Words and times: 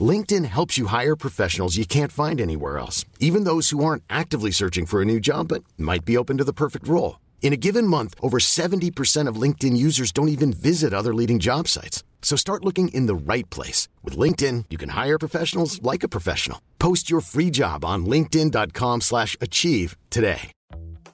LinkedIn 0.00 0.44
helps 0.44 0.76
you 0.76 0.86
hire 0.86 1.16
professionals 1.16 1.76
you 1.76 1.86
can't 1.86 2.12
find 2.12 2.40
anywhere 2.40 2.78
else, 2.78 3.04
even 3.20 3.44
those 3.44 3.70
who 3.70 3.84
aren't 3.84 4.02
actively 4.10 4.50
searching 4.50 4.84
for 4.84 5.00
a 5.00 5.04
new 5.04 5.20
job 5.20 5.48
but 5.48 5.64
might 5.78 6.04
be 6.04 6.16
open 6.18 6.36
to 6.38 6.44
the 6.44 6.52
perfect 6.52 6.86
role. 6.86 7.20
In 7.42 7.52
a 7.52 7.56
given 7.56 7.86
month, 7.86 8.14
over 8.20 8.38
70% 8.38 9.28
of 9.28 9.40
LinkedIn 9.40 9.76
users 9.76 10.12
don't 10.12 10.28
even 10.28 10.52
visit 10.52 10.92
other 10.92 11.14
leading 11.14 11.38
job 11.38 11.68
sites. 11.68 12.02
So 12.20 12.36
start 12.36 12.64
looking 12.64 12.88
in 12.88 13.06
the 13.06 13.14
right 13.14 13.48
place. 13.50 13.88
With 14.02 14.18
LinkedIn, 14.18 14.64
you 14.68 14.76
can 14.76 14.88
hire 14.90 15.18
professionals 15.18 15.80
like 15.80 16.02
a 16.02 16.08
professional. 16.08 16.60
Post 16.78 17.08
your 17.08 17.20
free 17.20 17.50
job 17.50 17.84
on 17.84 18.04
linkedin.com 18.04 19.00
slash 19.00 19.36
achieve 19.40 19.96
today. 20.10 20.50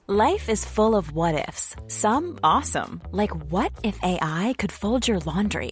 Life 0.07 0.49
is 0.49 0.65
full 0.65 0.97
of 0.97 1.13
what 1.13 1.47
ifs. 1.47 1.77
Some 1.87 2.37
awesome, 2.43 3.01
like 3.11 3.31
what 3.49 3.71
if 3.83 3.97
AI 4.03 4.53
could 4.57 4.71
fold 4.71 5.07
your 5.07 5.19
laundry? 5.19 5.71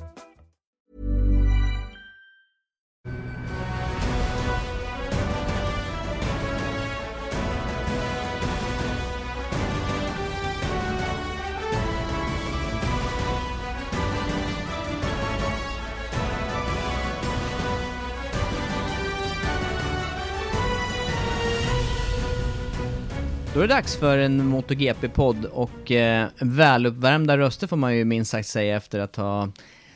Då 23.53 23.59
är 23.59 23.67
det 23.67 23.73
dags 23.73 23.95
för 23.95 24.17
en 24.17 24.45
MotoGP-podd 24.47 25.45
och 25.45 25.91
eh, 25.91 26.27
väluppvärmda 26.39 27.37
röster 27.37 27.67
får 27.67 27.77
man 27.77 27.95
ju 27.95 28.05
minst 28.05 28.31
sagt 28.31 28.47
säga 28.47 28.75
efter 28.75 28.99
att 28.99 29.15
ha 29.15 29.51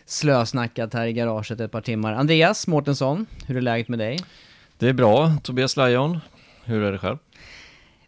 slösnackat 0.06 0.94
här 0.94 1.08
i 1.08 1.14
garaget 1.14 1.60
ett 1.60 1.72
par 1.72 1.82
timmar. 1.82 2.14
Andreas 2.14 2.68
Mårtensson, 2.68 3.26
hur 3.48 3.58
är 3.58 3.62
läget 3.62 3.88
med 3.88 4.00
dig? 4.00 4.20
Det 4.78 4.90
är 4.90 4.94
bra, 4.94 5.32
Tobias 5.44 5.78
Lajon. 5.78 6.20
Hur 6.64 6.84
är 6.84 6.92
det 6.92 6.98
själv? 6.98 7.18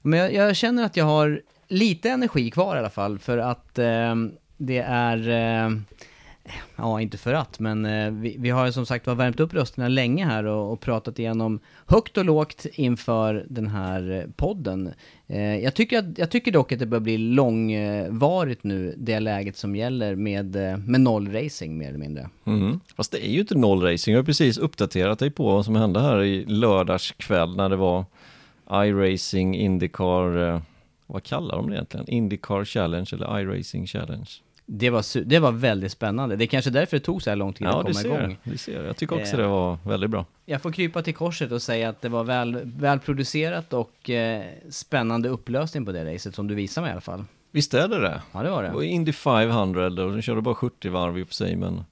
Men 0.01 0.19
jag, 0.19 0.33
jag 0.33 0.55
känner 0.55 0.83
att 0.83 0.97
jag 0.97 1.05
har 1.05 1.41
lite 1.67 2.09
energi 2.09 2.51
kvar 2.51 2.75
i 2.75 2.79
alla 2.79 2.89
fall 2.89 3.19
för 3.19 3.37
att 3.37 3.79
eh, 3.79 4.15
det 4.57 4.79
är 4.79 5.29
eh, 5.29 5.69
Ja, 6.75 7.01
inte 7.01 7.17
för 7.17 7.33
att, 7.33 7.59
men 7.59 7.85
eh, 7.85 8.11
vi, 8.11 8.35
vi 8.39 8.49
har 8.49 8.65
ju 8.65 8.71
som 8.71 8.85
sagt 8.85 9.07
var 9.07 9.15
värmt 9.15 9.39
upp 9.39 9.53
rösterna 9.53 9.87
länge 9.87 10.25
här 10.25 10.45
och, 10.45 10.71
och 10.71 10.79
pratat 10.79 11.19
igenom 11.19 11.59
högt 11.85 12.17
och 12.17 12.25
lågt 12.25 12.65
inför 12.73 13.45
den 13.49 13.67
här 13.67 14.27
podden. 14.35 14.93
Eh, 15.29 15.57
jag, 15.57 15.73
tycker 15.73 15.99
att, 15.99 16.17
jag 16.17 16.31
tycker 16.31 16.51
dock 16.51 16.71
att 16.71 16.79
det 16.79 16.85
börjar 16.85 17.01
bli 17.01 17.17
långvarigt 17.17 18.63
nu, 18.63 18.93
det 18.97 19.19
läget 19.19 19.57
som 19.57 19.75
gäller 19.75 20.15
med, 20.15 20.55
eh, 20.55 20.77
med 20.77 21.01
noll 21.01 21.23
nollracing 21.23 21.77
mer 21.77 21.89
eller 21.89 21.99
mindre. 21.99 22.29
Mm. 22.45 22.79
Fast 22.95 23.11
det 23.11 23.27
är 23.27 23.31
ju 23.31 23.39
inte 23.39 23.57
nollracing, 23.57 24.13
jag 24.13 24.19
har 24.19 24.25
precis 24.25 24.57
uppdaterat 24.57 25.19
dig 25.19 25.31
på 25.31 25.43
vad 25.43 25.65
som 25.65 25.75
hände 25.75 25.99
här 25.99 26.23
i 26.23 26.45
lördags 26.45 27.11
kväll 27.11 27.55
när 27.55 27.69
det 27.69 27.75
var 27.75 28.05
iRacing, 28.71 29.55
Indycar, 29.55 30.53
eh, 30.53 30.61
vad 31.05 31.23
kallar 31.23 31.55
de 31.55 31.69
det 31.69 31.75
egentligen? 31.75 32.09
Indycar 32.09 32.65
Challenge 32.65 33.09
eller 33.13 33.39
iRacing 33.39 33.87
Challenge? 33.87 34.29
Det 34.69 34.89
var, 34.89 35.23
det 35.25 35.39
var 35.39 35.51
väldigt 35.51 35.91
spännande. 35.91 36.35
Det 36.35 36.43
är 36.43 36.47
kanske 36.47 36.71
därför 36.71 36.97
det 36.97 37.03
tog 37.03 37.21
så 37.23 37.29
här 37.29 37.37
lång 37.37 37.53
tid 37.53 37.67
Ja, 37.67 37.77
att 37.77 37.81
komma 37.81 37.93
ser, 37.93 38.19
igång. 38.23 38.37
du 38.43 38.57
ser. 38.57 38.83
Jag 38.83 38.97
tycker 38.97 39.15
också 39.21 39.33
Eh. 39.35 39.41
det 39.41 39.47
var 39.47 39.77
väldigt 39.85 40.09
bra. 40.09 40.25
Jag 40.45 40.61
får 40.61 40.71
krypa 40.71 41.01
till 41.01 41.13
korset 41.15 41.51
och 41.51 41.61
säga 41.61 41.89
att 41.89 42.01
det 42.01 42.09
var 42.09 42.23
väl, 42.23 42.59
välproducerat 42.63 43.73
och 43.73 44.09
eh, 44.09 44.43
spännande 44.69 45.29
upplösning 45.29 45.85
på 45.85 45.91
det 45.91 46.13
racet 46.13 46.35
som 46.35 46.47
du 46.47 46.55
visade 46.55 46.83
mig 46.85 46.89
i 46.89 46.91
alla 46.91 47.01
fall. 47.01 47.23
Visst 47.51 47.73
är 47.73 47.87
det 47.87 48.01
det? 48.01 48.21
Ja, 48.31 48.43
det 48.43 48.49
var 48.49 48.63
Det 48.63 48.69
det. 48.69 48.75
var 48.75 48.81
Indy 48.83 49.13
500 49.13 49.85
och 49.85 49.91
den 50.11 50.21
körde 50.21 50.41
bara 50.41 50.55
70 50.55 50.89
varv 50.89 51.17
i 51.19 51.23
och 51.23 51.27
för 51.27 51.33
sig, 51.35 51.55
men 51.55 51.83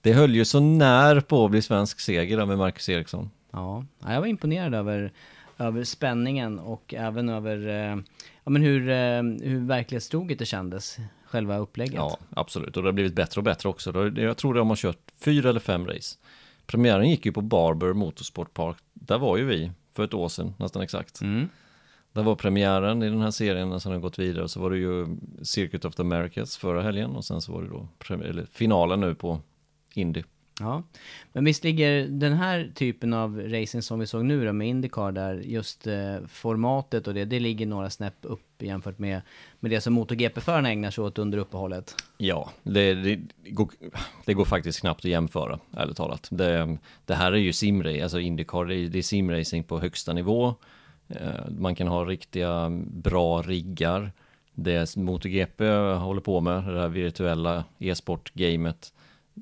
det 0.00 0.12
höll 0.12 0.34
ju 0.34 0.44
så 0.44 0.60
när 0.60 1.20
på 1.20 1.44
att 1.44 1.50
bli 1.50 1.62
svensk 1.62 2.00
seger 2.00 2.36
där 2.36 2.46
med 2.46 2.58
Marcus 2.58 2.88
Eriksson. 2.88 3.30
Ja, 3.50 3.84
ja, 4.04 4.12
jag 4.12 4.20
var 4.20 4.26
imponerad 4.26 4.74
över, 4.74 5.12
över 5.58 5.84
spänningen 5.84 6.58
och 6.58 6.94
även 6.94 7.28
över 7.28 7.68
eh, 7.68 7.96
ja, 8.44 8.50
men 8.50 8.62
hur, 8.62 8.88
eh, 8.90 9.22
hur 9.50 9.66
verklighetstroget 9.66 10.38
det 10.38 10.46
kändes, 10.46 10.96
själva 11.30 11.58
upplägget. 11.58 11.94
Ja, 11.94 12.18
absolut. 12.30 12.76
Och 12.76 12.82
det 12.82 12.88
har 12.88 12.92
blivit 12.92 13.14
bättre 13.14 13.40
och 13.40 13.44
bättre 13.44 13.68
också. 13.68 14.10
Jag 14.16 14.36
tror 14.36 14.54
de 14.54 14.68
har 14.68 14.76
kört 14.76 14.98
fyra 15.24 15.50
eller 15.50 15.60
fem 15.60 15.86
race. 15.86 16.18
Premiären 16.66 17.10
gick 17.10 17.26
ju 17.26 17.32
på 17.32 17.40
Barber 17.40 17.92
Motorsport 17.92 18.54
Park. 18.54 18.76
Där 18.92 19.18
var 19.18 19.36
ju 19.36 19.44
vi 19.44 19.70
för 19.96 20.04
ett 20.04 20.14
år 20.14 20.28
sedan, 20.28 20.54
nästan 20.58 20.82
exakt. 20.82 21.20
Mm. 21.20 21.48
Där 22.12 22.22
var 22.22 22.34
premiären 22.34 23.02
i 23.02 23.08
den 23.08 23.20
här 23.20 23.30
serien 23.30 23.72
och 23.72 23.82
sen 23.82 23.92
har 23.92 23.98
gått 23.98 24.18
vidare. 24.18 24.48
Så 24.48 24.60
var 24.60 24.70
det 24.70 24.78
ju 24.78 25.06
Circuit 25.42 25.84
of 25.84 25.94
the 25.94 26.02
Americas 26.02 26.56
förra 26.56 26.82
helgen 26.82 27.10
och 27.10 27.24
sen 27.24 27.40
så 27.40 27.52
var 27.52 27.62
det 27.62 27.68
då 27.68 27.88
finalen 28.52 29.00
nu 29.00 29.14
på 29.14 29.40
Indy. 29.94 30.22
Ja, 30.60 30.82
men 31.32 31.44
visst 31.44 31.64
ligger 31.64 32.06
den 32.08 32.32
här 32.32 32.72
typen 32.74 33.12
av 33.12 33.40
racing 33.40 33.82
som 33.82 33.98
vi 34.00 34.06
såg 34.06 34.24
nu 34.24 34.46
då 34.46 34.52
med 34.52 34.68
Indycar 34.68 35.12
där 35.12 35.34
just 35.34 35.86
eh, 35.86 36.16
formatet 36.28 37.08
och 37.08 37.14
det, 37.14 37.24
det 37.24 37.40
ligger 37.40 37.66
några 37.66 37.90
snäpp 37.90 38.14
upp 38.22 38.62
jämfört 38.62 38.98
med, 38.98 39.20
med 39.60 39.70
det 39.70 39.80
som 39.80 39.92
MotoGP-förarna 39.92 40.70
ägnar 40.70 40.90
sig 40.90 41.04
åt 41.04 41.18
under 41.18 41.38
uppehållet. 41.38 41.94
Ja, 42.18 42.50
det, 42.62 42.94
det, 42.94 43.20
går, 43.44 43.70
det 44.24 44.34
går 44.34 44.44
faktiskt 44.44 44.80
knappt 44.80 45.04
att 45.04 45.10
jämföra, 45.10 45.58
ärligt 45.76 45.96
talat. 45.96 46.28
Det, 46.30 46.78
det 47.04 47.14
här 47.14 47.32
är 47.32 47.36
ju 47.36 47.52
simracing, 47.52 48.02
alltså 48.02 48.20
Indycar, 48.20 48.64
det 48.64 48.74
är, 48.74 48.88
det 48.88 48.98
är 48.98 49.02
simracing 49.02 49.64
på 49.64 49.80
högsta 49.80 50.12
nivå. 50.12 50.54
Eh, 51.08 51.50
Man 51.58 51.74
kan 51.74 51.88
ha 51.88 52.04
riktiga 52.04 52.70
bra 52.86 53.42
riggar. 53.42 54.12
Det 54.54 54.96
MotoGP 54.96 55.64
håller 55.98 56.20
på 56.20 56.40
med, 56.40 56.64
det 56.64 56.80
här 56.80 56.88
virtuella 56.88 57.64
e-sport-gamet, 57.78 58.92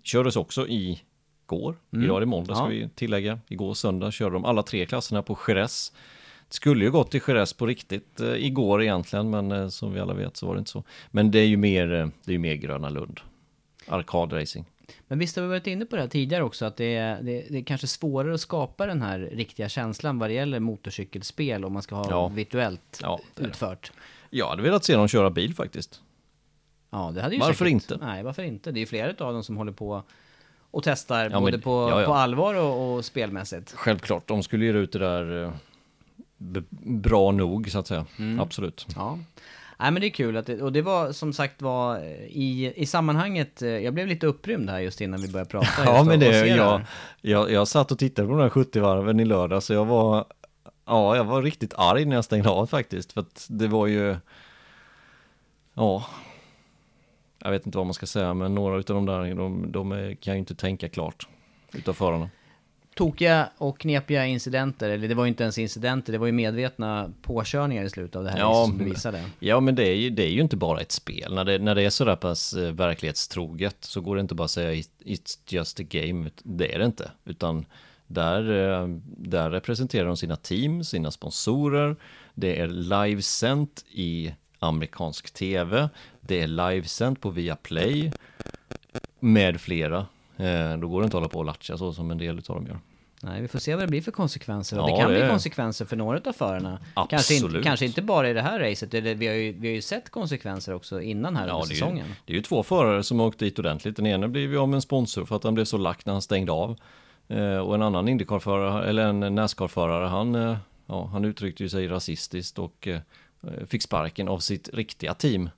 kördes 0.02 0.36
också 0.36 0.68
i 0.68 1.02
går. 1.48 1.76
Idag 1.90 2.16
är 2.16 2.20
det 2.20 2.26
måndag 2.26 2.54
ska 2.54 2.64
Ja. 2.64 2.68
vi 2.68 2.88
tillägga. 2.94 3.38
Igår 3.48 3.74
söndag 3.74 4.10
körde 4.10 4.32
de 4.36 4.44
alla 4.44 4.62
tre 4.62 4.86
klasserna 4.86 5.22
på 5.22 5.38
Jerez. 5.48 5.92
Det 6.48 6.54
skulle 6.54 6.84
ju 6.84 6.90
gått 6.90 7.10
till 7.10 7.20
Jerez 7.28 7.52
på 7.52 7.66
riktigt 7.66 8.20
eh, 8.20 8.28
igår 8.46 8.82
egentligen, 8.82 9.30
men 9.30 9.52
eh, 9.52 9.68
som 9.68 9.92
vi 9.92 10.00
alla 10.00 10.14
vet 10.14 10.36
så 10.36 10.46
var 10.46 10.54
det 10.54 10.58
inte 10.58 10.70
så. 10.70 10.84
Men 11.10 11.30
det 11.30 11.38
är 11.38 11.46
ju 11.46 11.56
mer, 11.56 11.92
eh, 11.94 12.06
det 12.24 12.30
är 12.30 12.32
ju 12.32 12.38
mer 12.38 12.54
Gröna 12.54 12.88
Lund. 12.88 13.20
Arkadracing. 13.88 14.64
Men 15.08 15.18
visst 15.18 15.36
har 15.36 15.42
vi 15.42 15.48
varit 15.48 15.66
inne 15.66 15.84
på 15.84 15.96
det 15.96 16.02
här 16.02 16.08
tidigare 16.08 16.42
också, 16.44 16.64
att 16.64 16.76
det 16.76 16.96
är, 16.96 17.22
det, 17.22 17.46
det 17.50 17.58
är 17.58 17.62
kanske 17.62 17.86
svårare 17.86 18.34
att 18.34 18.40
skapa 18.40 18.86
den 18.86 19.02
här 19.02 19.18
riktiga 19.18 19.68
känslan 19.68 20.18
vad 20.18 20.30
det 20.30 20.34
gäller 20.34 20.60
motorcykelspel 20.60 21.64
om 21.64 21.72
man 21.72 21.82
ska 21.82 21.94
ha 21.96 22.10
Ja. 22.10 22.28
virtuellt 22.28 23.00
Ja, 23.02 23.20
det 23.34 23.40
är 23.40 23.44
det. 23.44 23.50
utfört. 23.50 23.92
Jag 24.30 24.48
hade 24.48 24.62
velat 24.62 24.84
se 24.84 24.94
dem 24.96 25.08
köra 25.08 25.30
bil 25.30 25.54
faktiskt. 25.54 26.00
Ja, 26.90 27.12
det 27.14 27.22
hade 27.22 27.34
ju 27.34 27.40
Varför 27.40 27.52
säkert, 27.64 27.72
inte? 27.72 27.96
Nej, 27.96 28.22
varför 28.22 28.42
inte? 28.42 28.72
Det 28.72 28.78
är 28.78 28.80
ju 28.80 28.86
flera 28.86 29.24
av 29.26 29.32
dem 29.32 29.44
som 29.44 29.56
håller 29.56 29.72
på 29.72 30.02
och 30.70 30.82
testar 30.82 31.30
Ja, 31.30 31.40
både 31.40 31.52
men- 31.52 31.60
på, 31.60 31.88
ja, 31.90 32.00
ja. 32.00 32.06
på 32.06 32.14
allvar 32.14 32.54
och, 32.54 32.94
och 32.96 33.04
spelmässigt. 33.04 33.72
Självklart, 33.76 34.28
de 34.28 34.42
skulle 34.42 34.64
göra 34.64 34.78
ut 34.78 34.92
det 34.92 34.98
där 34.98 35.44
eh, 35.44 35.52
bra 36.80 37.30
nog 37.32 37.70
så 37.70 37.78
att 37.78 37.86
säga. 37.86 38.06
Mm. 38.18 38.40
Absolut. 38.40 38.86
Ja. 38.96 39.18
Nej 39.80 39.90
men 39.90 40.00
det 40.00 40.06
är 40.06 40.10
kul 40.10 40.36
att 40.36 40.46
det, 40.46 40.62
och 40.62 40.72
det 40.72 40.82
var 40.82 41.12
som 41.12 41.32
sagt 41.32 41.62
var 41.62 41.98
i, 42.28 42.72
i 42.76 42.86
sammanhanget, 42.86 43.62
eh, 43.62 43.68
jag 43.68 43.94
blev 43.94 44.06
lite 44.06 44.26
upprymd 44.26 44.70
här 44.70 44.78
just 44.78 45.00
innan 45.00 45.20
vi 45.20 45.28
började 45.28 45.50
prata. 45.50 45.66
Ja 45.84 46.04
men 46.04 46.20
det, 46.20 46.46
jag, 46.46 46.80
jag, 47.20 47.50
jag 47.52 47.68
satt 47.68 47.92
och 47.92 47.98
tittade 47.98 48.28
på 48.28 48.34
de 48.34 48.42
här 48.42 48.48
70 48.50 48.80
varven 48.80 49.20
i 49.20 49.24
lördag 49.24 49.62
så 49.62 49.72
jag 49.72 49.84
var, 49.84 50.24
ja 50.86 51.16
jag 51.16 51.24
var 51.24 51.42
riktigt 51.42 51.74
arg 51.76 52.04
när 52.04 52.16
jag 52.16 52.24
stängde 52.24 52.48
av 52.50 52.66
faktiskt. 52.66 53.12
För 53.12 53.20
att 53.20 53.46
det 53.50 53.68
var 53.68 53.86
ju, 53.86 54.16
ja, 55.74 56.06
jag 57.38 57.50
vet 57.50 57.66
inte 57.66 57.78
vad 57.78 57.86
man 57.86 57.94
ska 57.94 58.06
säga 58.06 58.34
men 58.34 58.54
några 58.54 58.78
utav 58.78 58.96
de 58.96 59.06
där, 59.06 59.34
de, 59.34 59.72
de 59.72 60.16
kan 60.20 60.34
ju 60.34 60.38
inte 60.38 60.54
tänka 60.54 60.88
klart 60.88 61.28
utav 61.72 61.92
förarna. 61.92 62.30
tokiga 62.94 63.48
och 63.58 63.78
knepiga 63.80 64.26
incidenter, 64.26 64.90
eller 64.90 65.08
det 65.08 65.14
var 65.14 65.24
ju 65.24 65.28
inte 65.28 65.42
ens 65.42 65.58
incidenter, 65.58 66.12
det 66.12 66.18
var 66.18 66.26
ju 66.26 66.32
medvetna 66.32 67.12
påkörningar 67.22 67.84
i 67.84 67.90
slutet 67.90 68.16
av 68.16 68.24
det 68.24 68.30
här 68.30 68.38
Ja, 68.38 68.64
som 68.68 68.78
du 68.78 68.84
visade. 68.84 69.24
Ja, 69.38 69.60
men 69.60 69.74
det 69.74 69.88
är, 69.88 69.94
ju, 69.94 70.10
det 70.10 70.22
är 70.24 70.30
ju 70.30 70.40
inte 70.40 70.56
bara 70.56 70.80
ett 70.80 70.92
spel. 70.92 71.34
När 71.34 71.44
det, 71.44 71.58
när 71.58 71.74
det 71.74 71.82
är 71.82 71.90
sådär 71.90 72.16
pass 72.16 72.54
eh, 72.54 72.72
verklighetstroget 72.72 73.76
så 73.80 74.00
går 74.00 74.14
det 74.16 74.20
inte 74.20 74.34
bara 74.34 74.44
att 74.44 74.50
säga 74.50 74.72
"It- 74.74 74.90
it's 75.04 75.38
just 75.46 75.80
a 75.80 75.84
game. 75.88 76.30
Det 76.42 76.74
är 76.74 76.78
det 76.78 76.84
inte. 76.84 77.10
Utan 77.24 77.64
där, 78.06 78.72
eh, 78.82 78.88
där 79.16 79.50
representerar 79.50 80.06
de 80.06 80.16
sina 80.16 80.36
team, 80.36 80.84
sina 80.84 81.10
sponsorer. 81.10 81.96
Det 82.34 82.60
är 82.60 82.68
livesänt 82.68 83.84
i 83.90 84.34
amerikansk 84.58 85.34
tv. 85.34 85.88
Det 86.20 86.40
är 86.42 86.46
livesänt 86.46 87.20
på 87.20 87.30
Viaplay. 87.30 88.12
Med 89.20 89.60
flera. 89.60 90.06
Eh, 90.36 90.76
Då 90.78 90.88
går 90.88 91.00
det 91.00 91.04
inte 91.04 91.16
att 91.16 91.20
hålla 91.22 91.28
på 91.28 91.38
och 91.38 91.44
latcha 91.44 91.78
så 91.78 91.92
som 91.92 92.10
en 92.10 92.18
del 92.18 92.36
av 92.36 92.42
dem 92.42 92.66
gör. 92.66 92.78
Nej, 93.22 93.42
vi 93.42 93.48
får 93.48 93.58
se 93.58 93.74
vad 93.74 93.84
det 93.84 93.88
blir 93.88 94.02
för 94.02 94.12
konsekvenser. 94.12 94.78
Och 94.78 94.88
Ja, 94.90 94.94
det 94.96 95.00
kan 95.02 95.12
det 95.12 95.20
bli 95.20 95.28
konsekvenser 95.28 95.84
för 95.84 95.96
några 95.96 96.20
av 96.24 96.32
förarna. 96.32 96.78
Kanske 97.08 97.34
inte, 97.34 97.44
Absolut. 97.46 97.64
kanske 97.64 97.86
inte 97.86 98.02
bara 98.02 98.30
i 98.30 98.32
det 98.32 98.42
här 98.42 98.58
racet, 98.60 98.94
eller 98.94 99.14
vi 99.14 99.26
har 99.26 99.34
ju, 99.34 99.52
vi 99.52 99.68
har 99.68 99.74
ju 99.74 99.82
sett 99.82 100.10
konsekvenser 100.10 100.74
också 100.74 101.00
innan 101.00 101.36
här 101.36 101.42
under 101.48 101.54
det 101.58 101.64
är, 101.64 101.68
ju, 101.68 101.74
säsongen. 101.74 102.06
det 102.24 102.32
är 102.32 102.36
ju 102.36 102.42
två 102.42 102.62
förare 102.62 103.02
som 103.02 103.18
har 103.20 103.26
åkt 103.26 103.38
dit 103.38 103.58
ordentligt. 103.58 103.96
Den 103.96 104.06
ena 104.06 104.28
blev 104.28 104.50
ju 104.50 104.58
av 104.58 104.68
med 104.68 104.74
en 104.76 104.82
sponsor 104.82 105.24
för 105.24 105.36
att 105.36 105.44
han 105.44 105.54
blev 105.54 105.64
så 105.64 105.78
lack 105.78 106.06
när 106.06 106.12
han 106.12 106.22
stängde 106.22 106.52
av. 106.52 106.76
Eh, 107.28 107.58
och 107.58 107.74
en 107.74 107.82
annan 107.82 108.08
Indycar-förare, 108.08 108.88
eller 108.88 109.02
en 109.06 109.20
Nascar-förare, 109.34 110.06
han, 110.08 110.34
eh, 110.34 110.56
ja, 110.86 111.06
han 111.12 111.24
uttryckte 111.24 111.62
ju 111.62 111.68
sig 111.68 111.88
rasistiskt 111.88 112.58
och 112.58 112.88
eh, 112.88 113.00
fick 113.66 113.82
sparken 113.82 114.28
av 114.28 114.38
sitt 114.38 114.68
riktiga 114.68 115.14
team. 115.14 115.50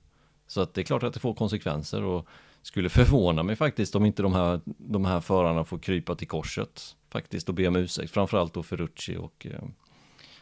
Så 0.47 0.61
att 0.61 0.73
det 0.73 0.81
är 0.81 0.85
klart 0.85 1.03
att 1.03 1.13
det 1.13 1.19
får 1.19 1.33
konsekvenser 1.33 2.03
och 2.03 2.27
skulle 2.61 2.89
förvåna 2.89 3.43
mig 3.43 3.55
faktiskt 3.55 3.95
om 3.95 4.05
inte 4.05 4.23
de 4.23 4.33
här, 4.33 4.61
de 4.65 5.05
här 5.05 5.19
förarna 5.19 5.63
får 5.63 5.79
krypa 5.79 6.15
till 6.15 6.27
korset 6.27 6.95
faktiskt 7.09 7.49
och 7.49 7.55
be 7.55 7.67
om 7.67 7.75
ursäkt. 7.75 8.11
Framförallt 8.11 8.53
då 8.53 8.63
Ferrucci 8.63 9.17
och, 9.17 9.47
eh, 9.49 9.63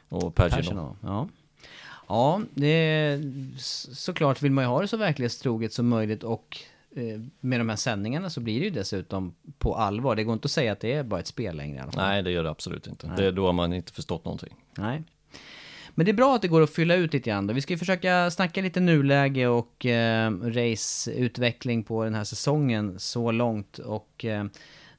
och. 0.10 0.36
Personal. 0.36 0.96
Ja. 1.04 1.30
Ja, 2.08 2.42
det 2.54 2.68
är, 2.68 3.24
såklart 3.96 4.42
vill 4.42 4.52
man 4.52 4.64
ju 4.64 4.68
ha 4.68 4.82
det 4.82 4.88
så 4.88 4.98
verklighetstroget 4.98 5.74
som 5.74 5.88
möjligt 5.88 6.24
och 6.24 6.58
eh, 6.96 7.20
med 7.40 7.60
de 7.60 7.70
här 7.70 7.76
sändningarna 7.76 8.30
så 8.30 8.42
blir 8.42 8.60
det 8.60 8.66
ju 8.66 8.72
dessutom 8.72 9.36
på 9.58 9.76
allvar. 9.76 10.16
Det 10.16 10.24
går 10.24 10.34
inte 10.34 10.46
att 10.46 10.52
säga 10.52 10.72
att 10.72 10.80
det 10.80 10.94
är 10.94 11.04
bara 11.04 11.20
ett 11.20 11.28
spel 11.28 11.58
längre 11.58 11.78
i 11.78 11.80
alla 11.80 11.92
fall. 11.92 12.08
Nej, 12.08 12.24
det 12.24 12.32
gör 12.32 12.44
det 12.44 12.50
absolut 12.50 12.88
inte. 12.88 13.08
Det, 13.18 13.32
då 13.32 13.46
har 13.46 13.54
man 13.54 13.74
inte 13.74 13.94
förstått 13.94 14.26
någonting. 14.26 14.56
Nej. 14.78 15.04
Men 15.96 16.06
det 16.06 16.12
är 16.12 16.14
bra 16.14 16.36
att 16.36 16.42
det 16.42 16.48
går 16.48 16.62
att 16.62 16.70
fylla 16.70 16.96
ut 16.96 17.14
lite 17.14 17.30
grann 17.30 17.48
då. 17.48 17.54
Vi 17.54 17.62
ska 17.62 17.74
ju 17.74 17.78
försöka 17.78 18.32
snacka 18.32 18.62
lite 18.62 18.80
nuläge 18.80 19.48
och 19.48 19.86
eh, 19.86 20.32
raceutveckling 20.32 21.84
på 21.84 22.04
den 22.04 22.16
här 22.16 22.24
säsongen 22.24 23.00
så 23.00 23.32
långt 23.32 23.78
och 23.78 24.26
eh, 24.26 24.46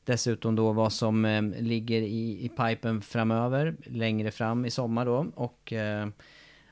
dessutom 0.04 0.56
då 0.56 0.72
vad 0.72 0.92
som 0.92 1.24
eh, 1.24 1.42
ligger 1.42 2.02
i, 2.02 2.44
i 2.44 2.48
pipen 2.48 3.02
framöver, 3.02 3.76
längre 3.84 4.30
fram 4.30 4.64
i 4.64 4.70
sommar 4.70 5.06
då 5.06 5.26
och 5.34 5.72
eh, 5.72 6.08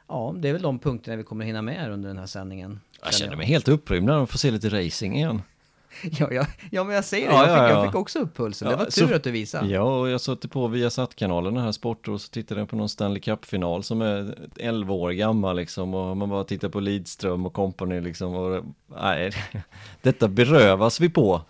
ja, 0.08 0.34
det 0.36 0.48
är 0.48 0.52
väl 0.52 0.62
de 0.62 0.78
punkterna 0.78 1.16
vi 1.16 1.22
kommer 1.22 1.44
hinna 1.44 1.62
med 1.62 1.92
under 1.92 2.08
den 2.08 2.18
här 2.18 2.26
sändningen. 2.26 2.80
Jag 3.02 3.14
känner 3.14 3.36
mig 3.36 3.46
helt 3.46 3.68
upprymd 3.68 4.06
när 4.06 4.16
de 4.16 4.26
får 4.26 4.38
se 4.38 4.50
lite 4.50 4.68
racing 4.68 5.16
igen. 5.16 5.42
Ja, 6.02 6.28
ja, 6.32 6.46
ja, 6.70 6.84
men 6.84 6.94
jag 6.94 7.04
säger 7.04 7.28
det, 7.28 7.34
Ja, 7.34 7.38
jag, 7.40 7.48
fick, 7.48 7.58
ja, 7.58 7.68
ja. 7.68 7.74
jag 7.74 7.86
fick 7.86 7.94
också 7.94 8.18
upp 8.18 8.36
pulsen. 8.36 8.68
det 8.68 8.76
var 8.76 8.86
så- 8.90 9.06
tur 9.06 9.14
att 9.14 9.22
du 9.24 9.30
visade. 9.30 9.68
Ja, 9.68 9.82
och 10.00 10.08
jag 10.08 10.20
satte 10.20 10.48
på 10.48 10.66
Viasat-kanalen 10.68 11.56
här 11.56 11.72
sporten 11.72 12.14
och 12.14 12.20
så 12.20 12.28
tittade 12.30 12.60
jag 12.60 12.68
på 12.68 12.76
någon 12.76 12.88
Stanley 12.88 13.20
Cup-final 13.20 13.82
som 13.82 14.02
är 14.02 14.38
11 14.56 14.94
år 14.94 15.10
gammal 15.10 15.56
liksom 15.56 15.94
och 15.94 16.16
man 16.16 16.30
bara 16.30 16.44
tittar 16.44 16.68
på 16.68 16.80
Lidström 16.80 17.46
och 17.46 17.52
company 17.52 18.00
liksom 18.00 18.34
och 18.34 18.64
nej, 19.02 19.32
detta 20.02 20.28
berövas 20.28 21.00
vi 21.00 21.08
på. 21.08 21.40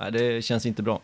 Nej, 0.00 0.12
det 0.12 0.42
känns 0.44 0.66
inte 0.66 0.82
bra. 0.82 1.00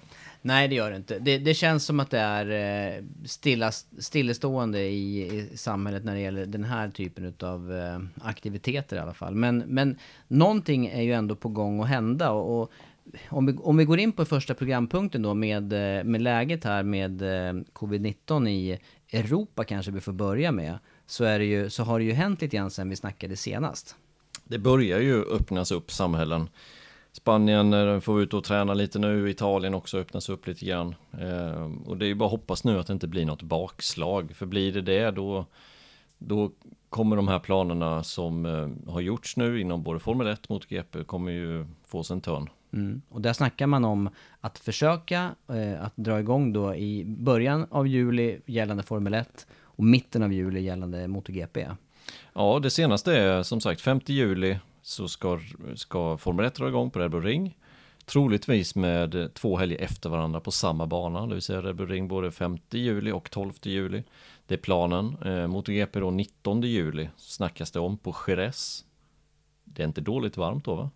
Nej, 0.46 0.68
det 0.68 0.74
gör 0.74 0.90
det 0.90 0.96
inte. 0.96 1.18
Det, 1.18 1.38
det 1.38 1.54
känns 1.54 1.84
som 1.84 2.00
att 2.00 2.10
det 2.10 2.18
är 2.18 2.50
eh, 2.96 3.04
stilla, 3.24 3.72
stillestående 3.98 4.80
i, 4.80 5.22
i 5.22 5.56
samhället 5.56 6.04
när 6.04 6.14
det 6.14 6.20
gäller 6.20 6.46
den 6.46 6.64
här 6.64 6.90
typen 6.90 7.34
av 7.40 7.72
eh, 7.72 8.26
aktiviteter 8.28 8.96
i 8.96 9.00
alla 9.00 9.14
fall. 9.14 9.34
Men, 9.34 9.58
men 9.58 9.98
någonting 10.28 10.86
är 10.86 11.02
ju 11.02 11.12
ändå 11.12 11.36
på 11.36 11.48
gång 11.48 11.80
att 11.80 11.88
hända. 11.88 12.30
Och, 12.30 12.62
och 12.62 12.72
om, 13.28 13.46
vi, 13.46 13.52
om 13.52 13.76
vi 13.76 13.84
går 13.84 13.98
in 13.98 14.12
på 14.12 14.24
första 14.24 14.54
programpunkten 14.54 15.22
då 15.22 15.34
med, 15.34 15.72
eh, 15.72 16.04
med 16.04 16.22
läget 16.22 16.64
här 16.64 16.82
med 16.82 17.22
covid-19 17.72 18.48
i 18.48 18.78
Europa 19.12 19.64
kanske 19.64 19.92
vi 19.92 20.00
får 20.00 20.12
börja 20.12 20.52
med. 20.52 20.78
Så, 21.06 21.24
är 21.24 21.38
det 21.38 21.44
ju, 21.44 21.70
så 21.70 21.82
har 21.82 21.98
det 21.98 22.04
ju 22.04 22.12
hänt 22.12 22.40
lite 22.40 22.56
grann 22.56 22.70
sen 22.70 22.90
vi 22.90 22.96
snackade 22.96 23.36
senast. 23.36 23.96
Det 24.44 24.58
börjar 24.58 25.00
ju 25.00 25.24
öppnas 25.24 25.70
upp 25.70 25.92
samhällen. 25.92 26.48
Spanien 27.16 27.72
eh, 27.72 28.00
får 28.00 28.22
ut 28.22 28.34
och 28.34 28.44
träna 28.44 28.74
lite 28.74 28.98
nu, 28.98 29.30
Italien 29.30 29.74
också 29.74 29.98
öppnas 29.98 30.28
upp 30.28 30.46
lite 30.46 30.64
grann. 30.64 30.94
Eh, 31.20 31.70
och 31.86 31.96
det 31.96 32.04
är 32.04 32.06
ju 32.06 32.14
bara 32.14 32.24
att 32.24 32.30
hoppas 32.30 32.64
nu 32.64 32.78
att 32.78 32.86
det 32.86 32.92
inte 32.92 33.06
blir 33.06 33.26
något 33.26 33.42
bakslag. 33.42 34.32
För 34.36 34.46
blir 34.46 34.72
det 34.72 34.80
det 34.80 35.10
då, 35.10 35.46
då 36.18 36.50
kommer 36.88 37.16
de 37.16 37.28
här 37.28 37.38
planerna 37.38 38.02
som 38.02 38.46
eh, 38.46 38.92
har 38.92 39.00
gjorts 39.00 39.36
nu 39.36 39.60
inom 39.60 39.82
både 39.82 40.00
Formel 40.00 40.26
1 40.26 40.48
mot 40.48 40.68
GP 40.68 41.04
kommer 41.04 41.32
ju 41.32 41.66
få 41.84 42.02
sig 42.02 42.14
en 42.14 42.20
törn. 42.20 42.48
Mm. 42.72 43.02
Och 43.08 43.20
där 43.20 43.32
snackar 43.32 43.66
man 43.66 43.84
om 43.84 44.08
att 44.40 44.58
försöka 44.58 45.34
eh, 45.48 45.84
att 45.84 45.96
dra 45.96 46.20
igång 46.20 46.52
då 46.52 46.74
i 46.74 47.04
början 47.04 47.66
av 47.70 47.86
juli 47.86 48.40
gällande 48.46 48.82
Formel 48.82 49.14
1 49.14 49.46
och 49.62 49.84
mitten 49.84 50.22
av 50.22 50.32
juli 50.32 50.60
gällande 50.60 51.08
MotoGP. 51.08 51.66
Ja, 52.32 52.58
det 52.62 52.70
senaste 52.70 53.16
är 53.16 53.42
som 53.42 53.60
sagt 53.60 53.80
5 53.80 54.00
juli 54.06 54.58
så 54.84 55.08
ska, 55.08 55.40
ska 55.74 56.16
Formel 56.16 56.46
1 56.46 56.54
dra 56.54 56.68
igång 56.68 56.90
på 56.90 56.98
Red 56.98 57.10
Bull 57.10 57.22
Ring. 57.22 57.56
Troligtvis 58.04 58.74
med 58.74 59.34
två 59.34 59.56
helger 59.56 59.78
efter 59.78 60.10
varandra 60.10 60.40
på 60.40 60.50
samma 60.50 60.86
bana, 60.86 61.26
det 61.26 61.34
vill 61.34 61.42
säga 61.42 61.62
Red 61.62 61.76
Bull 61.76 61.88
Ring 61.88 62.08
både 62.08 62.30
5 62.30 62.58
juli 62.70 63.12
och 63.12 63.30
12 63.30 63.52
juli. 63.62 64.02
Det 64.46 64.54
är 64.54 64.58
planen. 64.58 65.16
Eh, 65.24 65.46
MotoGP 65.46 66.00
då 66.00 66.10
19 66.10 66.62
juli 66.62 67.08
snackas 67.16 67.70
det 67.70 67.80
om 67.80 67.98
på 67.98 68.16
Jerez. 68.26 68.84
Det 69.64 69.82
är 69.82 69.86
inte 69.86 70.00
dåligt 70.00 70.36
varmt 70.36 70.64
då 70.64 70.74
va? 70.74 70.90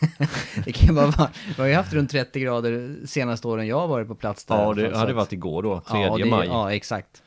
Det 0.64 0.72
kan 0.72 0.94
bara 0.94 1.06
vara, 1.06 1.30
vi 1.56 1.62
har 1.62 1.68
ju 1.68 1.74
haft 1.74 1.92
runt 1.92 2.10
30 2.10 2.40
grader 2.40 3.06
senaste 3.06 3.48
åren 3.48 3.66
jag 3.66 3.80
har 3.80 3.88
varit 3.88 4.08
på 4.08 4.14
plats 4.14 4.44
där. 4.44 4.62
Ja, 4.62 4.74
det 4.74 4.96
hade 4.96 5.10
att- 5.10 5.16
varit 5.16 5.32
igår 5.32 5.62
då, 5.62 5.80
3 5.80 6.00
ja, 6.00 6.16
det, 6.16 6.24
maj. 6.24 6.46
Ja, 6.46 6.72
exakt. 6.72 7.22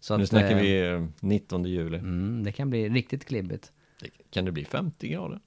Så 0.00 0.16
nu 0.16 0.22
att, 0.22 0.28
snackar 0.28 0.50
eh, 0.50 0.56
vi 0.56 0.88
eh, 0.88 1.04
19 1.20 1.64
juli. 1.64 1.98
Mm, 1.98 2.44
det 2.44 2.52
kan 2.52 2.70
bli 2.70 2.88
riktigt 2.88 3.24
klibbigt. 3.24 3.72
Kan 4.30 4.44
det 4.44 4.52
bli 4.52 4.64
50 4.64 5.08
grader? 5.08 5.40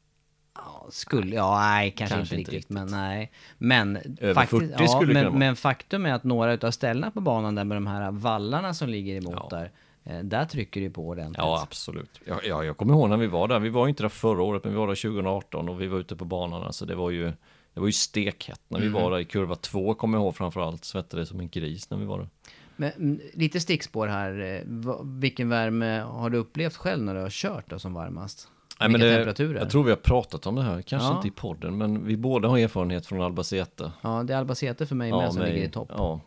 Ja, 0.55 0.88
skulle, 0.91 1.35
ja 1.35 1.59
nej, 1.59 1.91
kanske, 1.91 2.15
Kanske 2.15 2.35
inte, 2.35 2.41
inte 2.41 2.51
riktigt, 2.51 2.53
riktigt. 2.53 2.69
men 2.69 2.88
nej. 2.88 3.31
Men, 3.57 4.00
40 4.19 4.69
ja, 4.77 5.01
men, 5.01 5.39
men 5.39 5.55
faktum 5.55 6.05
är 6.05 6.13
att 6.13 6.23
några 6.23 6.53
utav 6.53 6.71
ställena 6.71 7.11
på 7.11 7.21
banan 7.21 7.55
där 7.55 7.63
med 7.63 7.77
de 7.77 7.88
här 7.88 8.11
vallarna 8.11 8.73
som 8.73 8.89
ligger 8.89 9.15
emot 9.15 9.35
Ja. 9.35 9.47
där, 9.51 9.71
eh, 10.03 10.19
där 10.23 10.45
trycker 10.45 10.81
det 10.81 10.89
på 10.89 11.07
ordentligt. 11.07 11.38
Ja, 11.38 11.61
absolut. 11.63 12.21
Ja, 12.25 12.39
ja, 12.44 12.63
jag 12.63 12.77
kommer 12.77 12.94
ihåg 12.94 13.09
när 13.09 13.17
vi 13.17 13.27
var 13.27 13.47
där. 13.47 13.59
Vi 13.59 13.69
var 13.69 13.85
ju 13.85 13.89
inte 13.89 14.03
där 14.03 14.09
förra 14.09 14.41
året, 14.44 14.63
men 14.63 14.73
vi 14.73 14.79
var 14.79 14.88
där 14.88 14.95
2018 14.95 15.69
och 15.69 15.81
vi 15.81 15.88
var 15.88 16.00
ute 16.00 16.15
på 16.15 16.25
banan. 16.25 16.63
Alltså 16.63 16.85
det 16.85 16.95
var 16.95 17.09
ju, 17.09 17.25
det 17.73 17.79
var 17.79 17.88
ju 17.88 17.94
stekhett 17.94 18.61
när 18.67 18.79
vi 18.79 18.89
var 18.89 19.12
där 19.12 19.19
i 19.19 19.25
kurva 19.25 19.55
2, 19.55 19.93
kommer 19.93 20.17
jag 20.17 20.24
ihåg 20.24 20.36
framförallt. 20.36 20.86
Svettades 20.86 21.29
som 21.29 21.39
en 21.39 21.50
gris 21.50 21.89
när 21.89 21.98
vi 21.98 22.05
var 22.05 22.19
där. 22.19 22.29
Men 22.75 22.92
mm, 22.92 23.20
lite 23.34 23.60
stickspår 23.60 24.08
här. 24.08 24.39
eh, 24.65 24.96
Vilken 25.06 25.50
värme 25.50 26.00
har 26.00 26.30
du 26.30 26.38
upplevt 26.38 26.75
själv 26.75 27.03
när 27.03 27.15
du 27.15 27.22
har 27.22 27.30
kört 27.30 27.70
då 27.70 27.80
som 27.80 27.94
varmast? 27.94 28.48
Nej, 28.80 28.89
men 28.89 29.01
det, 29.01 29.15
temperaturer? 29.15 29.60
Jag 29.60 29.70
tror 29.70 29.84
vi 29.84 29.89
har 29.89 29.98
pratat 29.98 30.48
om 30.48 30.56
det 30.56 30.62
här, 30.63 30.82
kanske 30.82 31.08
Ja. 31.10 31.15
inte 31.15 31.27
i 31.27 31.32
podden, 31.32 31.77
men 31.77 32.06
vi 32.06 32.18
båda 32.18 32.48
har 32.48 32.58
erfarenhet 32.58 33.06
från 33.06 33.22
Albacete. 33.22 33.92
Ja, 34.01 34.24
det 34.24 34.34
är 34.34 34.38
Albacete 34.38 34.86
för 34.86 34.96
mig 34.96 35.12
med 35.12 35.34
som 35.34 35.42
mig- 35.42 35.53
ligger 35.53 35.68
i 35.68 35.72
topp. 35.72 35.92
Ja, 35.98 36.20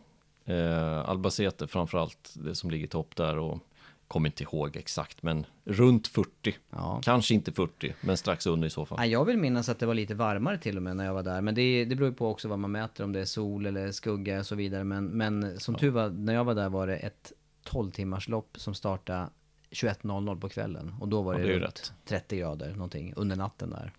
eh, 0.45 1.09
Albacete 1.09 1.67
framförallt, 1.67 2.33
det 2.35 2.55
som 2.55 2.71
ligger 2.71 2.85
i 2.85 2.89
topp 2.89 3.15
där 3.15 3.37
och 3.37 3.59
kommer 4.07 4.29
inte 4.29 4.43
ihåg 4.43 4.75
exakt, 4.77 5.23
men 5.23 5.45
runt 5.65 6.07
40. 6.07 6.55
Ja. 6.69 7.01
Kanske 7.03 7.33
inte 7.33 7.51
40, 7.51 7.93
men 8.01 8.17
strax 8.17 8.47
under 8.47 8.67
i 8.67 8.69
så 8.71 8.85
fall. 8.85 9.09
Jag 9.09 9.25
vill 9.25 9.37
minnas 9.37 9.69
att 9.69 9.79
det 9.79 9.85
var 9.85 9.93
lite 9.93 10.15
varmare 10.15 10.57
till 10.57 10.77
och 10.77 10.83
med 10.83 10.97
när 10.97 11.05
jag 11.05 11.13
var 11.13 11.23
där. 11.23 11.41
Men 11.41 11.55
det, 11.55 11.85
det 11.85 11.95
beror 11.95 12.09
ju 12.09 12.15
på 12.15 12.27
också 12.27 12.47
vad 12.47 12.59
man 12.59 12.71
mäter, 12.71 13.03
om 13.03 13.11
det 13.13 13.19
är 13.19 13.25
sol 13.25 13.65
eller 13.65 13.91
skugga 13.91 14.39
och 14.39 14.45
så 14.45 14.55
vidare. 14.55 14.83
Men, 14.83 15.05
men 15.05 15.59
som 15.59 15.75
tur 15.75 15.89
var, 15.89 16.09
när 16.09 16.33
jag 16.33 16.43
var 16.43 16.55
där 16.55 16.69
var 16.69 16.87
det 16.87 16.95
ett 16.97 17.31
12 17.63 17.91
timmars 17.91 18.27
lopp 18.27 18.57
som 18.59 18.73
startade 18.73 19.29
21.00 19.71 20.39
på 20.39 20.49
kvällen. 20.49 20.95
Och 20.99 21.07
då 21.07 21.21
var 21.21 21.33
Ja, 21.33 21.39
det, 21.39 21.43
det 21.45 21.49
är 21.49 21.53
ju 21.53 21.59
runt 21.59 21.67
rätt. 21.69 21.93
30 22.05 22.37
grader 22.37 22.71
någonting 22.71 23.13
under 23.15 23.35
natten 23.35 23.69
där. 23.69 23.91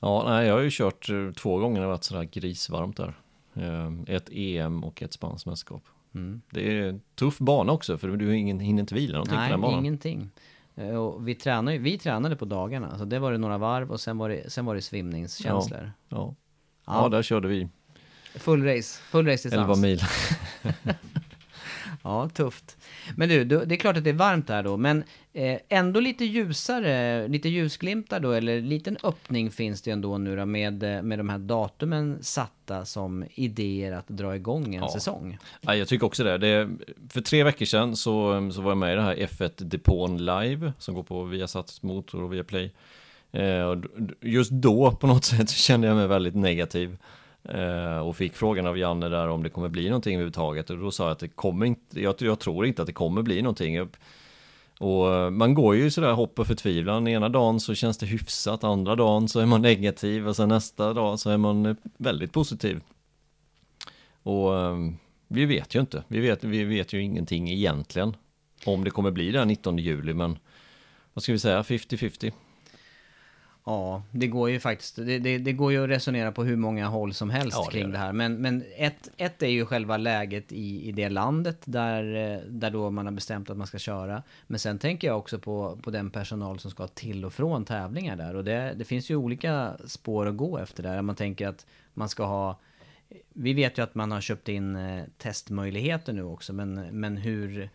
Ja, 0.00 0.24
nej, 0.26 0.46
jag 0.46 0.54
har 0.54 0.60
ju 0.60 0.70
kört 0.72 1.10
eh, 1.10 1.30
två 1.32 1.58
gånger 1.58 1.74
när 1.74 1.80
det 1.82 1.86
varit 1.86 2.04
sådär 2.04 2.24
grisvarmt 2.24 2.96
där. 2.96 3.14
Eh, 3.54 3.92
Ett 4.06 4.28
EM 4.32 4.84
och 4.84 5.02
ett 5.02 5.12
spanskt 5.12 5.46
mästerskap. 5.46 5.82
Mm. 6.14 6.40
Det 6.50 6.78
är 6.78 6.82
en 6.88 7.00
tuff 7.14 7.38
bana 7.38 7.72
också, 7.72 7.98
för 7.98 8.08
du 8.08 8.36
ingen, 8.36 8.60
hinner 8.60 8.80
inte 8.80 8.94
vila 8.94 9.12
någonting 9.12 9.34
på 9.36 9.40
Nej, 9.40 9.50
den 9.50 9.60
banan. 9.60 9.78
ingenting. 9.78 10.30
Eh, 10.76 10.88
Och 10.96 11.28
vi, 11.28 11.34
tränade, 11.34 11.78
vi 11.78 11.98
tränade 11.98 12.36
på 12.36 12.44
dagarna, 12.44 12.98
så 12.98 13.04
det 13.04 13.18
var 13.18 13.32
det 13.32 13.38
några 13.38 13.58
varv 13.58 13.90
och 13.92 14.00
sen 14.00 14.18
var 14.18 14.28
det, 14.28 14.50
sen 14.52 14.64
var 14.64 14.74
det 14.74 14.82
svimningskänslor. 14.82 15.92
Ja. 16.08 16.34
Ja. 16.86 17.02
Ja. 17.02 17.08
där 17.08 17.22
körde 17.22 17.48
vi 17.48 17.68
Full 18.34 18.64
race, 18.64 19.00
full 19.02 19.26
race 19.26 19.48
11 19.48 19.66
distans. 19.74 19.82
mil. 19.82 20.00
Ja, 22.06 22.28
tufft. 22.28 22.76
Men 23.16 23.28
du, 23.28 23.44
det 23.44 23.74
är 23.74 23.76
klart 23.76 23.96
att 23.96 24.04
det 24.04 24.10
är 24.10 24.14
varmt 24.14 24.46
där 24.46 24.62
då, 24.62 24.76
men 24.76 25.04
eh, 25.32 25.58
ändå 25.68 26.00
lite 26.00 26.24
ljusare, 26.24 27.28
lite 27.28 27.48
ljusglimtar 27.48 28.20
då, 28.20 28.32
eller 28.32 28.60
liten 28.60 28.96
öppning 29.02 29.50
finns 29.50 29.82
det 29.82 29.90
ändå 29.90 30.18
nu 30.18 30.36
då 30.36 30.46
med, 30.46 30.82
eh, 30.82 31.02
med 31.02 31.18
de 31.18 31.28
här 31.28 31.38
datumen 31.38 32.18
satta 32.22 32.84
som 32.84 33.24
idéer 33.34 33.92
att 33.92 34.08
dra 34.08 34.36
igång 34.36 34.74
en 34.74 34.82
Ja. 34.82 34.92
säsong. 34.92 35.38
Ja, 35.60 35.74
jag 35.74 35.88
tycker 35.88 36.06
också 36.06 36.24
det. 36.24 36.38
det. 36.38 36.70
För 37.10 37.20
tre 37.20 37.44
veckor 37.44 37.66
sedan 37.66 37.96
så, 37.96 38.50
så 38.52 38.60
var 38.62 38.70
jag 38.70 38.78
med 38.78 38.92
i 38.92 38.96
det 38.96 39.02
här 39.02 39.16
F1-depån 39.16 40.18
live 40.18 40.72
som 40.78 40.94
går 40.94 41.02
på 41.02 41.24
Viasat 41.24 41.78
Motor 41.82 42.22
och 42.22 42.32
Viaplay. 42.32 42.72
Eh, 43.32 43.74
just 44.20 44.50
då 44.50 44.90
på 44.90 45.06
något 45.06 45.24
sätt 45.34 45.50
kände 45.50 45.86
jag 45.86 45.96
mig 45.96 46.06
väldigt 46.06 46.34
negativ. 46.34 46.96
Eh, 47.48 47.98
och 47.98 48.16
fick 48.16 48.34
frågan 48.34 48.66
av 48.66 48.78
Janne 48.78 49.08
där 49.08 49.28
om 49.28 49.42
det 49.42 49.50
kommer 49.50 49.68
bli 49.68 49.88
någonting 49.88 50.14
överhuvudtaget. 50.14 50.70
Och 50.70 50.78
då 50.78 50.90
sa 50.90 51.04
jag 51.04 51.12
att 51.12 51.18
det 51.18 51.28
kommer 51.28 51.66
inte, 51.66 52.00
jag, 52.00 52.14
jag 52.18 52.38
tror 52.38 52.66
inte 52.66 52.82
att 52.82 52.86
det 52.86 52.92
kommer 52.92 53.22
bli 53.22 53.42
någonting. 53.42 53.88
Och 54.80 55.12
eh, 55.14 55.30
man 55.30 55.54
går 55.54 55.76
ju 55.76 55.90
sådär 55.90 56.12
hopp 56.12 56.38
och 56.38 56.46
förtvivlan. 56.46 57.08
Ena 57.08 57.28
dagen 57.28 57.60
så 57.60 57.74
känns 57.74 57.98
det 57.98 58.06
hyfsat, 58.06 58.64
andra 58.64 58.96
dagen 58.96 59.28
så 59.28 59.40
är 59.40 59.46
man 59.46 59.62
negativ 59.62 60.28
och 60.28 60.36
sen 60.36 60.48
nästa 60.48 60.92
dag 60.92 61.18
så 61.20 61.30
är 61.30 61.36
man 61.36 61.66
eh, 61.66 61.76
väldigt 61.96 62.32
positiv. 62.32 62.80
Och 64.22 64.50
vi 65.28 65.44
vet 65.44 65.74
ju 65.74 65.80
inte, 65.80 66.04
vi 66.08 66.20
vet, 66.20 66.44
vi 66.44 66.64
vet 66.64 66.92
ju 66.92 67.02
ingenting 67.02 67.50
egentligen 67.50 68.16
om 68.66 68.84
det 68.84 68.90
kommer 68.90 69.10
bli 69.10 69.30
den 69.30 69.48
19 69.48 69.78
juli, 69.78 70.14
men 70.14 70.38
vad 71.14 71.22
ska 71.22 71.32
vi 71.32 71.38
säga, 71.38 71.62
50-50? 71.62 72.32
Ja, 73.66 74.02
det 74.10 74.26
går 74.26 74.50
ju 74.50 74.60
faktiskt, 74.60 74.96
det, 74.96 75.18
det, 75.18 75.38
det 75.38 75.52
går 75.52 75.72
ju 75.72 75.84
att 75.84 75.90
resonera 75.90 76.32
på 76.32 76.44
hur 76.44 76.56
många 76.56 76.86
håll 76.88 77.14
som 77.14 77.30
helst 77.30 77.56
Ja, 77.60 77.68
det 77.70 77.78
kring 77.78 77.92
det. 77.92 77.98
här. 77.98 78.12
Men, 78.12 78.42
men 78.42 78.64
ett, 78.76 79.10
ett 79.16 79.42
är 79.42 79.48
ju 79.48 79.66
själva 79.66 79.96
läget 79.96 80.52
i, 80.52 80.88
i 80.88 80.92
det 80.92 81.08
landet 81.08 81.58
där, 81.64 82.32
eh, 82.32 82.38
där 82.48 82.70
då 82.70 82.90
man 82.90 83.06
har 83.06 83.12
bestämt 83.12 83.50
att 83.50 83.56
man 83.56 83.66
ska 83.66 83.78
köra. 83.78 84.22
Men 84.46 84.58
sen 84.58 84.78
tänker 84.78 85.08
jag 85.08 85.18
också 85.18 85.38
på, 85.38 85.78
på 85.82 85.90
den 85.90 86.10
personal 86.10 86.58
som 86.58 86.70
ska 86.70 86.86
till 86.86 87.24
och 87.24 87.32
från 87.32 87.64
tävlingar 87.64 88.16
där. 88.16 88.36
Och 88.36 88.44
det, 88.44 88.74
det 88.76 88.84
finns 88.84 89.10
ju 89.10 89.16
olika 89.16 89.76
spår 89.86 90.26
att 90.26 90.36
gå 90.36 90.58
efter 90.58 90.82
där. 90.82 91.02
Man 91.02 91.16
tänker 91.16 91.48
att 91.48 91.66
man 91.94 92.08
ska 92.08 92.24
ha 92.24 92.58
vi 93.32 93.52
vet 93.52 93.78
ju 93.78 93.82
att 93.82 93.94
man 93.94 94.12
har 94.12 94.20
köpt 94.20 94.48
in 94.48 94.76
eh, 94.76 95.04
testmöjligheter 95.18 96.12
nu 96.12 96.22
också, 96.22 96.52
men, 96.52 96.74
men 96.74 97.16
hur, 97.16 97.70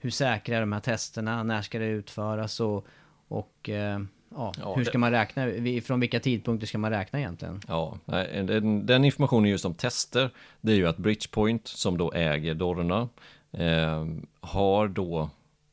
hur 0.00 0.10
säkra 0.10 0.56
är 0.56 0.60
de 0.60 0.72
här 0.72 0.80
testerna? 0.80 1.42
När 1.42 1.62
ska 1.62 1.78
det 1.78 1.86
utföras? 1.86 2.60
Och, 2.60 2.86
och 3.28 3.68
eh, 3.68 4.00
ja, 4.36 4.52
Ja, 4.58 4.74
hur 4.74 4.84
ska 4.84 4.98
man 4.98 5.10
räkna? 5.10 5.46
Från 5.84 6.00
vilka 6.00 6.20
tidpunkter 6.20 6.66
ska 6.66 6.78
man 6.78 6.90
räkna 6.90 7.18
egentligen? 7.18 7.60
Ja, 7.68 7.98
den, 8.06 8.86
den 8.86 9.04
informationen 9.04 9.50
just 9.50 9.64
om 9.64 9.74
tester, 9.74 10.30
det 10.60 10.72
är 10.72 10.76
ju 10.76 10.88
att 10.88 10.96
Bridgepoint, 10.96 11.66
som 11.68 11.98
då 11.98 12.12
äger 12.12 12.54
Dorna, 12.54 13.08
eh, 13.52 14.06
har 14.40 14.88
då 14.88 15.30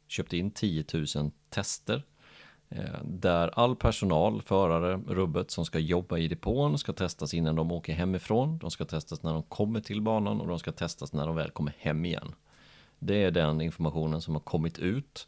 köpt 0.08 0.34
in 0.34 0.51
10 0.51 0.86
000 0.93 1.32
tester. 1.50 2.03
Eh, 2.70 3.03
där 3.03 3.60
all 3.60 3.75
personal, 3.75 4.41
förare, 4.41 5.00
rubbet 5.08 5.51
som 5.51 5.65
ska 5.65 5.79
jobba 5.79 6.17
i 6.17 6.27
depån 6.27 6.77
ska 6.77 6.93
testas 6.93 7.34
innan 7.34 7.55
de 7.55 7.72
åker 7.72 7.93
hemifrån. 7.93 8.58
De 8.58 8.72
ska 8.72 8.86
testas 8.86 9.24
när 9.24 9.34
de 9.34 9.43
kommer 9.43 9.82
till 9.82 10.01
banan 10.01 10.41
och 10.41 10.48
de 10.48 10.60
ska 10.60 10.72
testas 10.72 11.13
när 11.13 11.27
de 11.27 11.36
väl 11.36 11.50
kommer 11.50 11.74
hem 11.77 12.05
igen. 12.05 12.36
Det 13.00 13.24
är 13.24 13.32
den 13.32 13.62
informationen 13.62 14.22
som 14.22 14.34
har 14.34 14.41
kommit 14.41 14.79
ut. 14.79 15.27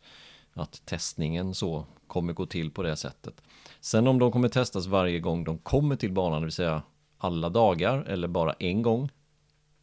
Att 0.58 0.86
testningen 0.86 1.54
så 1.54 1.86
kommer 2.08 2.34
gå 2.34 2.46
till 2.46 2.72
på 2.72 2.84
det 2.84 2.96
sättet. 2.96 3.42
Sen 3.80 4.08
om 4.08 4.20
de 4.20 4.32
kommer 4.32 4.50
testas 4.50 4.86
varje 4.88 5.20
gång 5.20 5.44
de 5.44 5.58
kommer 5.58 5.96
till 5.96 6.12
banan, 6.12 6.42
det 6.42 6.46
vill 6.46 6.52
säga 6.54 6.82
alla 7.18 7.50
dagar 7.50 8.04
eller 8.04 8.28
bara 8.28 8.54
en 8.54 8.82
gång, 8.82 9.10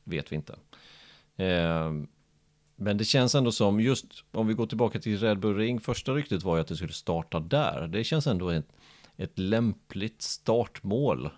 vet 0.04 0.32
vi 0.32 0.36
inte. 0.36 0.52
Eh, 1.36 1.92
men 2.76 2.96
det 2.98 3.04
känns 3.04 3.34
ändå 3.34 3.52
som, 3.52 3.80
just 3.80 4.06
om 4.32 4.46
vi 4.46 4.54
går 4.54 4.66
tillbaka 4.66 5.00
till 5.00 5.18
Red 5.18 5.38
Bull 5.38 5.56
Ring, 5.56 5.80
första 5.80 6.12
ryktet 6.12 6.42
var 6.42 6.56
ju 6.56 6.60
att 6.60 6.68
det 6.68 6.76
skulle 6.76 6.92
starta 6.92 7.40
där. 7.40 7.88
Det 7.88 8.04
känns 8.04 8.26
ändå 8.26 8.48
ett, 8.48 8.68
ett 9.16 9.38
lämpligt 9.38 10.22
startmål 10.22 11.30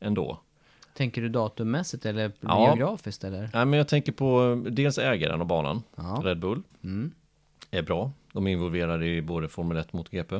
ändå. 0.00 0.40
Tänker 0.94 1.22
du 1.22 1.28
datummässigt 1.28 2.06
eller 2.06 2.32
Ja. 2.40 2.66
geografiskt 2.66 3.24
eller? 3.24 3.50
Nej, 3.54 3.66
men 3.66 3.72
jag 3.72 3.88
tänker 3.88 4.12
på 4.12 4.42
eh, 4.66 4.72
dels 4.72 4.98
ägaren 4.98 5.40
av 5.40 5.46
banan, 5.46 5.82
Ja. 5.96 6.20
Red 6.24 6.38
Bull. 6.38 6.62
Mm. 6.84 7.12
Är 7.70 7.82
bra. 7.82 8.12
De 8.38 8.46
är 8.46 8.50
involverade 8.50 9.06
i 9.06 9.22
både 9.22 9.48
Formel 9.48 9.76
1 9.76 9.92
mot 9.92 10.10
GP. 10.10 10.36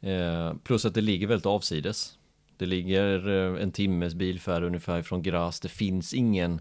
Eh, 0.00 0.54
plus 0.64 0.84
att 0.84 0.94
det 0.94 1.00
ligger 1.00 1.26
väldigt 1.26 1.46
avsides. 1.46 2.18
Det 2.56 2.66
ligger 2.66 3.28
eh, 3.28 3.62
en 3.62 3.72
timmes 3.72 4.14
bilfärd 4.14 4.62
ungefär 4.62 5.02
från 5.02 5.22
Gras. 5.22 5.60
Det 5.60 5.68
finns 5.68 6.14
ingen, 6.14 6.60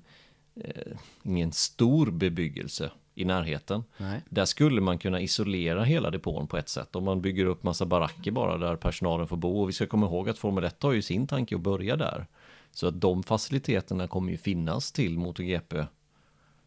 eh, 0.56 0.98
ingen 1.24 1.52
stor 1.52 2.12
bebyggelse 2.12 2.92
i 3.16 3.26
närheten. 3.26 3.84
Nej. 3.98 4.22
Där 4.30 4.46
skulle 4.46 4.82
man 4.82 4.98
kunna 4.98 5.22
isolera 5.22 5.84
hela 5.84 6.12
depån 6.12 6.48
på 6.48 6.58
ett 6.58 6.70
sätt. 6.70 6.96
Om 6.96 7.04
man 7.04 7.22
bygger 7.22 7.46
upp 7.46 7.64
massa 7.64 7.86
baracker 7.86 8.32
bara 8.32 8.58
där 8.58 8.76
personalen 8.76 9.28
får 9.28 9.38
bo. 9.38 9.62
Och 9.62 9.70
vi 9.70 9.74
ska 9.74 9.88
komma 9.88 10.06
ihåg 10.06 10.30
att 10.30 10.38
Formel 10.38 10.64
1 10.64 10.84
har 10.84 10.92
ju 10.92 11.02
sin 11.02 11.28
tanke 11.28 11.56
att 11.56 11.62
börja 11.62 11.96
där. 11.96 12.26
Så 12.72 12.88
att 12.88 13.02
de 13.02 13.24
faciliteterna 13.24 14.08
kommer 14.08 14.32
ju 14.32 14.38
finnas 14.38 14.92
till 14.92 15.18
MotoGP 15.18 15.86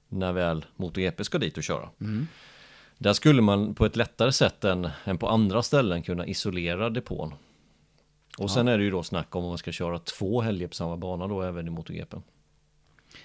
när 0.09 0.33
väl 0.33 0.65
MotoGP 0.77 1.25
ska 1.25 1.39
dit 1.39 1.57
och 1.57 1.65
köra. 1.65 1.89
Där 2.99 3.13
skulle 3.13 3.43
man 3.43 3.75
på 3.75 3.87
ett 3.87 3.97
lättare 3.97 4.33
sätt 4.33 4.65
än, 4.65 4.89
än 5.05 5.19
på 5.19 5.29
andra 5.29 5.63
ställen 5.63 6.03
kunna 6.03 6.27
isolera 6.27 6.91
depån. 6.91 7.35
Och 8.39 8.51
sen 8.51 8.69
är 8.69 8.79
det 8.79 8.85
ju 8.85 8.91
då 8.91 9.03
snack 9.03 9.35
om 9.37 9.43
om 9.45 9.49
man 9.49 9.59
ska 9.59 9.73
köra 9.73 9.99
två 9.99 10.41
helger 10.41 10.67
på 10.69 10.75
samma 10.75 10.97
bana 10.97 11.27
då 11.27 11.43
även 11.43 11.67
i 11.67 11.71
MotoGP. 11.71 12.17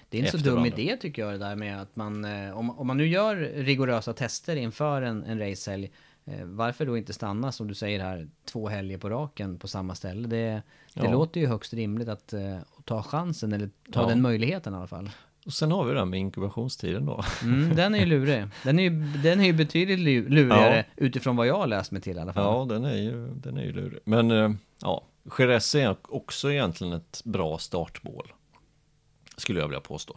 Det 0.08 0.18
är 0.18 0.24
inte 0.24 0.38
så 0.38 0.44
dum 0.44 0.54
varandra. 0.54 0.76
idé 0.78 0.96
tycker 0.96 1.22
jag 1.22 1.32
det 1.32 1.38
där 1.38 1.56
med 1.56 1.80
att 1.82 1.96
man, 1.96 2.24
eh, 2.24 2.58
om, 2.58 2.78
om 2.78 2.86
man 2.86 2.96
nu 2.96 3.06
gör 3.06 3.36
rigorösa 3.36 4.12
tester 4.12 4.56
inför 4.56 5.02
en, 5.02 5.24
en 5.24 5.38
racehelg, 5.38 5.90
eh, 6.24 6.44
varför 6.44 6.86
då 6.86 6.96
inte 6.96 7.12
stanna 7.12 7.52
som 7.52 7.68
du 7.68 7.74
säger 7.74 8.00
här, 8.00 8.28
två 8.44 8.68
helger 8.68 8.98
på 8.98 9.10
raken 9.10 9.58
på 9.58 9.68
samma 9.68 9.94
ställe? 9.94 10.28
Det, 10.28 10.36
det 10.36 10.62
Ja. 11.04 11.12
låter 11.12 11.40
ju 11.40 11.46
högst 11.46 11.74
rimligt 11.74 12.08
att 12.08 12.32
eh, 12.32 12.58
ta 12.84 13.02
chansen, 13.02 13.52
eller 13.52 13.70
ta 13.92 14.00
Ja. 14.02 14.08
den 14.08 14.22
möjligheten 14.22 14.74
i 14.74 14.76
alla 14.76 14.86
fall. 14.86 15.10
Och 15.46 15.52
sen 15.52 15.70
har 15.72 15.84
vi 15.84 15.92
det 15.92 15.98
här 15.98 16.06
med 16.06 16.20
inkubationstiden 16.20 17.06
då. 17.06 17.24
Mm, 17.42 17.76
den 17.76 17.94
är 17.94 17.98
ju 17.98 18.04
lurig. 18.06 18.44
Den 18.64 18.78
är 18.78 18.82
ju, 18.82 18.90
den 19.22 19.40
är 19.40 19.44
ju 19.44 19.52
betydligt 19.52 19.98
lu- 19.98 20.28
lurigare 20.28 20.84
utifrån 20.96 21.36
vad 21.36 21.46
jag 21.46 21.58
har 21.58 21.66
läst 21.66 21.92
mig 21.92 22.02
till 22.02 22.16
i 22.16 22.20
alla 22.20 22.32
fall. 22.32 22.44
Ja, 22.44 22.74
den 22.74 22.84
är 22.84 22.96
ju, 22.96 23.28
den 23.34 23.56
är 23.56 23.62
ju 23.64 23.72
lurig. 23.72 24.00
Men 24.04 24.30
eh, 24.30 24.50
ja, 24.80 25.04
Jerez 25.38 25.74
är 25.74 25.96
också 26.02 26.52
egentligen 26.52 26.92
ett 26.92 27.22
bra 27.24 27.58
startmål. 27.58 28.32
Skulle 29.36 29.60
jag 29.60 29.68
vilja 29.68 29.80
påstå. 29.80 30.16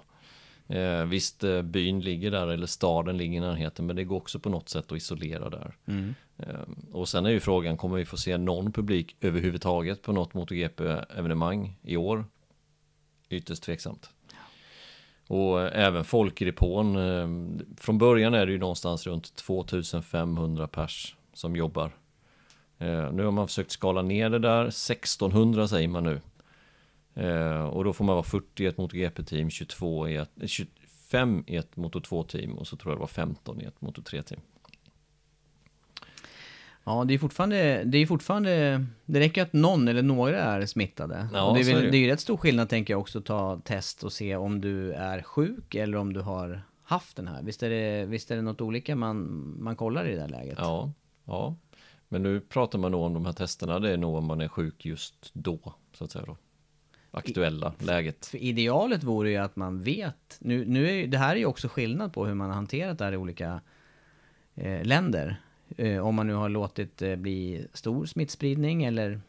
Eh, 0.67 1.03
visst, 1.05 1.43
eh, 1.43 1.61
byn 1.61 2.01
ligger 2.01 2.31
där, 2.31 2.47
eller 2.47 2.67
staden 2.67 3.17
ligger 3.17 3.37
i 3.37 3.39
närheten, 3.39 3.85
men 3.85 3.95
det 3.95 4.03
går 4.03 4.17
också 4.17 4.39
på 4.39 4.49
något 4.49 4.69
sätt 4.69 4.91
att 4.91 4.97
isolera 4.97 5.49
där. 5.49 5.75
Eh, 6.37 6.45
och 6.91 7.09
sen 7.09 7.25
är 7.25 7.29
ju 7.29 7.39
frågan, 7.39 7.77
kommer 7.77 7.97
vi 7.97 8.05
få 8.05 8.17
se 8.17 8.37
någon 8.37 8.71
publik 8.71 9.15
överhuvudtaget 9.21 10.01
på 10.01 10.11
något 10.11 10.33
MotoGP-evenemang 10.33 11.75
i 11.81 11.97
år? 11.97 12.25
Ytterst 13.29 13.63
tveksamt. 13.63 14.09
Och 15.27 15.61
även 15.61 16.03
folk 16.03 16.41
i 16.41 16.45
depån. 16.45 16.95
Eh, 16.95 17.27
från 17.77 17.97
början 17.97 18.33
är 18.33 18.45
det 18.45 18.51
ju 18.51 18.57
någonstans 18.57 19.07
runt 19.07 19.35
2500 19.35 20.67
pers 20.67 21.15
som 21.33 21.55
jobbar. 21.55 21.91
Eh, 22.77 23.11
nu 23.11 23.23
har 23.23 23.31
man 23.31 23.47
försökt 23.47 23.71
skala 23.71 24.01
ner 24.01 24.29
det 24.29 24.39
där. 24.39 24.65
1600 24.65 25.67
säger 25.67 25.87
man 25.87 26.03
nu. 26.03 26.21
Eh, 27.13 27.65
och 27.65 27.83
då 27.83 27.93
får 27.93 28.05
man 28.05 28.15
vara 28.15 28.23
40 28.23 28.63
i 28.63 28.65
ett 28.65 28.77
MotoGP-team, 28.77 29.49
22 29.49 30.07
i 30.07 30.15
ett, 30.15 30.29
25 30.45 31.43
i 31.47 31.55
ett 31.55 31.75
Moto2-team 31.75 32.57
och 32.57 32.67
så 32.67 32.77
tror 32.77 32.91
jag 32.91 32.97
det 32.97 33.01
var 33.01 33.07
15 33.07 33.61
i 33.61 33.65
ett 33.65 33.79
Moto3-team. 33.79 34.39
Ja, 36.85 37.03
det 37.03 37.13
är 37.13 37.17
fortfarande, 37.17 37.83
det 37.83 37.97
är 37.97 38.05
fortfarande, 38.05 38.85
det 39.05 39.19
räcker 39.19 39.41
att 39.41 39.53
någon 39.53 39.87
eller 39.87 40.01
några 40.01 40.37
är 40.37 40.65
smittade. 40.65 41.27
Ja, 41.33 41.43
och 41.43 41.53
det 41.55 41.59
är 41.59 41.63
så 41.63 41.69
är 41.69 41.75
väl, 41.75 41.83
det. 41.83 41.91
det 41.91 41.97
är 41.97 41.99
ju 41.99 42.07
rätt 42.07 42.19
stor 42.19 42.37
skillnad 42.37 42.69
tänker 42.69 42.93
jag 42.93 43.01
också 43.01 43.19
att 43.19 43.25
ta 43.25 43.61
test 43.63 44.03
och 44.03 44.13
se 44.13 44.35
om 44.35 44.61
du 44.61 44.93
är 44.93 45.21
sjuk 45.21 45.75
eller 45.75 45.97
om 45.97 46.13
du 46.13 46.21
har 46.21 46.61
haft 46.83 47.15
den 47.15 47.27
här. 47.27 47.43
Visst 47.43 47.63
är 47.63 47.69
det, 47.69 48.05
visst 48.05 48.31
är 48.31 48.35
det 48.35 48.41
något 48.41 48.61
olika 48.61 48.95
man, 48.95 49.55
man 49.59 49.75
kollar 49.75 50.07
i 50.07 50.11
det 50.11 50.19
där 50.19 50.27
läget? 50.27 50.57
Ja, 50.61 50.91
ja. 51.25 51.55
Men 52.07 52.23
nu 52.23 52.39
pratar 52.39 52.79
man 52.79 52.91
nog 52.91 53.01
om 53.01 53.13
de 53.13 53.25
här 53.25 53.33
testerna, 53.33 53.79
det 53.79 53.91
är 53.91 53.97
nog 53.97 54.15
om 54.15 54.25
man 54.25 54.41
är 54.41 54.47
sjuk 54.47 54.85
just 54.85 55.29
då, 55.33 55.73
så 55.93 56.03
att 56.03 56.11
säga 56.11 56.25
då. 56.25 56.37
Aktuella 57.11 57.73
läget. 57.79 58.25
För 58.25 58.37
idealet 58.37 59.03
vore 59.03 59.29
ju 59.29 59.37
att 59.37 59.55
man 59.55 59.81
vet, 59.81 60.37
nu, 60.39 60.65
nu 60.65 60.89
är 60.89 61.07
det 61.07 61.17
här 61.17 61.35
är 61.35 61.39
ju 61.39 61.45
också 61.45 61.67
skillnad 61.67 62.13
på 62.13 62.25
hur 62.25 62.33
man 62.33 62.47
har 62.47 62.55
hanterat 62.55 62.97
det 62.97 63.05
här 63.05 63.13
i 63.13 63.17
olika 63.17 63.61
eh, 64.55 64.83
länder. 64.83 65.41
Eh, 65.77 66.07
om 66.07 66.15
man 66.15 66.27
nu 66.27 66.33
har 66.33 66.49
låtit 66.49 66.97
det 66.97 67.17
bli 67.17 67.67
stor 67.73 68.05
smittspridning 68.05 68.83
eller 68.83 69.21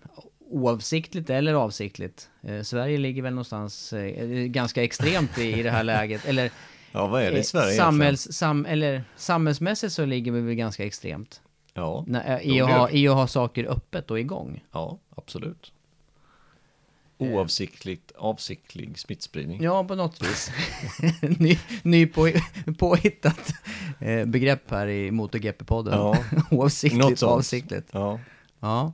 oavsiktligt 0.51 1.31
eller 1.31 1.55
avsiktligt. 1.55 2.31
Eh, 2.43 2.63
Sverige 2.63 2.99
ligger 2.99 3.23
väl 3.23 3.33
någonstans 3.33 3.93
eh, 3.93 4.29
ganska 4.47 4.85
extremt 4.85 5.39
i, 5.39 5.59
i 5.59 5.63
det 5.63 5.71
här 5.71 5.85
läget. 5.85 6.25
Eller, 6.29 6.51
Ja, 6.93 7.07
vad 7.07 7.23
är 7.23 7.31
det 7.31 7.37
i 7.37 7.39
eh, 7.39 7.45
Sverige 7.45 7.77
samhälls, 7.77 8.33
sam, 8.33 8.67
eller 8.67 9.05
samhällsmässigt 9.17 9.93
så 9.93 10.05
ligger 10.05 10.33
vi 10.33 10.41
väl 10.41 10.55
ganska 10.55 10.85
extremt. 10.85 11.41
Ja, 11.75 12.05
När, 12.07 12.37
eh, 12.37 12.57
i, 12.57 12.61
att 12.61 12.71
ha, 12.71 12.91
I 12.91 13.09
att 13.09 13.15
ha 13.15 13.27
saker 13.27 13.65
öppet 13.65 14.11
och 14.11 14.21
igång. 14.21 14.65
ja, 14.73 14.99
absolut. 15.17 15.73
Oavsiktligt, 17.19 18.13
avsiktlig 18.17 18.99
smittspridning. 18.99 19.63
Ja, 19.63 19.85
på 19.85 19.95
något 19.95 20.23
vis. 20.23 20.51
ny 21.39 21.59
ny 21.83 22.07
på, 22.07 22.31
påhittat 22.79 23.53
eh, 24.01 24.25
begrepp 24.25 24.71
här 24.71 24.87
i 24.87 25.11
MotoGP-podden. 25.11 25.93
Ja. 25.93 26.19
Oavsiktligt 26.51 27.23
avsiktligt. 27.23 27.89
Ja. 27.93 28.21
Ja. 28.61 28.93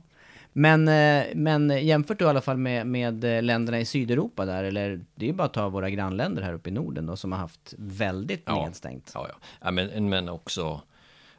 Men, 0.53 0.87
eh, 0.87 1.25
men 1.35 1.85
jämfört 1.85 2.19
då 2.19 2.25
i 2.25 2.27
alla 2.27 2.41
fall 2.41 2.57
med, 2.57 2.87
med 2.87 3.23
eh, 3.23 3.41
länderna 3.43 3.79
i 3.79 3.85
Sydeuropa 3.85 4.45
där, 4.45 4.63
eller 4.63 5.05
det 5.15 5.25
är 5.25 5.27
ju 5.27 5.33
bara 5.33 5.45
att 5.45 5.53
ta 5.53 5.69
våra 5.69 5.89
grannländer 5.89 6.41
här 6.41 6.53
uppe 6.53 6.69
i 6.69 6.73
Norden 6.73 7.05
då, 7.05 7.15
som 7.15 7.31
har 7.31 7.39
haft 7.39 7.73
väldigt 7.77 8.43
Ja. 8.45 8.65
nedstängt. 8.65 9.11
Ja, 9.13 9.27
ja. 9.29 9.35
ja 9.61 9.71
men, 9.71 10.09
men 10.09 10.29
också, 10.29 10.81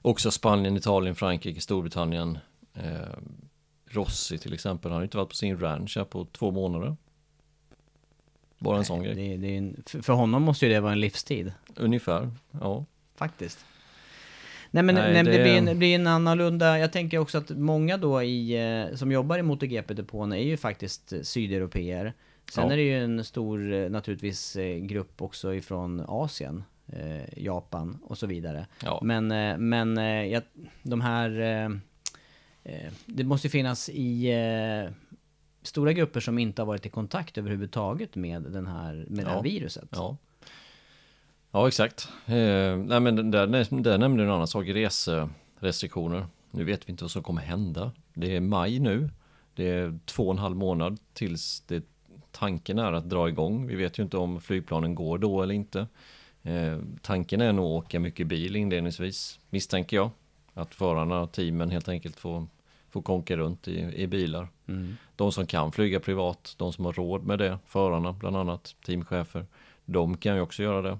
också 0.03 0.31
Spanien, 0.31 0.77
Italien, 0.77 1.15
Frankrike, 1.15 1.61
Storbritannien. 1.61 2.39
Eh, 2.75 2.83
Rossi 3.95 4.39
till 4.39 4.55
exempel 4.55 4.93
har 4.93 5.03
inte 5.03 5.17
varit 5.17 5.29
på 5.29 5.35
sin 5.35 5.61
ranch 5.61 5.97
här 5.97 6.05
på 6.05 6.25
två 6.25 6.51
månader. 6.51 6.97
Bara 8.59 8.79
en 8.79 8.85
sån 8.85 9.03
grej. 9.03 9.15
Det, 9.15 9.37
det 9.37 9.47
är 9.55 9.59
en, 9.59 9.83
för 10.03 10.13
honom 10.13 10.43
måste 10.43 10.67
ju 10.67 10.73
det 10.73 10.81
vara 10.81 10.93
en 10.93 11.01
livstid, 11.01 11.53
Ungefär, 11.77 12.31
ja. 12.61 12.85
faktiskt. 13.17 13.65
Nej 14.71 14.83
men, 14.83 14.95
Nej, 14.95 15.13
nej, 15.13 15.25
det, 15.25 15.43
blir 15.43 15.71
en, 15.71 15.79
blir 15.79 15.95
en 15.95 16.07
annorlunda, 16.07 16.79
jag 16.79 16.93
tänker 16.93 17.19
också 17.19 17.39
att 17.39 17.51
många 17.51 17.97
då 17.97 18.23
i, 18.23 18.53
eh, 18.91 18.97
som 18.97 19.13
jobbar 19.13 19.39
i 19.39 19.43
MotoGP-depån 19.43 20.33
är 20.33 20.43
ju 20.43 20.57
faktiskt 20.57 21.13
eh, 21.13 21.21
sydeuropeer. 21.21 22.13
Sen 22.53 22.67
Ja. 22.67 22.73
är 22.73 22.77
det 22.77 22.83
ju 22.83 23.05
en 23.05 23.25
stor, 23.25 23.73
eh, 23.73 23.91
naturligtvis, 23.91 24.57
grupp 24.81 25.23
också 25.23 25.55
ifrån 25.55 26.05
Asien, 26.09 26.65
Japan 27.37 27.99
och 28.05 28.19
så 28.19 28.27
vidare. 28.27 28.67
ja. 28.85 29.01
Men, 29.03 29.27
men 29.69 29.97
jag, 30.31 30.43
de 30.83 31.01
här... 31.01 31.31
eh, 32.65 32.93
Det 33.07 33.25
måste 33.25 33.49
finnas 33.49 33.89
i 33.89 34.33
eh, 34.33 34.93
stora 35.63 35.93
grupper 35.93 36.21
som 36.21 36.39
inte 36.39 36.63
har 36.63 36.67
varit 36.67 36.87
i 36.87 36.89
kontakt 36.89 37.39
överhuvudtaget 37.39 38.15
med, 38.17 38.43
den 38.43 38.67
här, 38.67 39.07
med 39.09 39.25
det 39.25 39.31
här 39.31 39.37
Ja. 39.37 39.43
viruset. 39.43 39.89
Ja, 39.91 40.17
ja 41.51 41.69
exakt. 41.69 42.09
Eh, 42.27 42.77
nej 42.77 43.01
men 43.01 43.31
där, 43.31 43.47
där 43.83 43.99
nämnde 43.99 44.23
du 44.23 44.27
en 44.27 44.35
annan 44.35 44.47
sak, 44.49 44.67
reserestriktioner. 44.69 46.27
Nu 46.51 46.65
vet 46.65 46.89
vi 46.89 46.91
inte 46.91 47.05
vad 47.05 47.11
som 47.11 47.23
kommer 47.23 47.43
hända. 47.43 47.93
Det 48.15 48.37
är 48.37 48.41
maj 48.41 48.79
nu. 48.79 49.11
Det 49.55 49.69
är 49.71 49.99
två 50.05 50.27
och 50.27 50.33
en 50.33 50.39
halv 50.39 50.57
månad 50.57 50.99
tills 51.13 51.61
det, 51.67 51.85
tanken 52.31 52.79
är 52.79 52.93
att 52.93 53.11
dra 53.11 53.29
igång. 53.29 53.67
Vi 53.67 53.75
vet 53.75 53.99
ju 53.99 54.03
inte 54.03 54.17
om 54.17 54.41
flygplanen 54.41 54.95
går 54.95 55.19
då 55.19 55.43
eller 55.43 55.55
inte. 55.55 55.87
Eh, 56.43 56.79
tanken 57.03 57.41
är 57.41 57.53
nog 57.53 57.65
att 57.65 57.85
åka 57.85 58.01
mycket 58.01 58.27
bil 58.27 58.57
inledningsvis, 58.57 59.41
misstänker 59.51 59.97
jag. 59.97 60.11
Att 60.55 60.75
förarna, 60.75 61.27
teamen 61.27 61.71
helt 61.71 61.89
enkelt 61.89 62.21
får, 62.21 62.47
får 62.91 63.03
konka 63.03 63.37
runt 63.37 63.69
i, 63.69 63.81
i 63.81 64.07
bilar. 64.07 64.49
Mm. 64.67 64.97
De 65.17 65.33
som 65.33 65.47
kan 65.47 65.73
flyga 65.73 66.01
privat, 66.01 66.55
de 66.59 66.73
som 66.73 66.85
har 66.85 66.93
råd 66.93 67.25
med 67.25 67.39
det, 67.39 67.59
förarna 67.67 68.13
bland 68.13 68.37
annat, 68.37 68.77
teamchefer, 68.87 69.47
de 69.85 70.17
kan 70.17 70.35
ju 70.35 70.41
också 70.41 70.63
göra 70.63 70.83
det. 70.83 70.99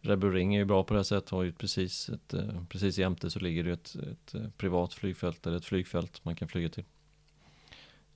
Red 0.00 0.18
Bull 0.18 0.32
Ring 0.32 0.54
är 0.54 0.58
ju 0.58 0.64
bra 0.64 0.84
på 0.84 0.94
det 0.94 1.04
sättet, 1.04 1.30
har 1.30 1.42
ju 1.42 1.52
precis, 1.52 2.08
ett, 2.08 2.34
eh, 2.34 2.64
precis 2.68 2.98
jämte 2.98 3.30
så 3.30 3.38
ligger 3.38 3.64
det 3.64 3.72
ett, 3.72 3.94
ett 3.94 4.34
eh, 4.34 4.48
privat 4.56 4.94
flygfält 4.94 5.46
eller 5.46 5.56
ett 5.56 5.64
flygfält 5.64 6.24
man 6.24 6.36
kan 6.36 6.48
flyga 6.48 6.68
till. 6.68 6.84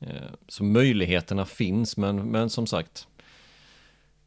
Eh, 0.00 0.08
Så 0.48 0.64
möjligheterna 0.64 1.44
finns, 1.44 1.96
men, 1.96 2.30
men 2.30 2.50
som 2.50 2.66
sagt, 2.66 3.08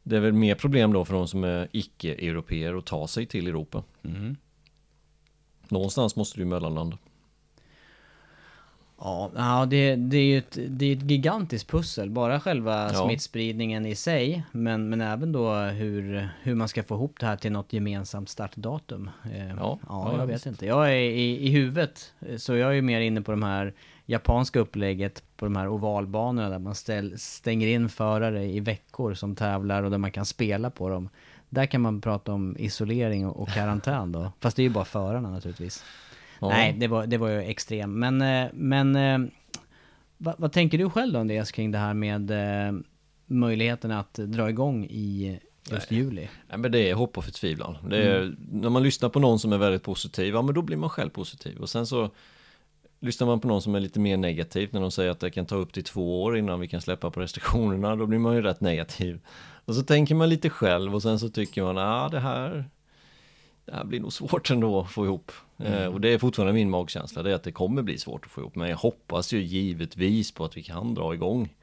det 0.02 0.16
är 0.16 0.20
väl 0.20 0.32
mer 0.32 0.54
problem 0.54 0.92
då 0.92 1.04
för 1.04 1.14
de 1.14 1.28
som 1.28 1.44
är 1.44 1.68
icke-europeer 1.72 2.74
att 2.74 2.86
ta 2.86 3.08
sig 3.08 3.26
till 3.26 3.46
Europa. 3.46 3.82
Mm. 4.02 4.36
Någonstans 5.70 6.16
måste 6.16 6.38
du 6.40 6.44
mellanlanda. 6.44 6.98
Ja, 9.02 9.66
det, 9.70 9.94
det 9.96 10.16
är 10.16 10.24
ju 10.24 10.38
ett, 10.38 10.58
det 10.68 10.84
är 10.92 10.96
ett 10.96 11.10
gigantiskt 11.10 11.70
pussel. 11.70 12.10
Bara 12.10 12.40
själva 12.40 12.90
Ja. 12.92 13.04
smittspridningen 13.04 13.86
i 13.86 13.94
sig, 13.94 14.42
men, 14.52 14.88
men 14.88 15.00
även 15.00 15.32
då 15.32 15.54
hur, 15.54 16.28
hur 16.42 16.54
man 16.54 16.68
ska 16.68 16.82
få 16.82 16.94
ihop 16.94 17.20
det 17.20 17.26
här 17.26 17.36
till 17.36 17.52
något 17.52 17.72
gemensamt 17.72 18.28
startdatum. 18.28 19.10
Eh, 19.32 19.48
Ja, 19.48 19.54
ja, 19.56 19.78
ja, 19.88 20.14
jag 20.18 20.26
vet 20.26 20.34
visst. 20.36 20.46
inte. 20.46 20.66
Jag 20.66 20.86
är 20.88 20.96
i, 20.96 21.46
i 21.46 21.50
huvudet, 21.50 22.12
så 22.36 22.56
jag 22.56 22.70
är 22.70 22.74
ju 22.74 22.82
mer 22.82 23.00
inne 23.00 23.22
på 23.22 23.30
de 23.30 23.42
här 23.42 23.74
japanska 24.06 24.60
upplägget 24.60 25.22
på 25.36 25.44
de 25.46 25.56
här 25.56 25.68
ovalbanorna 25.68 26.48
där 26.48 26.58
man 26.58 26.74
ställ, 26.74 27.18
stänger 27.18 27.66
in 27.68 27.88
förare 27.88 28.44
i 28.44 28.60
veckor 28.60 29.14
som 29.14 29.34
tävlar 29.36 29.82
och 29.82 29.90
där 29.90 29.98
man 29.98 30.10
kan 30.12 30.26
spela 30.26 30.70
på 30.70 30.88
dem. 30.88 31.08
Där 31.50 31.66
kan 31.66 31.80
man 31.80 32.00
prata 32.00 32.32
om 32.32 32.56
isolering 32.58 33.26
och, 33.26 33.48
karantän 33.48 34.12
då. 34.12 34.32
Fast 34.40 34.56
det 34.56 34.62
är 34.62 34.64
ju 34.64 34.70
bara 34.70 34.84
förarna 34.84 35.30
naturligtvis. 35.30 35.84
Ja. 36.40 36.48
Nej, 36.48 36.72
det 36.72 36.88
var, 36.88 37.06
det 37.06 37.18
var 37.18 37.28
ju 37.28 37.42
extrem. 37.42 37.98
Men, 37.98 38.22
eh, 38.22 38.50
men 38.52 38.96
eh, 38.96 39.18
vad, 40.16 40.34
vad 40.38 40.52
tänker 40.52 40.78
du 40.78 40.90
själv 40.90 41.12
då 41.12 41.20
Andreas 41.20 41.52
kring 41.52 41.70
det 41.70 41.78
här 41.78 41.94
med 41.94 42.30
eh, 42.30 42.72
möjligheten 43.26 43.90
att 43.90 44.14
dra 44.14 44.50
igång 44.50 44.84
i 44.84 45.40
just 45.70 45.90
juli? 45.90 46.28
Nej, 46.48 46.58
men 46.58 46.72
det 46.72 46.90
är 46.90 46.94
hopp 46.94 47.18
och 47.18 47.24
förtvivlan. 47.24 47.76
Det 47.88 48.02
är, 48.02 48.34
När 48.52 48.70
man 48.70 48.82
lyssnar 48.82 49.08
på 49.08 49.20
någon 49.20 49.38
som 49.38 49.52
är 49.52 49.58
väldigt 49.58 49.82
positiv, 49.82 50.34
ja 50.34 50.42
men 50.42 50.54
då 50.54 50.62
blir 50.62 50.76
man 50.76 50.90
själv 50.90 51.10
positiv. 51.10 51.58
Och 51.58 51.70
sen 51.70 51.86
så 51.86 52.10
lyssnar 53.00 53.26
man 53.26 53.40
på 53.40 53.48
någon 53.48 53.62
som 53.62 53.74
är 53.74 53.80
lite 53.80 54.00
mer 54.00 54.16
negativ 54.16 54.68
när 54.72 54.80
de 54.80 54.90
säger 54.90 55.10
att 55.10 55.20
det 55.20 55.30
kan 55.30 55.46
ta 55.46 55.56
upp 55.56 55.72
till 55.72 55.84
två 55.84 56.22
år 56.22 56.38
innan 56.38 56.60
vi 56.60 56.68
kan 56.68 56.80
släppa 56.80 57.10
på 57.10 57.20
restriktionerna, 57.20 57.96
då 57.96 58.06
blir 58.06 58.18
man 58.18 58.34
ju 58.34 58.42
rätt 58.42 58.60
negativ. 58.60 59.20
Och 59.64 59.74
så 59.74 59.82
tänker 59.82 60.14
man 60.14 60.28
lite 60.28 60.50
själv 60.50 60.94
och 60.94 61.02
sen 61.02 61.18
så 61.18 61.28
tycker 61.28 61.62
man, 61.62 61.78
ah, 61.78 62.08
det 62.08 62.20
här 62.20 62.64
det 63.64 63.76
här 63.76 63.84
blir 63.84 64.00
nog 64.00 64.12
svårt 64.12 64.50
ändå 64.50 64.80
att 64.80 64.90
få 64.90 65.04
ihop. 65.04 65.32
Eh, 65.58 65.86
och 65.86 66.00
det 66.00 66.08
är 66.08 66.18
fortfarande 66.18 66.52
min 66.52 66.70
magkänsla, 66.70 67.22
det 67.22 67.30
är 67.30 67.34
att 67.34 67.42
det 67.42 67.52
kommer 67.52 67.82
bli 67.82 67.98
svårt 67.98 68.24
att 68.24 68.30
få 68.30 68.40
ihop. 68.40 68.54
Men 68.54 68.68
jag 68.68 68.76
hoppas 68.76 69.32
ju 69.32 69.42
givetvis 69.42 70.32
på 70.32 70.44
att 70.44 70.56
vi 70.56 70.62
kan 70.62 70.94
dra 70.94 71.14
igång. 71.14 71.54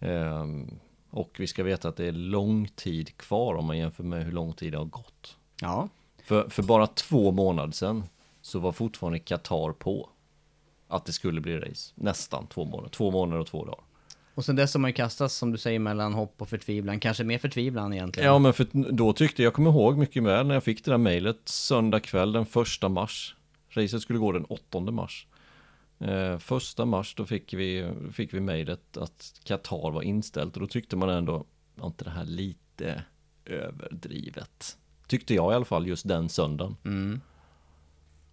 Ehm, 0.00 0.78
och 1.10 1.36
vi 1.38 1.46
ska 1.46 1.62
veta 1.62 1.88
att 1.88 1.96
det 1.96 2.04
är 2.04 2.12
lång 2.12 2.68
tid 2.68 3.16
kvar 3.16 3.54
om 3.54 3.64
man 3.64 3.78
jämför 3.78 4.02
med 4.02 4.24
hur 4.24 4.32
lång 4.32 4.52
tid 4.52 4.72
det 4.72 4.78
har 4.78 4.84
gått. 4.84 5.36
Ja. 5.60 5.88
För, 6.22 6.48
för 6.48 6.62
bara 6.62 6.86
två 6.86 7.32
månader 7.32 7.72
sedan 7.72 8.04
så 8.40 8.58
var 8.58 8.72
fortfarande 8.72 9.18
Qatar 9.18 9.72
på 9.72 10.08
att 10.88 11.04
det 11.04 11.12
skulle 11.12 11.40
bli 11.40 11.58
race. 11.58 11.92
Nästan 11.94 12.46
två 12.46 12.64
månader, 12.64 12.88
två 12.88 13.10
månader 13.10 13.40
och 13.40 13.46
två 13.46 13.64
dagar. 13.64 13.85
Och 14.36 14.44
sen 14.44 14.56
dess 14.56 14.74
har 14.74 14.80
man 14.80 14.90
ju 14.90 14.94
kastats, 14.94 15.34
som 15.34 15.52
du 15.52 15.58
säger, 15.58 15.78
mellan 15.78 16.14
hopp 16.14 16.42
och 16.42 16.48
förtvivlan. 16.48 17.00
Kanske 17.00 17.24
mer 17.24 17.38
förtvivlan 17.38 17.92
egentligen. 17.92 18.26
Ja 18.26 18.38
men 18.38 18.52
för 18.52 18.66
då 18.92 19.12
tyckte 19.12 19.42
jag, 19.42 19.54
kommer 19.54 19.70
ihåg 19.70 19.98
mycket 19.98 20.22
väl 20.22 20.46
när 20.46 20.54
jag 20.54 20.64
fick 20.64 20.84
det 20.84 20.90
där 20.90 20.98
mejlet 20.98 21.40
söndag 21.44 22.00
kväll 22.00 22.32
den 22.32 22.46
första 22.46 22.88
mars. 22.88 23.34
Racet 23.70 24.02
skulle 24.02 24.18
gå 24.18 24.32
den 24.32 24.44
8 24.44 24.80
mars. 24.80 25.26
Eh, 25.98 26.38
första 26.38 26.84
mars 26.84 27.14
då 27.14 27.24
fick 27.24 27.54
vi, 27.54 27.90
fick 28.12 28.34
vi 28.34 28.40
mejlet 28.40 28.96
att 28.96 29.40
Qatar 29.44 29.90
var 29.90 30.02
inställt 30.02 30.54
och 30.54 30.60
då 30.60 30.66
tyckte 30.66 30.96
man 30.96 31.08
ändå, 31.08 31.44
var 31.74 31.86
inte 31.86 32.04
det 32.04 32.10
här 32.10 32.24
lite 32.24 33.02
överdrivet? 33.44 34.76
Tyckte 35.06 35.34
jag 35.34 35.52
i 35.52 35.54
alla 35.54 35.64
fall 35.64 35.86
just 35.86 36.08
den 36.08 36.28
söndagen. 36.28 36.76
Mm. 36.84 37.20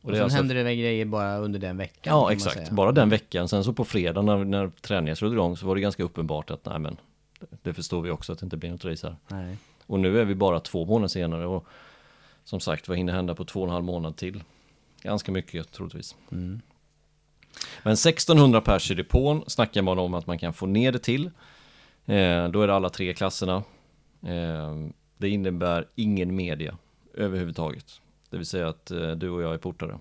Och 0.04 0.12
sen 0.12 0.24
alltså- 0.24 0.38
hände 0.38 0.63
det 0.63 0.76
grejer 0.76 1.06
bara 1.06 1.38
under 1.38 1.60
den 1.60 1.78
veckan. 1.78 2.02
kan 2.02 2.13
Ja 2.13 2.32
exakt, 2.32 2.72
bara 2.72 2.92
den 2.92 3.10
veckan. 3.10 3.50
Sen 3.50 3.63
så 3.63 3.74
på 3.74 3.86
fredag 3.86 4.22
när, 4.22 4.44
när 4.44 4.70
träningen 4.82 5.16
slog 5.16 5.34
igång 5.34 5.58
så 5.58 5.66
var 5.66 5.76
det 5.76 5.82
ganska 5.82 6.04
uppenbart 6.04 6.52
att 6.52 6.66
nej 6.66 6.80
men 6.80 6.98
det 7.62 7.74
förstår 7.74 8.02
vi 8.02 8.10
också 8.10 8.34
att 8.34 8.39
det 8.39 8.44
inte 8.44 8.58
blir 8.58 8.72
något 8.72 8.86
race 8.86 9.08
här. 9.08 9.16
Nej. 9.28 9.58
Och 9.86 10.00
nu 10.00 10.20
är 10.20 10.26
vi 10.26 10.36
bara 10.36 10.60
två 10.60 10.86
månader 10.86 11.08
senare 11.08 11.46
och 11.46 11.66
som 12.44 12.60
sagt 12.60 12.88
vad 12.88 12.98
hinner 12.98 13.13
hända 13.13 13.36
på 13.36 13.46
två 13.46 13.62
och 13.62 13.68
en 13.68 13.74
halv 13.74 13.86
månad 13.86 14.16
till? 14.16 14.44
Ganska 15.02 15.32
mycket 15.32 15.72
troligtvis. 15.72 16.16
Mm. 16.32 16.62
Men 17.84 17.94
1600 17.94 18.62
pers 18.62 18.92
i 18.92 18.94
depån 18.94 19.44
snackar 19.48 19.82
man 19.82 20.00
om 20.00 20.13
att 20.13 20.28
man 20.28 20.39
kan 20.39 20.54
få 20.54 20.66
ner 20.66 20.92
det 20.92 21.00
till. 21.00 21.26
Eh, 22.06 22.48
då 22.48 22.62
är 22.62 22.68
det 22.68 22.76
alla 22.76 22.89
tre 22.89 23.13
klasserna. 23.13 23.63
Eh, 24.22 24.76
det 25.18 25.30
innebär 25.30 25.88
ingen 25.96 26.36
media 26.36 26.78
överhuvudtaget. 27.13 28.02
Det 28.34 28.38
vill 28.38 28.46
säga 28.48 28.67
att 28.69 28.91
eh, 28.91 29.12
du 29.12 29.30
och 29.30 29.41
jag 29.41 29.54
är 29.54 29.58
portare. 29.58 30.00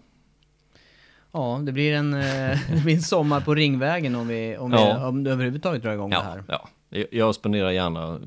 Ja, 1.33 1.61
det 1.67 1.73
blir 1.73 1.95
en, 1.95 2.15
eh, 2.15 2.21
det 2.75 2.83
blir 2.85 2.95
en 2.95 3.03
sommar 3.03 3.41
på 3.41 3.55
Ringvägen 3.55 4.15
om 4.15 4.29
vi, 4.29 4.57
om 4.57 4.71
vi 4.71 4.77
Ja. 4.77 5.09
om 5.09 5.25
du 5.25 5.31
överhuvudtaget 5.31 5.83
drar 5.83 5.93
igång 5.93 6.11
det 6.11 6.17
Ja, 6.17 6.23
här. 6.23 6.45
ja. 6.49 6.69
Jag- 7.11 7.35
spenderar 7.35 7.71
gärna 7.71 8.21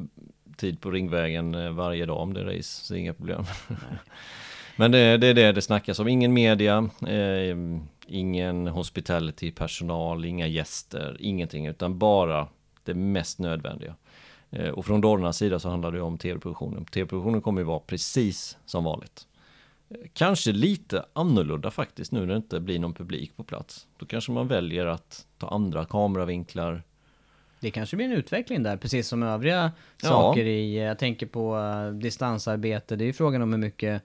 tid 0.57 0.81
på 0.81 0.91
Ringvägen 0.91 1.55
eh, 1.55 1.69
varje 1.71 2.05
dag 2.05 2.17
om 2.19 2.33
det 2.33 2.41
är 2.41 2.45
race, 2.45 2.63
så 2.85 2.93
det 2.93 2.99
inga 2.99 3.13
problem. 3.13 3.43
Men 4.75 4.91
det, 4.91 5.17
det 5.17 5.27
är 5.27 5.33
det 5.33 5.51
det 5.51 5.61
snackas 5.61 5.99
om, 5.99 6.07
ingen 6.07 6.33
media, 6.33 6.89
eh, 7.07 7.57
ingen 8.07 8.67
hospitality 8.67 9.51
personal, 9.51 10.25
inga 10.25 10.47
gäster, 10.47 11.17
ingenting, 11.19 11.65
utan 11.67 11.97
bara 11.99 12.47
det 12.83 12.93
mest 12.93 13.39
nödvändiga. 13.39 13.95
Eh, 14.49 14.69
och 14.69 14.85
från 14.85 15.01
Dornas 15.01 15.37
sida 15.37 15.59
så 15.59 15.69
handlar 15.69 15.91
det 15.91 16.01
om 16.01 16.17
tv-produktionen. 16.17 16.85
Tv-produktionen 16.85 17.41
kommer 17.41 17.61
ju 17.61 17.65
vara 17.65 17.79
precis 17.79 18.57
som 18.65 18.83
vanligt. 18.83 19.27
Kanske 20.13 20.51
lite 20.51 21.05
annorlunda 21.13 21.71
faktiskt 21.71 22.11
nu 22.11 22.19
när 22.19 22.27
det 22.27 22.35
inte 22.35 22.59
blir 22.59 22.79
någon 22.79 22.93
publik 22.93 23.37
på 23.37 23.43
plats. 23.43 23.87
Då 23.97 24.05
kanske 24.05 24.31
man 24.31 24.47
väljer 24.47 24.85
att 24.85 25.25
ta 25.37 25.47
andra 25.47 25.85
kameravinklar, 25.85 26.83
Det 27.59 27.71
kanske 27.71 27.95
blir 27.95 28.05
en 28.05 28.11
utveckling 28.11 28.63
där, 28.63 28.77
precis 28.77 29.07
som 29.07 29.23
övriga 29.23 29.71
Ja. 30.01 30.07
saker 30.09 30.45
i, 30.45 30.77
jag 30.85 30.99
tänker 30.99 31.25
på 31.25 31.57
eh, 31.57 31.97
distansarbete, 31.99 32.95
det 32.95 33.03
är 33.03 33.05
ju 33.05 33.13
frågan 33.13 33.41
om 33.41 33.51
hur 33.53 33.59
mycket 33.59 34.01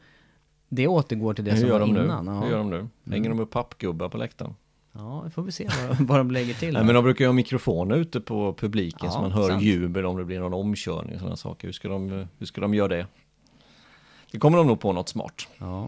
det 0.68 0.86
återgår 0.88 1.34
till 1.34 1.44
det 1.44 1.50
Hur 1.50 1.58
som 1.58 1.68
gör 1.68 1.78
var 1.78 1.86
de 1.86 1.94
nu? 1.94 2.04
innan. 2.04 2.26
Ja. 2.26 2.40
Hur 2.40 2.50
gör 2.50 2.58
de 2.58 2.70
nu? 2.70 2.88
Hänger 3.10 3.28
de 3.28 3.40
upp 3.40 3.50
pappgubbar 3.50 4.08
på 4.08 4.18
läktaren? 4.18 4.54
Ja, 4.92 5.20
vi 5.24 5.30
får 5.30 5.42
vi 5.42 5.52
se 5.52 5.68
vad, 5.88 6.00
vad 6.08 6.18
de 6.18 6.30
lägger 6.30 6.54
till. 6.54 6.72
Nej, 6.74 6.84
men 6.84 6.94
de 6.94 7.04
brukar 7.04 7.24
ju 7.24 7.28
ha 7.28 7.32
mikrofoner 7.32 7.96
ute 7.96 8.20
på 8.20 8.54
publiken 8.54 8.98
Ja, 9.02 9.10
så 9.10 9.20
man 9.20 9.32
hör 9.32 9.48
sant. 9.48 9.62
jubel 9.62 10.06
om 10.06 10.16
det 10.16 10.24
blir 10.24 10.40
någon 10.40 10.54
omkörning 10.54 11.14
och 11.14 11.20
sådana 11.20 11.36
saker. 11.36 11.68
Hur 11.68 11.72
ska, 11.72 11.88
de, 11.88 12.26
hur 12.38 12.46
ska 12.46 12.60
de 12.60 12.74
göra 12.74 12.88
det? 12.88 13.06
Det 14.32 14.38
kommer 14.38 14.58
de 14.58 14.66
nog 14.66 14.80
på 14.80 14.92
något 14.92 15.08
smart. 15.08 15.48
Ja. 15.58 15.86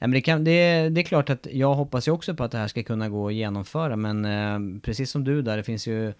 Nej, 0.00 0.08
men 0.08 0.10
det, 0.10 0.20
kan, 0.20 0.44
det, 0.44 0.88
det 0.88 1.00
är 1.00 1.04
klart 1.04 1.30
att 1.30 1.46
jag 1.52 1.74
hoppas 1.74 2.08
ju 2.08 2.12
också 2.12 2.34
på 2.34 2.44
att 2.44 2.50
det 2.52 2.58
här 2.58 2.68
ska 2.68 2.82
kunna 2.82 3.08
gå 3.08 3.28
att 3.28 3.34
genomföra, 3.34 3.96
men 3.96 4.24
eh, 4.24 4.80
precis 4.82 5.10
som 5.10 5.24
du 5.24 5.42
där, 5.42 5.56
det 5.56 5.62
finns 5.62 5.86
ju 5.86 6.12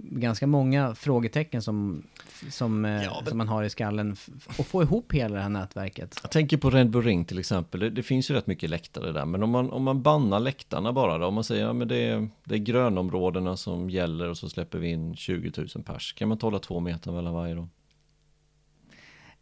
ganska 0.00 0.46
många 0.46 0.94
frågetecken 0.94 1.62
som, 1.62 2.02
som, 2.50 2.84
eh, 2.84 2.90
Ja, 3.04 3.16
men- 3.20 3.28
som 3.28 3.38
man 3.38 3.48
har 3.48 3.62
i 3.64 3.70
skallen 3.70 4.16
och 4.58 4.66
få 4.66 4.82
ihop 4.82 5.12
hela 5.12 5.34
det 5.36 5.42
här 5.42 5.48
nätverket. 5.48 6.18
Jag 6.22 6.30
tänker 6.30 6.56
på 6.56 6.70
Red 6.70 6.90
Bull 6.90 7.02
Ring 7.04 7.24
till 7.24 7.38
exempel. 7.38 7.80
Det, 7.80 7.90
det 7.90 8.02
finns 8.02 8.30
ju 8.30 8.34
rätt 8.34 8.46
mycket 8.46 8.70
läktare 8.70 9.12
där. 9.12 9.24
Men 9.24 9.42
om 9.42 9.50
man, 9.50 9.70
om 9.70 9.82
man 9.82 10.02
bannar 10.02 10.40
läktarna 10.40 10.92
bara 10.92 11.18
då. 11.18 11.26
Om 11.26 11.34
man 11.34 11.44
säger 11.44 11.62
att 11.64 11.68
ja, 11.68 11.72
men 11.72 11.88
det, 11.88 11.96
är, 11.96 12.28
det 12.44 12.54
är 12.54 12.58
grönområdena 12.58 13.56
som 13.56 13.90
gäller 13.90 14.28
och 14.28 14.38
så 14.38 14.48
släpper 14.48 14.78
vi 14.78 14.88
in 14.88 15.16
20 15.16 15.52
000 15.56 15.84
pers. 15.84 16.12
Kan 16.12 16.28
man 16.28 16.38
hålla 16.42 16.58
två 16.58 16.80
meter 16.80 17.12
mellan 17.12 17.34
varje 17.34 17.54
då? 17.54 17.68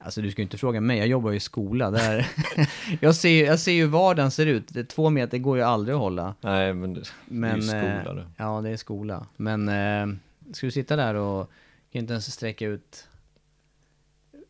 Alltså 0.07 0.23
du 0.23 0.31
ska 0.31 0.41
ju 0.41 0.45
inte 0.45 0.59
fråga 0.59 0.81
mig, 0.81 0.99
jag 0.99 1.07
jobbar 1.07 1.31
ju 1.31 1.37
i 1.37 1.41
skola. 1.41 1.91
Där 1.91 2.27
jag, 3.01 3.15
ser, 3.15 3.29
ju- 3.29 3.45
jag 3.45 3.61
ser 3.61 3.73
ju 3.73 3.87
vardagen 3.87 4.31
ser 4.31 4.47
ut. 4.47 4.89
Två 4.89 5.11
meter 5.11 5.39
går 5.39 5.57
ju 5.57 5.63
aldrig 5.63 5.95
att 5.95 6.01
hålla. 6.01 6.35
Nej, 6.41 6.75
men 6.75 6.95
det, 6.95 7.03
Men, 7.27 7.61
det 7.61 7.73
är 7.73 7.83
ju 7.83 7.89
eh, 7.89 8.03
skola 8.03 8.15
det. 8.15 8.27
Ja, 8.37 8.61
det 8.61 8.71
är 8.71 8.77
skola. 8.77 9.27
Men 9.37 9.69
eh, 9.69 10.17
ska 10.53 10.67
du 10.67 10.71
sitta 10.71 10.97
där 10.97 11.15
och 11.15 11.51
kan 11.93 12.01
inte 12.01 12.13
ens 12.13 12.33
sträcka 12.33 12.67
ut 12.67 13.09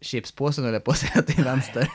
chipspåsen 0.00 0.64
eller 0.64 0.80
på 0.80 0.90
att 0.90 0.96
säga 0.98 1.22
till 1.22 1.44
vänster. 1.44 1.88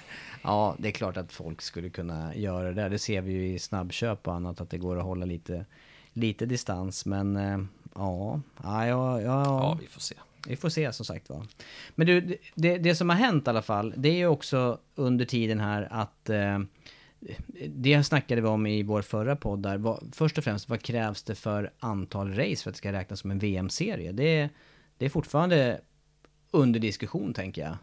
Ja, 0.43 0.76
det 0.80 0.88
är 0.88 0.91
klart 0.91 1.17
att 1.17 1.32
folk 1.34 1.62
skulle 1.62 1.89
kunna 1.89 2.36
göra 2.36 2.67
det 2.67 2.74
där. 2.74 2.89
Det 2.89 3.00
ser 3.00 3.21
vi 3.21 3.32
ju 3.32 3.54
i 3.54 3.60
snabbköp 3.60 4.28
och 4.28 4.34
annat 4.36 4.62
att 4.62 4.69
det 4.69 4.78
går 4.78 4.97
att 4.97 5.04
hålla 5.04 5.26
lite, 5.26 5.65
lite 6.13 6.45
distans. 6.45 7.06
Men 7.06 7.36
eh, 7.38 7.60
ja, 7.95 8.41
ja, 8.63 8.88
ja, 8.88 9.21
ja, 9.21 9.43
Ja, 9.45 9.78
vi 9.82 9.88
får 9.88 10.02
se 10.02 10.15
vi 10.47 10.56
får 10.56 10.69
se 10.69 10.93
som 10.93 11.06
sagt 11.06 11.30
var 11.30 11.45
Men 11.95 12.08
du, 12.08 12.38
det, 12.56 12.77
det 12.77 12.95
som 12.95 13.10
har 13.10 13.17
hänt 13.17 13.47
i 13.47 13.49
alla 13.49 13.62
fall, 13.62 13.93
det 13.97 14.10
är 14.10 14.17
ju 14.17 14.27
också 14.27 14.80
under 14.95 15.25
tiden 15.25 15.60
här 15.60 15.88
att 15.91 16.30
eh, 16.30 16.60
det 17.67 18.04
snackade 18.04 18.41
vi 18.41 18.47
om 18.47 18.67
i 18.67 18.84
vår 18.84 19.01
förra 19.01 19.36
podd 19.36 19.63
där. 19.63 19.77
Vad, 19.77 20.12
först 20.13 20.38
och 20.38 20.43
främst, 20.43 20.69
vad 20.69 20.82
krävs 20.82 21.23
det 21.23 21.36
för 21.36 21.71
antal 21.80 22.34
race 22.34 22.63
för 22.63 22.69
att 22.69 22.73
det 22.73 22.77
ska 22.77 22.91
räknas 22.91 23.19
som 23.19 23.32
en 23.32 23.39
VM-serie? 23.39 24.12
Det, 24.12 24.49
det 24.97 25.06
är 25.06 25.10
fortfarande 25.10 25.82
under 26.51 26.80
diskussion 26.80 27.34
tänker 27.34 27.62
jag. 27.62 27.77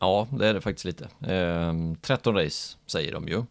Ja, 0.00 0.28
det 0.38 0.48
är 0.48 0.54
det 0.54 0.60
faktiskt 0.60 0.84
lite. 0.84 1.34
Eh, 1.34 1.74
13 2.00 2.34
race 2.34 2.76
säger 2.86 3.12
de 3.12 3.28
ju. 3.28 3.44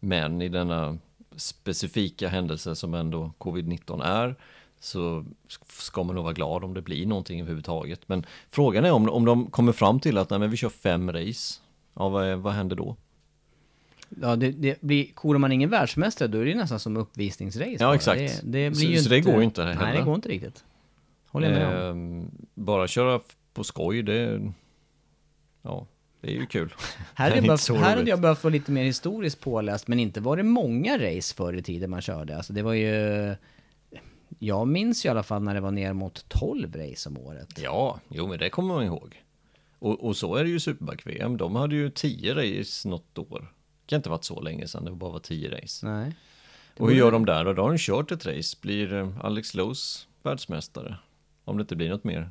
Men 0.00 0.42
i 0.42 0.48
denna 0.48 0.98
specifika 1.36 2.28
händelse 2.28 2.74
som 2.74 2.94
ändå 2.94 3.32
covid-19 3.38 4.04
är 4.04 4.36
så 4.80 5.24
ska 5.68 6.02
man 6.02 6.14
nog 6.14 6.24
vara 6.24 6.34
glad 6.34 6.64
om 6.64 6.74
det 6.74 6.82
blir 6.82 7.06
någonting 7.06 7.40
överhuvudtaget. 7.40 8.00
Men 8.06 8.26
frågan 8.50 8.84
är 8.84 8.92
om, 8.92 9.08
om 9.08 9.24
de 9.24 9.50
kommer 9.50 9.72
fram 9.72 10.00
till 10.00 10.18
att 10.18 10.30
nej, 10.30 10.38
men 10.38 10.50
vi 10.50 10.56
kör 10.56 10.68
fem 10.68 11.12
race. 11.12 11.60
Ja, 11.94 12.08
vad, 12.08 12.38
vad 12.38 12.52
händer 12.52 12.76
då? 12.76 12.96
Ja, 14.20 14.36
det, 14.36 14.50
det 14.50 14.80
blir, 14.80 15.06
korar 15.14 15.38
man 15.38 15.52
ingen 15.52 15.70
världsmästare 15.70 16.28
då 16.28 16.38
är 16.38 16.44
det 16.44 16.54
nästan 16.54 16.80
som 16.80 16.96
uppvisningsrace. 16.96 17.76
Ja, 17.80 17.86
bara. 17.86 17.94
exakt. 17.94 18.18
Det, 18.18 18.40
det 18.42 18.70
blir 18.70 18.86
Så- 18.86 18.92
ju 18.92 18.98
så 18.98 19.08
det 19.08 19.18
inte, 19.18 19.32
går 19.32 19.42
inte 19.42 19.64
Nej, 19.64 19.74
heller. 19.74 19.98
det 19.98 20.04
går 20.04 20.14
inte 20.14 20.28
riktigt. 20.28 20.64
Håller 21.26 21.50
jag 21.50 21.58
med 21.58 21.90
om. 21.90 21.96
Ehm, 22.20 22.30
bara 22.54 22.88
köra 22.88 23.20
på 23.54 23.64
skoj, 23.64 24.02
det 24.02 24.52
ja, 25.62 25.86
det 26.20 26.28
är 26.28 26.34
ju 26.34 26.46
kul. 26.46 26.74
Här, 27.14 27.30
är 27.30 27.36
inte 27.36 27.46
behövt, 27.46 27.68
här 27.68 27.96
hade 27.96 28.10
jag 28.10 28.20
behövt 28.20 28.44
vara 28.44 28.52
lite 28.52 28.72
mer 28.72 28.84
historiskt 28.84 29.40
påläst, 29.40 29.88
men 29.88 29.98
inte 29.98 30.20
var 30.20 30.36
det 30.36 30.42
många 30.42 30.98
race 30.98 31.34
förr 31.34 31.54
i 31.54 31.62
tiden 31.62 31.90
man 31.90 32.00
körde. 32.02 32.36
Alltså 32.36 32.52
det 32.52 32.62
var 32.62 32.72
ju... 32.72 33.34
Jag 34.42 34.68
minns 34.68 35.04
ju 35.04 35.08
i 35.08 35.10
alla 35.10 35.22
fall 35.22 35.42
när 35.42 35.54
det 35.54 35.60
var 35.60 35.70
ner 35.70 35.92
mot 35.92 36.28
12 36.28 36.76
race 36.76 37.08
om 37.08 37.18
året. 37.18 37.58
Ja, 37.62 38.00
jo 38.08 38.26
men 38.26 38.38
det 38.38 38.50
kommer 38.50 38.74
man 38.74 38.84
ihåg. 38.84 39.24
Och, 39.78 40.04
och 40.04 40.16
så 40.16 40.34
är 40.34 40.44
det 40.44 40.50
ju 40.50 40.60
Superbike-VM, 40.60 41.36
de 41.36 41.54
hade 41.56 41.74
ju 41.74 41.90
10 41.90 42.34
race 42.34 42.88
något 42.88 43.18
år. 43.18 43.40
Det 43.40 43.86
kan 43.86 43.96
inte 43.96 44.10
varit 44.10 44.24
så 44.24 44.40
länge 44.40 44.68
sedan 44.68 44.84
det 44.84 44.90
bara 44.90 45.12
var 45.12 45.18
10 45.18 45.50
race. 45.50 45.86
Nej. 45.86 46.14
Och 46.78 46.88
hur 46.88 46.96
gör 46.96 47.12
de 47.12 47.26
där 47.26 47.44
då? 47.44 47.52
Då 47.52 47.62
har 47.62 47.68
de 47.70 47.78
kört 47.78 48.12
ett 48.12 48.26
race, 48.26 48.56
blir 48.60 48.92
eh, 48.94 49.08
Alex 49.20 49.54
Lowe's 49.54 50.06
världsmästare? 50.22 50.96
Om 51.44 51.56
det 51.56 51.60
inte 51.60 51.76
blir 51.76 51.88
något 51.90 52.04
mer. 52.04 52.30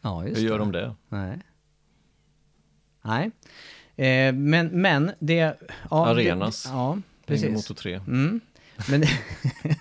Ja, 0.00 0.26
just 0.26 0.38
Hur 0.40 0.44
gör 0.44 0.58
det. 0.58 0.64
de 0.64 0.72
det? 0.72 0.94
Nej. 1.08 1.38
Nej. 3.02 3.30
Eh, 3.96 4.34
men, 4.34 4.66
men 4.66 5.12
det... 5.18 5.56
Ja, 5.90 6.06
Arenas. 6.06 6.62
Det, 6.62 6.70
ja, 6.70 6.98
Precis. 7.26 7.50
Motor 7.50 7.74
3. 7.74 7.94
Mm. 7.94 8.40
Men 8.90 9.04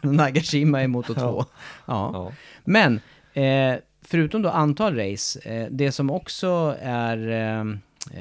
Nagashima 0.15 0.81
är 0.81 0.87
Moto 0.87 1.13
2. 1.13 1.21
Ja. 1.21 1.45
Ja. 1.85 2.31
Men 2.63 2.99
eh, 3.33 3.79
förutom 4.01 4.41
då 4.41 4.49
antal 4.49 4.95
race, 4.95 5.39
eh, 5.53 5.67
det 5.71 5.91
som 5.91 6.09
också 6.09 6.75
är 6.81 7.27
eh, 7.29 7.59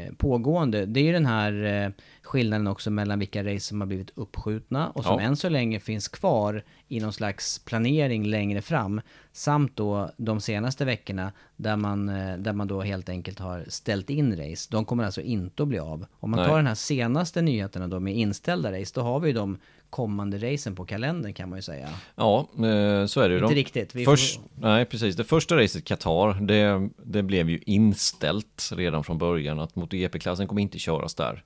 eh, 0.02 0.12
pågående, 0.16 0.86
det 0.86 1.00
är 1.00 1.04
ju 1.04 1.12
den 1.12 1.26
här 1.26 1.64
eh, 1.84 1.90
skillnaden 2.22 2.66
också 2.66 2.90
mellan 2.90 3.18
vilka 3.18 3.44
race 3.44 3.60
som 3.60 3.80
har 3.80 3.86
blivit 3.88 4.10
uppskjutna 4.14 4.90
och 4.90 5.04
som 5.04 5.14
Ja. 5.14 5.20
än 5.20 5.36
så 5.36 5.48
länge 5.48 5.80
finns 5.80 6.08
kvar 6.08 6.62
i 6.88 7.00
någon 7.00 7.12
slags 7.12 7.58
planering 7.58 8.24
längre 8.26 8.62
fram. 8.62 9.00
Samt 9.32 9.76
då 9.76 10.10
de 10.16 10.40
senaste 10.40 10.84
veckorna 10.84 11.32
där 11.56 11.76
man, 11.76 12.08
eh, 12.08 12.36
där 12.38 12.52
man 12.52 12.68
då 12.68 12.82
helt 12.82 13.08
enkelt 13.08 13.38
har 13.38 13.64
ställt 13.68 14.10
in 14.10 14.36
race. 14.36 14.68
De 14.70 14.84
kommer 14.84 15.04
alltså 15.04 15.20
inte 15.20 15.62
att 15.62 15.68
bli 15.68 15.78
av. 15.78 16.06
Om 16.20 16.30
man 16.30 16.40
Nej. 16.40 16.48
tar 16.48 16.56
den 16.56 16.66
här 16.66 16.74
senaste 16.74 17.42
nyheterna 17.42 17.88
då 17.88 18.00
med 18.00 18.16
inställda 18.16 18.72
race, 18.80 18.92
då 18.94 19.00
har 19.00 19.20
vi 19.20 19.28
ju 19.28 19.34
de 19.34 19.58
kommande 19.90 20.38
racen 20.38 20.74
på 20.74 20.84
kalendern 20.84 21.32
kan 21.32 21.48
man 21.48 21.58
ju 21.58 21.62
säga. 21.62 21.88
Ja, 22.16 22.38
eh, 22.40 23.06
så 23.06 23.20
är 23.20 23.28
det 23.28 23.34
ju. 23.34 23.42
Inte 23.42 23.54
riktigt. 23.54 23.94
Vi 23.94 24.04
Först, 24.04 24.34
får, 24.34 24.44
nej, 24.54 24.84
precis. 24.84 25.16
Det 25.16 25.24
första 25.24 25.56
racet 25.56 25.84
Qatar, 25.84 26.40
det, 26.40 26.88
det 27.04 27.22
blev 27.22 27.50
ju 27.50 27.60
inställt 27.66 28.70
redan 28.72 29.04
från 29.04 29.18
början 29.18 29.60
att 29.60 29.76
MotoGP-klassen 29.76 30.46
kommer 30.46 30.62
inte 30.62 30.78
köras 30.78 31.14
där. 31.14 31.44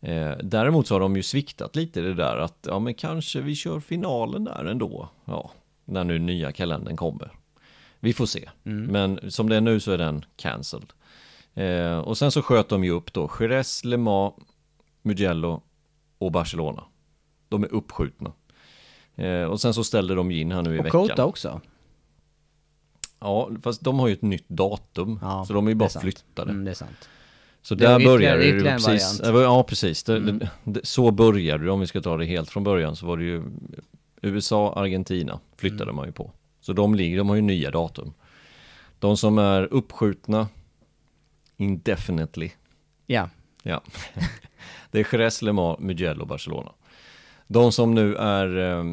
Eh, 0.00 0.32
däremot 0.42 0.86
så 0.86 0.94
har 0.94 1.00
de 1.00 1.16
ju 1.16 1.22
sviktat 1.22 1.76
lite 1.76 2.00
det 2.00 2.14
där 2.14 2.36
att 2.36 2.66
ja, 2.68 2.78
men 2.78 2.94
kanske 2.94 3.40
vi 3.40 3.54
kör 3.54 3.80
finalen 3.80 4.44
där 4.44 4.64
ändå. 4.64 5.08
Ja, 5.24 5.50
när 5.84 6.04
nu 6.04 6.18
nya 6.18 6.52
kalendern 6.52 6.96
kommer. 6.96 7.32
Vi 8.00 8.12
får 8.12 8.26
se. 8.26 8.50
Men 8.62 9.30
som 9.30 9.48
det 9.48 9.56
är 9.56 9.60
nu 9.60 9.80
så 9.80 9.92
är 9.92 9.98
den 9.98 10.24
cancelled. 10.36 10.92
Eh, 11.54 11.98
och 11.98 12.18
sen 12.18 12.30
så 12.30 12.42
sköt 12.42 12.68
de 12.68 12.84
ju 12.84 12.90
upp 12.90 13.12
då 13.12 13.30
Jerez, 13.40 13.84
Le 13.84 13.96
Mans, 13.96 14.34
Mugello 15.02 15.62
och 16.18 16.32
Barcelona. 16.32 16.84
De 17.54 17.64
är 17.64 17.72
uppskjutna. 17.74 18.32
Eh, 19.16 19.42
och 19.42 19.60
sen 19.60 19.74
så 19.74 19.84
ställde 19.84 20.14
de 20.14 20.30
in 20.30 20.52
här 20.52 20.62
nu 20.62 20.76
i 20.76 20.80
och 20.80 20.84
veckan. 20.86 21.08
Kota 21.08 21.24
också. 21.24 21.60
Ja, 23.20 23.50
fast 23.62 23.80
de 23.84 23.98
har 23.98 24.08
ju 24.08 24.12
ett 24.14 24.22
nytt 24.22 24.48
datum. 24.48 25.18
Ja, 25.22 25.44
så 25.44 25.52
de 25.52 25.66
är 25.66 25.70
ju 25.70 25.74
bara 25.74 25.88
är 25.94 26.00
flyttade. 26.00 26.50
Mm, 26.50 26.64
det 26.64 26.70
är 26.70 26.74
sant. 26.74 27.08
Så 27.62 27.74
Det 27.74 27.84
är 27.84 27.88
där 27.88 28.00
ytterligare- 28.00 28.16
började 28.18 28.40
det 28.40 28.46
ju 28.46 28.62
precis. 28.64 28.86
variant. 28.86 29.20
Mm. 29.20 29.42
Ja, 29.42 29.62
precis. 29.62 30.02
Det, 30.02 30.20
det, 30.20 30.48
det, 30.64 30.86
så 30.86 31.10
började 31.10 31.64
det. 31.64 31.70
Om 31.70 31.80
vi 31.80 31.86
ska 31.86 32.00
ta 32.00 32.16
det 32.16 32.24
helt 32.24 32.50
från 32.50 32.64
början 32.64 32.96
så 32.96 33.06
var 33.06 33.16
det 33.16 33.24
ju 33.24 33.42
USA, 34.22 34.72
Argentina 34.76 35.40
flyttade 35.56 35.82
Mm. 35.82 35.96
man 35.96 36.06
ju 36.06 36.12
på. 36.12 36.30
Så 36.60 36.72
de 36.72 36.94
ligger, 36.94 37.18
de 37.18 37.28
har 37.28 37.36
ju 37.36 37.42
nya 37.42 37.70
datum. 37.70 38.14
De 38.98 39.16
som 39.16 39.38
är 39.38 39.62
uppskjutna 39.74 40.48
indefinitely. 41.56 42.50
Ja, 43.06 43.28
Ja. 43.62 43.82
det 44.90 45.00
är 45.00 45.06
Jerez, 45.12 45.42
Le 45.42 45.52
Mans, 45.52 45.80
Mugello 45.80 46.20
och 46.22 46.28
Barcelona. 46.28 46.72
De 47.46 47.72
som 47.72 47.94
nu 47.94 48.16
är 48.16 48.56
eh, 48.58 48.92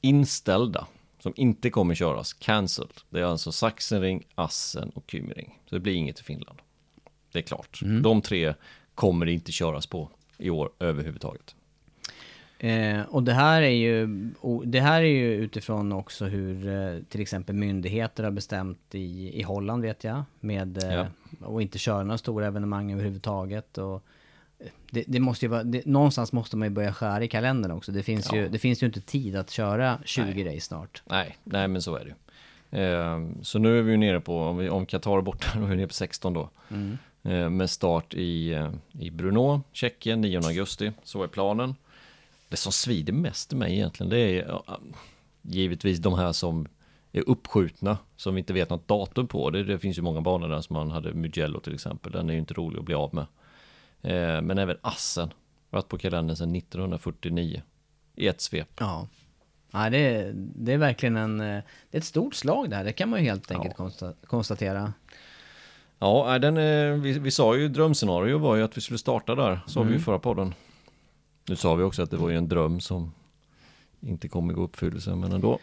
inställda, 0.00 0.86
som 1.22 1.32
inte 1.36 1.70
kommer 1.70 1.94
köras, 1.94 2.32
cancelled. 2.32 2.92
Det 3.10 3.20
är 3.20 3.24
alltså 3.24 3.52
Sachsenring, 3.52 4.24
Assen 4.34 4.90
och 4.94 5.04
Kymring. 5.10 5.58
Så 5.68 5.74
det 5.74 5.80
blir 5.80 5.94
inget 5.94 6.20
i 6.20 6.22
Finland. 6.22 6.58
Det 7.32 7.38
är 7.38 7.42
klart. 7.42 7.80
De 8.02 8.22
tre 8.22 8.54
kommer 8.94 9.26
det 9.26 9.32
inte 9.32 9.52
köras 9.52 9.86
på 9.86 10.10
i 10.38 10.50
år 10.50 10.70
överhuvudtaget. 10.78 11.54
Eh, 12.58 13.00
och 13.02 13.22
det 13.22 13.32
här 13.32 13.62
är 13.62 13.68
ju 13.68 14.06
det 14.64 14.80
här 14.80 15.02
är 15.02 15.06
ju 15.06 15.34
utifrån 15.34 15.92
också 15.92 16.24
hur 16.24 16.68
eh, 16.68 17.02
till 17.08 17.20
exempel 17.20 17.54
myndigheter 17.54 18.24
har 18.24 18.30
bestämt 18.30 18.94
i, 18.94 19.38
i 19.40 19.42
Holland 19.42 19.82
vet 19.82 20.04
jag. 20.04 20.22
Med 20.40 20.82
eh, 20.84 20.92
Ja. 20.94 21.06
och 21.40 21.62
inte 21.62 21.78
köra 21.78 22.02
några 22.02 22.18
stora 22.18 22.46
evenemang 22.46 22.92
överhuvudtaget. 22.92 23.78
Och 23.78 24.04
det, 24.90 25.04
det 25.06 25.20
måste 25.20 25.44
ju 25.44 25.50
vara, 25.50 25.64
det, 25.64 25.86
någonstans 25.86 26.32
måste 26.32 26.56
man 26.56 26.68
ju 26.68 26.74
börja 26.74 26.92
skära 26.92 27.24
i 27.24 27.28
kalendern 27.28 27.72
också. 27.72 27.92
Det 27.92 28.02
finns, 28.02 28.28
Ja. 28.32 28.38
ju, 28.38 28.48
det 28.48 28.58
finns 28.58 28.82
ju 28.82 28.86
inte 28.86 29.00
tid 29.00 29.36
att 29.36 29.50
köra 29.50 29.98
20 30.04 30.44
race 30.44 30.60
snart. 30.60 31.02
Nej, 31.06 31.36
nej 31.44 31.68
men 31.68 31.82
så 31.82 31.96
är 31.96 32.04
det. 32.04 32.14
Eh, 32.82 33.20
så 33.42 33.58
nu 33.58 33.78
är 33.78 33.82
vi 33.82 33.90
ju 33.90 33.96
nere 33.96 34.20
på, 34.20 34.38
om, 34.42 34.56
vi, 34.56 34.68
om 34.68 34.86
Qatar 34.86 35.18
är 35.18 35.22
borta, 35.22 35.46
då 35.58 35.64
är 35.64 35.68
vi 35.68 35.76
nere 35.76 35.86
på 35.86 35.94
16 35.94 36.32
då. 36.32 36.50
Eh, 37.22 37.50
med 37.50 37.70
start 37.70 38.14
i, 38.14 38.52
eh, 38.52 38.70
i 38.92 39.10
Brno, 39.10 39.62
Tjeckien, 39.72 40.20
9 40.20 40.38
augusti. 40.46 40.92
Så 41.04 41.22
är 41.22 41.26
planen. 41.26 41.74
Det 42.48 42.56
som 42.56 42.72
svider 42.72 43.12
mest 43.12 43.52
i 43.52 43.56
mig 43.56 43.72
egentligen, 43.72 44.10
det 44.10 44.18
är 44.18 44.60
givetvis 45.42 45.98
de 45.98 46.14
här 46.14 46.32
som 46.32 46.66
är 47.12 47.28
uppskjutna, 47.28 47.98
som 48.16 48.34
vi 48.34 48.38
inte 48.38 48.52
vet 48.52 48.70
något 48.70 48.88
datum 48.88 49.26
på. 49.26 49.50
Det, 49.50 49.64
det 49.64 49.78
finns 49.78 49.98
ju 49.98 50.02
många 50.02 50.20
banor 50.20 50.48
där 50.48 50.60
som 50.60 50.74
man 50.74 50.90
hade, 50.90 51.14
Mugello 51.14 51.60
till 51.60 51.74
exempel, 51.74 52.12
den 52.12 52.28
är 52.28 52.34
ju 52.34 52.38
inte 52.40 52.54
rolig 52.54 52.78
att 52.78 52.84
bli 52.84 52.94
av 52.94 53.14
med. 53.14 53.26
Eh, 54.04 54.40
men 54.40 54.58
även 54.58 54.76
Assen, 54.80 55.32
varit 55.70 55.88
på 55.88 55.98
kalendern 55.98 56.36
sedan 56.36 56.54
1949 56.54 57.62
i 58.14 58.28
ett 58.28 58.40
svep. 58.40 58.68
Ja. 58.78 59.08
Ja, 59.70 59.90
det, 59.90 59.98
är, 59.98 60.32
det 60.34 60.72
är 60.72 60.78
verkligen 60.78 61.16
en, 61.16 61.40
eh, 61.40 61.62
det 61.90 61.96
är 61.96 61.98
ett 61.98 62.04
stort 62.04 62.34
slag 62.34 62.70
det 62.70 62.76
här, 62.76 62.84
det 62.84 62.92
kan 62.92 63.08
man 63.08 63.20
ju 63.20 63.24
helt 63.24 63.50
enkelt 63.50 63.76
konsta, 63.76 64.12
konstatera. 64.26 64.92
Ja, 65.98 66.38
den, 66.38 66.56
eh, 66.56 67.00
vi, 67.00 67.18
vi 67.18 67.30
sa 67.30 67.56
ju 67.56 67.68
drömscenario 67.68 68.38
var 68.38 68.56
ju 68.56 68.62
att 68.62 68.76
vi 68.76 68.80
skulle 68.80 68.98
starta 68.98 69.34
där, 69.34 69.60
sa 69.66 69.82
vi 69.82 69.90
ju 69.90 69.96
i 69.96 70.00
förra 70.00 70.18
podden. 70.18 70.54
Nu 71.48 71.56
sa 71.56 71.74
vi 71.74 71.82
också 71.82 72.02
att 72.02 72.10
det 72.10 72.16
var 72.16 72.30
ju 72.30 72.36
en 72.36 72.48
dröm 72.48 72.80
som 72.80 73.12
inte 74.00 74.28
kommer 74.28 74.54
gå 74.54 74.62
i 74.62 74.64
uppfyllelse, 74.64 75.14
men 75.14 75.32
ändå. 75.32 75.58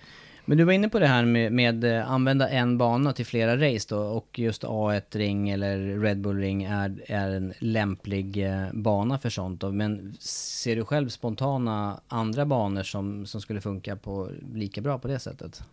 Men 0.51 0.57
du 0.57 0.63
var 0.63 0.73
inne 0.73 0.89
på 0.89 0.99
det 0.99 1.07
här 1.07 1.25
med, 1.25 1.51
med 1.51 1.83
eh, 1.83 2.11
använda 2.11 2.49
en 2.49 2.77
bana 2.77 3.13
till 3.13 3.25
flera 3.25 3.57
race 3.57 3.85
då 3.89 4.01
och 4.01 4.39
just 4.39 4.63
A1-ring 4.63 5.49
eller 5.49 5.99
Red 5.99 6.21
Bull-ring 6.21 6.63
är, 6.63 7.03
är 7.07 7.31
en 7.31 7.53
lämplig 7.59 8.45
eh, 8.45 8.73
bana 8.73 9.19
för 9.19 9.29
sånt 9.29 9.61
då. 9.61 9.71
Men 9.71 10.13
ser 10.19 10.75
du 10.75 10.85
själv 10.85 11.09
spontana 11.09 12.01
andra 12.07 12.45
banor 12.45 12.83
som, 12.83 13.25
som 13.25 13.41
skulle 13.41 13.61
funka 13.61 13.95
på 13.95 14.31
lika 14.53 14.81
bra 14.81 14.99
på 14.99 15.07
det 15.07 15.19
sättet? 15.19 15.63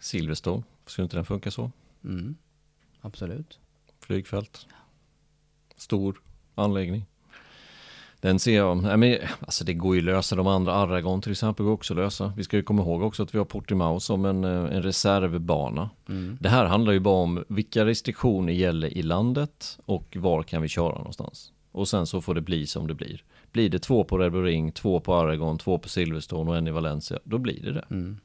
Silverstone, 0.00 0.62
skulle 0.86 1.04
inte 1.04 1.16
den 1.16 1.24
funka 1.24 1.50
så? 1.50 1.70
Mm, 2.04 2.36
absolut. 3.00 3.58
Flygfält. 4.00 4.66
Stor 5.76 6.20
anläggning. 6.54 7.06
Den 8.20 8.38
ser 8.38 8.56
jag, 8.56 8.82
nej 8.82 8.96
men 8.96 9.16
alltså 9.40 9.64
det 9.64 9.74
går 9.74 9.94
ju 9.94 10.00
att 10.00 10.04
lösa 10.04 10.36
de 10.36 10.46
andra, 10.46 10.72
Aragon 10.72 11.22
till 11.22 11.32
exempel 11.32 11.64
går 11.66 11.72
också 11.72 11.94
lösa. 11.94 12.32
Vi 12.36 12.44
ska 12.44 12.56
ju 12.56 12.62
komma 12.62 12.82
ihåg 12.82 13.02
också 13.02 13.22
att 13.22 13.34
vi 13.34 13.38
har 13.38 13.44
Portimao 13.44 14.00
som 14.00 14.24
en, 14.24 14.44
eh, 14.44 14.50
en 14.50 14.82
reservbana. 14.82 15.90
Mm. 16.08 16.38
Det 16.40 16.48
här 16.48 16.64
handlar 16.64 16.92
ju 16.92 17.00
bara 17.00 17.22
om 17.22 17.44
vilka 17.48 17.86
restriktioner 17.86 18.52
gäller 18.52 18.98
i 18.98 19.02
landet 19.02 19.78
och 19.86 20.16
var 20.20 20.42
kan 20.42 20.62
vi 20.62 20.68
köra 20.68 20.98
någonstans. 20.98 21.52
Och 21.72 21.88
sen 21.88 22.06
så 22.06 22.20
får 22.20 22.34
det 22.34 22.40
bli 22.40 22.66
som 22.66 22.86
det 22.86 22.94
blir. 22.94 23.22
Blir 23.52 23.70
det 23.70 23.78
två 23.78 24.04
på 24.04 24.18
Red 24.18 24.32
Bull 24.32 24.44
Ring, 24.44 24.72
två 24.72 25.00
på 25.00 25.14
Aragon, 25.14 25.58
två 25.58 25.78
på 25.78 25.88
Silverstone 25.88 26.50
och 26.50 26.56
en 26.56 26.66
i 26.66 26.70
Valencia, 26.70 27.18
då 27.24 27.38
blir 27.38 27.62
det 27.62 27.72
det. 27.72 27.84
Mm. 27.90 28.18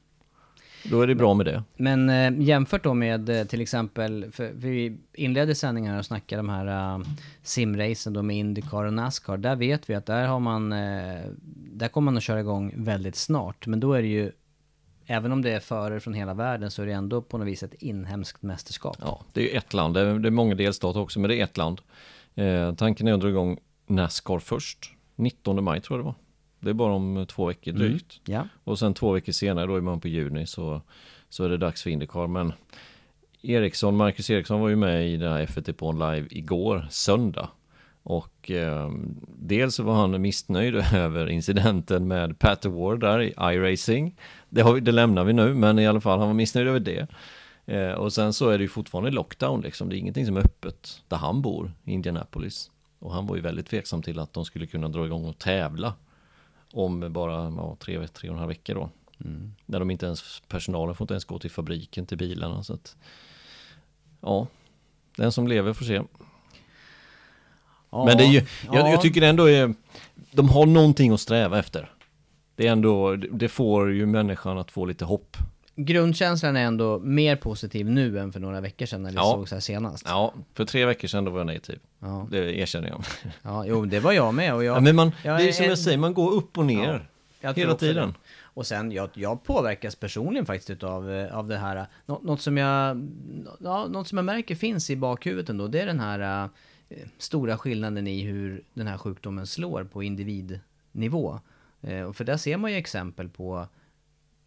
Då 0.83 1.01
är 1.01 1.07
det 1.07 1.15
bra 1.15 1.33
med 1.33 1.45
det. 1.45 1.63
Men 1.77 2.09
eh, 2.09 2.47
jämfört 2.47 2.83
då 2.83 2.93
med 2.93 3.29
eh, 3.29 3.43
till 3.43 3.61
exempel, 3.61 4.31
för, 4.31 4.51
vi 4.53 4.97
inledde 5.13 5.55
sändningen 5.55 5.97
och 5.97 6.05
snackade 6.05 6.39
de 6.39 6.49
här 6.49 6.97
uh, 6.97 7.05
simracen 7.43 8.13
då 8.13 8.21
med 8.21 8.37
Indycar 8.37 8.85
och 8.85 8.93
Nascar. 8.93 9.37
Där 9.37 9.55
vet 9.55 9.89
vi 9.89 9.95
att 9.95 10.05
där 10.05 10.27
har 10.27 10.39
man, 10.39 10.71
eh, 10.71 11.21
där 11.73 11.87
kommer 11.87 12.05
man 12.05 12.17
att 12.17 12.23
köra 12.23 12.39
igång 12.39 12.73
väldigt 12.75 13.15
snart. 13.15 13.67
Men 13.67 13.79
då 13.79 13.93
är 13.93 14.01
det 14.01 14.07
ju, 14.07 14.31
även 15.05 15.31
om 15.31 15.41
det 15.41 15.51
är 15.51 15.59
förare 15.59 15.99
från 15.99 16.13
hela 16.13 16.33
världen 16.33 16.71
så 16.71 16.81
är 16.81 16.85
det 16.85 16.93
ändå 16.93 17.21
på 17.21 17.37
något 17.37 17.47
vis 17.47 17.63
ett 17.63 17.73
inhemskt 17.73 18.41
mästerskap. 18.41 18.97
Ja, 19.01 19.21
det 19.33 19.53
är 19.53 19.57
ett 19.57 19.73
land, 19.73 19.93
det 19.93 20.01
är, 20.01 20.19
det 20.19 20.29
är 20.29 20.31
många 20.31 20.55
delstater 20.55 20.99
också, 20.99 21.19
men 21.19 21.29
det 21.29 21.35
är 21.35 21.43
ett 21.43 21.57
land. 21.57 21.81
Eh, 22.35 22.73
tanken 22.73 23.07
är 23.07 23.13
att 23.13 23.21
dra 23.21 23.29
igång 23.29 23.57
Nascar 23.87 24.39
först, 24.39 24.91
19 25.15 25.63
maj 25.63 25.81
tror 25.81 25.99
jag 25.99 26.05
det 26.05 26.05
var. 26.05 26.15
Det 26.61 26.69
är 26.69 26.73
bara 26.73 26.93
om 26.93 27.25
två 27.29 27.45
veckor 27.45 27.71
drygt. 27.71 28.21
Ja. 28.25 28.47
Och 28.63 28.79
sen 28.79 28.93
två 28.93 29.11
veckor 29.11 29.31
senare, 29.31 29.67
då 29.67 29.75
är 29.75 29.81
man 29.81 29.99
på 29.99 30.07
juni, 30.07 30.47
så, 30.47 30.81
så 31.29 31.43
är 31.43 31.49
det 31.49 31.57
dags 31.57 31.83
för 31.83 31.89
Indycar. 31.89 32.27
Men 32.27 32.53
Eriksson, 33.41 33.97
Marcus 33.97 34.29
Eriksson 34.29 34.61
var 34.61 34.69
ju 34.69 34.75
med 34.75 35.07
i 35.09 35.17
den 35.17 35.31
här 35.31 35.45
F1 35.45 35.73
på 35.73 35.91
live 35.91 36.27
igår, 36.29 36.87
söndag. 36.89 37.49
Och 38.03 38.51
eh, 38.51 38.91
dels 39.27 39.79
var 39.79 39.93
han 39.93 40.21
missnöjd 40.21 40.75
över 40.93 41.29
incidenten 41.29 42.07
med 42.07 42.39
Pat 42.39 42.65
Award 42.65 42.99
där 42.99 43.21
i 43.21 43.33
iRacing. 43.39 44.15
Det, 44.49 44.61
har 44.61 44.73
vi, 44.73 44.79
det 44.79 44.91
lämnar 44.91 45.23
vi 45.23 45.33
nu, 45.33 45.53
men 45.53 45.79
i 45.79 45.87
alla 45.87 46.01
fall, 46.01 46.19
han 46.19 46.27
var 46.27 46.35
missnöjd 46.35 46.67
över 46.67 46.79
det. 46.79 47.07
Eh, 47.65 47.91
och 47.91 48.13
sen 48.13 48.33
så 48.33 48.49
är 48.49 48.57
det 48.57 48.61
ju 48.61 48.67
fortfarande 48.67 49.11
lockdown 49.11 49.61
liksom. 49.61 49.89
Det 49.89 49.95
är 49.95 49.97
ingenting 49.97 50.25
som 50.25 50.37
är 50.37 50.41
öppet 50.41 51.03
där 51.07 51.17
han 51.17 51.41
bor, 51.41 51.71
i 51.83 51.91
Indianapolis. 51.91 52.71
Och 52.99 53.13
han 53.13 53.27
var 53.27 53.35
ju 53.35 53.41
väldigt 53.41 53.67
tveksam 53.67 54.01
till 54.01 54.19
att 54.19 54.33
de 54.33 54.45
skulle 54.45 54.67
kunna 54.67 54.89
dra 54.89 55.05
igång 55.05 55.25
och 55.25 55.39
tävla 55.39 55.93
om 56.73 57.13
bara 57.13 57.53
ja, 57.57 57.75
tre, 57.79 58.07
tre 58.07 58.29
och 58.29 58.33
en 58.33 58.39
halv 58.39 58.49
vecka 58.49 58.73
då. 58.73 58.89
Mm. 59.25 59.53
När 59.65 59.79
de 59.79 59.91
inte 59.91 60.05
ens, 60.05 60.41
personalen 60.47 60.95
får 60.95 61.05
inte 61.05 61.13
ens 61.13 61.25
gå 61.25 61.39
till 61.39 61.51
fabriken 61.51 62.05
till 62.05 62.17
bilarna. 62.17 62.63
Så 62.63 62.73
att, 62.73 62.95
ja, 64.21 64.47
den 65.17 65.31
som 65.31 65.47
lever 65.47 65.73
får 65.73 65.85
se. 65.85 66.01
Ja, 67.89 68.05
Men 68.05 68.17
det 68.17 68.23
är 68.23 68.31
ju, 68.31 68.39
ja. 68.39 68.45
jag, 68.73 68.89
jag 68.89 69.01
tycker 69.01 69.21
ändå 69.21 69.49
är, 69.49 69.73
de 70.31 70.49
har 70.49 70.65
någonting 70.65 71.11
att 71.11 71.21
sträva 71.21 71.59
efter. 71.59 71.91
Det 72.55 72.67
är 72.67 72.71
ändå, 72.71 73.15
det 73.15 73.49
får 73.49 73.91
ju 73.91 74.05
människan 74.05 74.57
att 74.57 74.71
få 74.71 74.85
lite 74.85 75.05
hopp. 75.05 75.37
Grundkänslan 75.85 76.55
är 76.55 76.63
ändå 76.65 76.99
mer 76.99 77.35
positiv 77.35 77.89
nu 77.89 78.19
än 78.19 78.31
för 78.31 78.39
några 78.39 78.61
veckor 78.61 78.85
sedan 78.85 79.03
när 79.03 79.09
det 79.11 79.15
Ja. 79.15 79.31
sågs 79.33 79.51
här 79.51 79.59
senast. 79.59 80.05
Ja, 80.07 80.33
för 80.53 80.65
tre 80.65 80.85
veckor 80.85 81.07
sedan 81.07 81.25
då 81.25 81.31
var 81.31 81.39
jag 81.39 81.47
negativ. 81.47 81.79
Ja. 81.99 82.27
Det 82.31 82.57
erkänner 82.59 82.87
jag. 82.87 83.03
ja, 83.41 83.65
jo 83.65 83.85
det 83.85 83.99
var 83.99 84.11
jag 84.11 84.33
med 84.33 84.53
och 84.55 84.63
jag... 84.63 84.75
Ja, 84.75 84.79
men 84.79 84.95
man, 84.95 85.11
jag 85.25 85.37
det 85.39 85.43
är 85.43 85.47
ju 85.47 85.53
som 85.53 85.65
är- 85.65 85.69
jag 85.69 85.79
säger, 85.79 85.97
man 85.97 86.13
går 86.13 86.31
upp 86.33 86.57
och 86.57 86.65
ner. 86.65 87.07
Tror 87.41 87.53
hela 87.53 87.75
tiden. 87.75 88.07
det. 88.09 88.13
Och 88.53 88.67
sen, 88.67 88.91
jag, 88.91 89.09
jag 89.13 89.43
påverkas 89.43 89.95
personligen 89.95 90.45
faktiskt 90.45 90.69
utav 90.69 91.11
eh, 91.11 91.37
av 91.37 91.47
det 91.47 91.57
här. 91.57 91.85
Nå, 92.05 92.19
något, 92.23 92.41
som 92.41 92.57
jag, 92.57 93.09
ja, 93.59 93.87
något 93.87 94.07
som 94.07 94.17
jag 94.17 94.25
märker 94.25 94.55
finns 94.55 94.89
i 94.89 94.95
bakhuvudet 94.95 95.49
ändå, 95.49 95.67
det 95.67 95.81
är 95.81 95.85
den 95.85 95.99
här 95.99 96.49
eh, 96.89 96.97
stora 97.17 97.57
skillnaden 97.57 98.07
i 98.07 98.21
hur 98.21 98.63
den 98.73 98.87
här 98.87 98.97
sjukdomen 98.97 99.47
slår 99.47 99.83
på 99.83 100.03
individnivå. 100.03 101.39
Eh, 101.81 102.01
och 102.01 102.15
för 102.15 102.23
där 102.23 102.37
ser 102.37 102.57
man 102.57 102.71
ju 102.71 102.77
exempel 102.77 103.29
på 103.29 103.67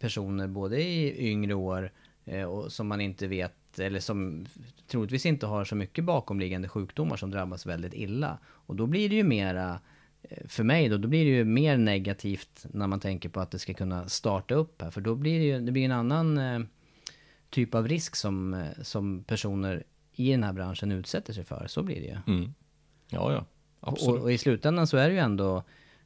personer 0.05 0.47
både 0.47 0.81
i 0.81 1.29
yngre 1.31 1.53
år 1.53 1.91
eh, 2.25 2.43
och 2.43 2.71
som 2.71 2.87
man 2.87 3.01
inte 3.01 3.27
vet, 3.27 3.79
eller 3.79 3.99
som 3.99 4.45
troligtvis 4.87 5.25
inte 5.25 5.45
har 5.45 5.65
så 5.65 5.75
mycket 5.75 6.03
bakomliggande 6.03 6.69
sjukdomar 6.69 7.17
som 7.17 7.31
drabbas 7.31 7.65
väldigt 7.65 7.93
illa. 7.93 8.37
Och 8.45 8.75
då 8.75 8.87
blir 8.87 9.09
det 9.09 9.15
ju 9.15 9.23
mera 9.23 9.79
eh, 10.21 10.47
för 10.47 10.63
mig 10.63 10.89
då, 10.89 10.97
då 10.97 11.07
blir 11.07 11.25
det 11.25 11.31
ju 11.31 11.43
mer 11.43 11.77
negativt 11.77 12.65
när 12.71 12.87
man 12.87 12.99
tänker 12.99 13.29
på 13.29 13.39
att 13.39 13.51
det 13.51 13.59
ska 13.59 13.73
kunna 13.73 14.09
starta 14.09 14.55
upp 14.55 14.81
här. 14.81 14.91
För 14.91 15.01
då 15.01 15.15
blir 15.15 15.39
det 15.39 15.45
ju, 15.45 15.59
det 15.59 15.71
blir 15.71 15.85
en 15.85 15.91
annan 15.91 16.37
eh, 16.37 16.59
typ 17.49 17.75
av 17.75 17.87
risk 17.87 18.15
som, 18.15 18.65
som 18.81 19.23
personer 19.23 19.83
i 20.13 20.31
den 20.31 20.43
här 20.43 20.53
branschen 20.53 20.91
utsätter 20.91 21.33
sig 21.33 21.43
för. 21.43 21.67
Så 21.67 21.83
blir 21.83 21.95
det 21.95 22.07
ju. 22.07 22.17
Mm. 22.37 22.53
Ja, 23.09 23.33
ja. 23.33 23.45
Och, 23.79 23.93
Absolut. 23.93 24.21
och 24.21 24.31
i 24.31 24.37
slutändan 24.37 24.87
så 24.87 24.97
är 24.97 25.07
det 25.07 25.13
ju 25.13 25.19
ändå, 25.19 25.63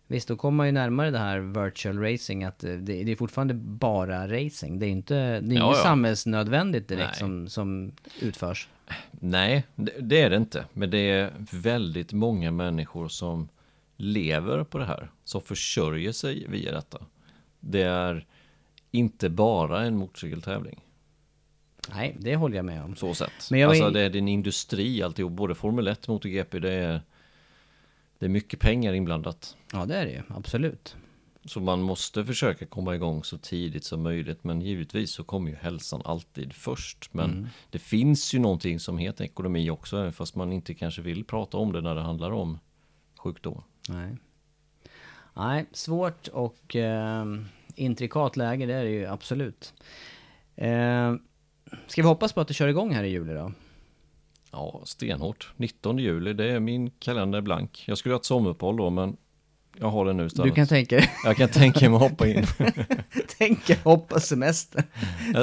visst 0.10 0.28
då 0.28 0.36
kommer 0.36 0.58
man 0.58 0.66
ju 0.66 0.72
närmare 0.72 1.12
det 1.12 1.20
här 1.20 1.40
virtual 1.40 2.00
racing, 2.00 2.44
att 2.44 2.64
eh, 2.64 2.72
det, 2.72 3.04
det 3.04 3.12
är 3.12 3.16
fortfarande 3.16 3.54
bara 3.54 4.28
racing. 4.28 4.80
Det 4.80 4.86
är 4.86 4.90
inte, 4.90 5.16
det 5.16 5.22
är 5.22 5.36
Ja, 5.36 5.66
inget 5.66 5.78
ja. 5.78 5.84
samhällsnödvändigt 5.84 6.88
direkt 6.88 7.10
Nej. 7.10 7.20
som, 7.20 7.50
som 7.50 7.92
utförs. 8.22 8.68
Nej, 9.12 9.66
det, 9.76 9.92
det 10.00 10.22
är 10.22 10.30
det 10.30 10.36
inte. 10.36 10.66
Men 10.74 10.90
det 10.90 10.98
är 11.12 11.32
väldigt 11.52 12.14
många 12.14 12.52
människor 12.52 13.08
som 13.08 13.50
lever 13.98 14.64
på 14.64 14.78
det 14.78 14.86
här. 14.86 15.12
Som 15.24 15.42
försörjer 15.42 16.12
sig 16.12 16.46
via 16.50 16.72
detta. 16.72 16.98
Det 17.60 17.82
är 17.82 18.26
inte 18.92 19.30
bara 19.30 19.82
en 19.82 19.98
motorcykeltävling. 19.98 20.80
Nej, 21.94 22.16
det 22.20 22.36
håller 22.36 22.56
jag 22.56 22.66
med 22.66 22.84
om. 22.84 22.96
Så 22.96 23.14
sett. 23.14 23.52
Men 23.52 23.60
jag 23.60 23.70
alltså 23.70 23.90
det 23.90 24.02
är 24.02 24.10
din 24.10 24.28
industri 24.28 25.04
alltihop. 25.04 25.32
Både 25.32 25.56
Formel 25.56 25.88
1 25.88 26.04
och 26.04 26.10
MotoGP. 26.10 26.60
Det 26.60 26.74
är, 26.74 27.02
det 28.20 28.26
är 28.26 28.30
mycket 28.30 28.60
pengar 28.60 28.94
inblandat. 28.94 29.58
Ja, 29.74 29.86
det 29.86 29.96
är 29.96 30.06
det 30.06 30.12
ju. 30.12 30.22
Absolut. 30.28 30.96
Så 31.46 31.60
man 31.60 31.82
måste 31.82 32.26
försöka 32.26 32.66
komma 32.66 32.96
igång 32.96 33.24
så 33.24 33.38
tidigt 33.38 33.84
som 33.84 34.02
möjligt. 34.04 34.44
Men 34.44 34.62
givetvis 34.62 35.12
så 35.12 35.24
kommer 35.24 35.50
ju 35.52 35.56
hälsan 35.56 36.02
alltid 36.06 36.54
först. 36.54 37.14
Men 37.14 37.30
Mm. 37.32 37.48
det 37.70 37.80
finns 37.80 38.34
ju 38.34 38.40
någonting 38.40 38.80
som 38.80 38.98
heter 38.98 39.24
ekonomi 39.24 39.70
också. 39.70 39.98
även 39.98 40.14
Fast 40.14 40.36
man 40.36 40.54
inte 40.54 40.74
kanske 40.74 41.02
vill 41.02 41.24
prata 41.24 41.58
om 41.58 41.72
det 41.72 41.82
när 41.82 41.96
det 41.96 42.02
handlar 42.02 42.32
om 42.32 42.60
sjukdom. 43.18 43.64
Nej. 43.90 44.18
Nej, 45.34 45.66
svårt 45.72 46.28
och 46.28 46.76
eh, 46.76 47.26
intrikat 47.76 48.38
läge, 48.38 48.66
det 48.66 48.74
är 48.74 48.84
det 48.84 48.90
ju 48.92 49.06
absolut. 49.06 49.74
Eh, 50.56 51.16
ska 51.88 52.02
vi 52.02 52.08
hoppas 52.08 52.34
på 52.34 52.42
att 52.42 52.48
det 52.48 52.54
kör 52.54 52.68
igång 52.68 52.94
här 52.94 53.04
i 53.04 53.10
juli 53.10 53.34
då? 53.34 53.52
Ja, 54.52 54.82
stenhårt. 54.86 55.54
19 55.58 55.98
juli, 55.98 56.34
det 56.34 56.52
är 56.52 56.60
min 56.60 56.90
kalender 56.90 57.42
blank. 57.42 57.84
Jag 57.88 57.98
skulle 57.98 58.16
ha 58.16 58.20
ett 58.20 58.26
sommaruppehåll 58.26 58.78
då, 58.78 58.90
men 58.90 59.18
jag 59.78 59.90
har 59.90 60.06
det 60.06 60.14
nu 60.14 60.26
istället. 60.26 60.52
Du 60.52 60.56
kan 60.56 60.68
tänka 60.68 61.04
Jag 61.26 61.38
kan 61.38 61.50
tänka 61.50 61.90
mig 61.90 61.96
att 61.96 62.02
hoppa 62.02 62.28
in. 62.28 62.46
tänka 63.38 63.76
hoppa 63.84 64.20
semester. 64.20 64.84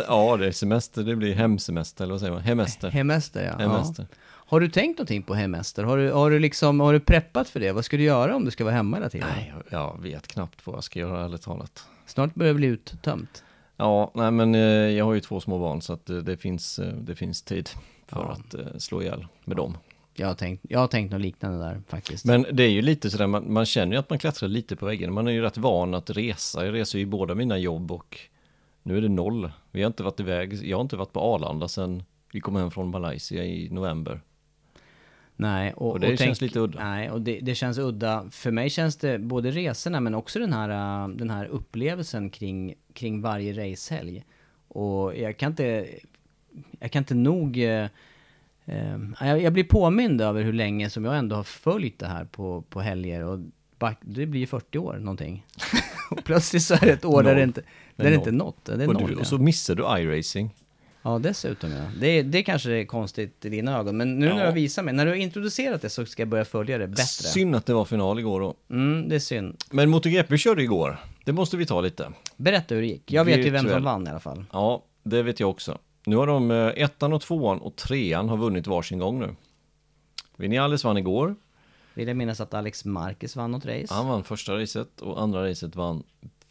ja, 0.08 0.36
det 0.36 0.46
är 0.46 0.52
semester, 0.52 1.02
det 1.02 1.16
blir 1.16 1.34
hemsemester, 1.34 2.04
eller 2.04 2.14
vad 2.14 2.20
säger 2.20 2.32
man? 2.32 2.42
Hemester. 2.42 2.90
Hemester 2.90 3.44
ja. 3.44 3.58
Hemester. 3.58 4.06
ja. 4.10 4.16
Har 4.48 4.60
du 4.60 4.68
tänkt 4.68 4.98
någonting 4.98 5.22
på 5.22 5.34
hemester? 5.34 5.84
Har 5.84 5.98
du, 5.98 6.12
har 6.12 6.30
du 6.30 6.38
liksom, 6.38 6.80
har 6.80 6.92
du 6.92 7.00
preppat 7.00 7.48
för 7.48 7.60
det? 7.60 7.72
Vad 7.72 7.84
ska 7.84 7.96
du 7.96 8.02
göra 8.02 8.36
om 8.36 8.44
du 8.44 8.50
ska 8.50 8.64
vara 8.64 8.74
hemma 8.74 8.96
hela 8.96 9.10
tiden? 9.10 9.28
Nej, 9.36 9.52
jag, 9.70 9.80
jag 9.80 10.02
vet 10.02 10.26
knappt 10.26 10.66
vad 10.66 10.76
jag 10.76 10.84
ska 10.84 10.98
göra, 10.98 11.24
ärligt 11.24 11.42
talat. 11.42 11.84
Snart 12.06 12.34
börjar 12.34 12.52
det 12.52 12.56
bli 12.56 12.66
uttömt. 12.66 13.44
Ja, 13.76 14.10
nej 14.14 14.30
men 14.30 14.54
eh, 14.54 14.60
jag 14.60 15.04
har 15.04 15.14
ju 15.14 15.20
två 15.20 15.40
små 15.40 15.58
barn 15.58 15.82
så 15.82 15.92
att 15.92 16.10
eh, 16.10 16.16
det 16.16 16.36
finns, 16.36 16.78
eh, 16.78 16.94
det 16.94 17.14
finns 17.14 17.42
tid 17.42 17.70
för 18.06 18.20
Ja. 18.20 18.32
att 18.32 18.54
eh, 18.54 18.78
slå 18.78 19.02
ihjäl 19.02 19.26
med 19.44 19.56
dem. 19.56 19.76
Jag 20.14 20.26
har 20.26 20.34
tänkt, 20.34 20.64
jag 20.68 20.78
har 20.78 20.86
tänkt 20.86 21.12
något 21.12 21.20
liknande 21.20 21.58
där 21.58 21.82
faktiskt. 21.88 22.24
Men 22.24 22.46
det 22.52 22.62
är 22.62 22.68
ju 22.70 22.82
lite 22.82 23.10
sådär, 23.10 23.26
man, 23.26 23.52
man 23.52 23.66
känner 23.66 23.92
ju 23.92 23.98
att 23.98 24.10
man 24.10 24.18
klättrar 24.18 24.48
lite 24.48 24.76
på 24.76 24.86
väggen. 24.86 25.12
Man 25.12 25.26
är 25.28 25.32
ju 25.32 25.40
rätt 25.42 25.58
van 25.58 25.94
att 25.94 26.10
resa. 26.10 26.64
Jag 26.64 26.74
reser 26.74 26.98
ju 26.98 27.02
i 27.02 27.06
båda 27.06 27.34
mina 27.34 27.58
jobb 27.58 27.92
och 27.92 28.18
nu 28.82 28.96
är 28.96 29.00
det 29.00 29.08
noll. 29.08 29.50
Vi 29.70 29.82
har 29.82 29.86
inte 29.86 30.02
varit 30.02 30.20
iväg, 30.20 30.54
jag 30.54 30.76
har 30.76 30.82
inte 30.82 30.96
varit 30.96 31.12
på 31.12 31.20
Arlanda 31.20 31.68
sedan 31.68 32.02
vi 32.32 32.40
kom 32.40 32.56
hem 32.56 32.70
från 32.70 32.90
Malaysia 32.90 33.44
i 33.44 33.68
november. 33.70 34.20
Nej, 35.36 35.72
och, 35.72 35.90
Och 35.90 36.00
det 36.00 36.16
känns 36.16 36.40
lite 36.40 36.58
udda. 36.60 36.84
Nej, 36.84 37.10
och 37.10 37.20
det, 37.20 37.38
det 37.42 37.54
känns 37.54 37.78
udda. 37.78 38.26
För 38.30 38.50
mig 38.50 38.70
känns 38.70 38.96
det 38.96 39.18
både 39.18 39.50
resorna 39.50 40.00
men 40.00 40.14
också 40.14 40.38
den 40.38 40.52
här, 40.52 41.08
den 41.08 41.30
här 41.30 41.46
upplevelsen 41.46 42.30
kring, 42.30 42.74
kring 42.92 43.20
varje 43.22 43.70
racehelg. 43.72 44.24
Och 44.68 45.16
jag 45.16 45.36
kan 45.36 45.52
inte, 45.52 45.86
jag 46.80 46.90
kan 46.92 47.00
inte 47.00 47.14
nog... 47.14 47.58
eh, 47.58 47.84
eh, 48.64 48.98
jag, 49.20 49.42
jag 49.42 49.52
blir 49.52 49.64
påmind 49.64 50.20
över 50.20 50.42
hur 50.42 50.52
länge 50.52 50.90
som 50.90 51.04
jag 51.04 51.16
ändå 51.18 51.36
har 51.36 51.42
följt 51.44 51.98
det 51.98 52.06
här 52.06 52.24
på, 52.24 52.62
på 52.62 52.80
helger. 52.80 53.24
Och 53.24 53.38
back, 53.78 53.98
det 54.00 54.26
blir 54.26 54.40
ju 54.40 54.46
40 54.46 54.78
år 54.78 54.96
någonting. 55.00 55.46
och 56.10 56.24
plötsligt 56.24 56.62
så 56.62 56.74
är 56.74 56.80
det 56.80 56.92
ett 56.92 57.04
år 57.04 57.22
där 57.22 57.34
det 57.34 57.42
inte, 57.42 57.62
där 57.96 58.04
är 58.04 58.10
det 58.10 58.16
inte 58.16 58.32
något. 58.32 58.64
Det 58.64 58.72
är 58.84 58.88
och, 58.88 58.94
noll, 58.94 59.10
du, 59.10 59.16
och 59.16 59.26
så 59.26 59.38
missar 59.38 59.74
du 59.74 59.82
iRacing. 60.02 60.54
Ja, 61.02 61.18
dessutom 61.18 61.70
ja. 61.72 61.84
Det, 62.00 62.22
det 62.22 62.42
kanske 62.42 62.70
är 62.70 62.84
konstigt 62.84 63.44
i 63.44 63.48
dina 63.48 63.78
ögon, 63.78 63.96
men 63.96 64.18
nu 64.18 64.28
när 64.28 64.40
Ja. 64.40 64.46
du 64.46 64.52
visar 64.52 64.82
mig, 64.82 64.94
när 64.94 65.04
du 65.04 65.10
har 65.10 65.16
introducerat 65.16 65.82
det 65.82 65.88
så 65.88 66.06
ska 66.06 66.22
jag 66.22 66.28
börja 66.28 66.44
följa 66.44 66.78
det 66.78 66.86
bättre. 66.88 67.02
Synd 67.04 67.56
att 67.56 67.66
det 67.66 67.74
var 67.74 67.84
final 67.84 68.18
igår 68.18 68.40
då. 68.40 68.54
Mm, 68.70 69.08
det 69.08 69.14
är 69.14 69.18
synd. 69.18 69.56
Men 69.70 69.90
MotoGP 69.90 70.38
körde 70.38 70.62
igår. 70.62 70.98
Det 71.24 71.32
måste 71.32 71.56
vi 71.56 71.66
ta 71.66 71.80
lite. 71.80 72.12
Berätta 72.36 72.74
hur 72.74 72.82
det 72.82 72.88
gick. 72.88 73.12
Jag 73.12 73.24
vet 73.24 73.46
ju 73.46 73.50
vem 73.50 73.68
som 73.68 73.82
vann 73.84 74.06
i 74.06 74.10
alla 74.10 74.20
fall. 74.20 74.44
Ja, 74.52 74.84
det 75.02 75.22
vet 75.22 75.40
jag 75.40 75.50
också. 75.50 75.78
Nu 76.06 76.16
har 76.16 76.26
de 76.26 76.50
eh, 76.50 76.66
ettan 76.76 77.12
och 77.12 77.20
tvåan 77.22 77.58
och 77.58 77.76
trean 77.76 78.28
har 78.28 78.36
vunnit 78.36 78.66
varsin 78.66 78.98
gång 78.98 79.18
nu. 79.20 79.34
Vinales 80.36 80.84
vann 80.84 80.96
igår. 80.96 81.36
Vill 81.94 82.08
jag 82.08 82.16
minnas 82.16 82.40
att 82.40 82.54
Alex 82.54 82.84
Marquez 82.84 83.36
vann 83.36 83.50
något 83.50 83.66
race? 83.66 83.94
Han 83.94 84.08
vann 84.08 84.24
första 84.24 84.58
racet 84.60 85.00
och 85.00 85.22
andra 85.22 85.50
racet 85.50 85.76
vann 85.76 86.02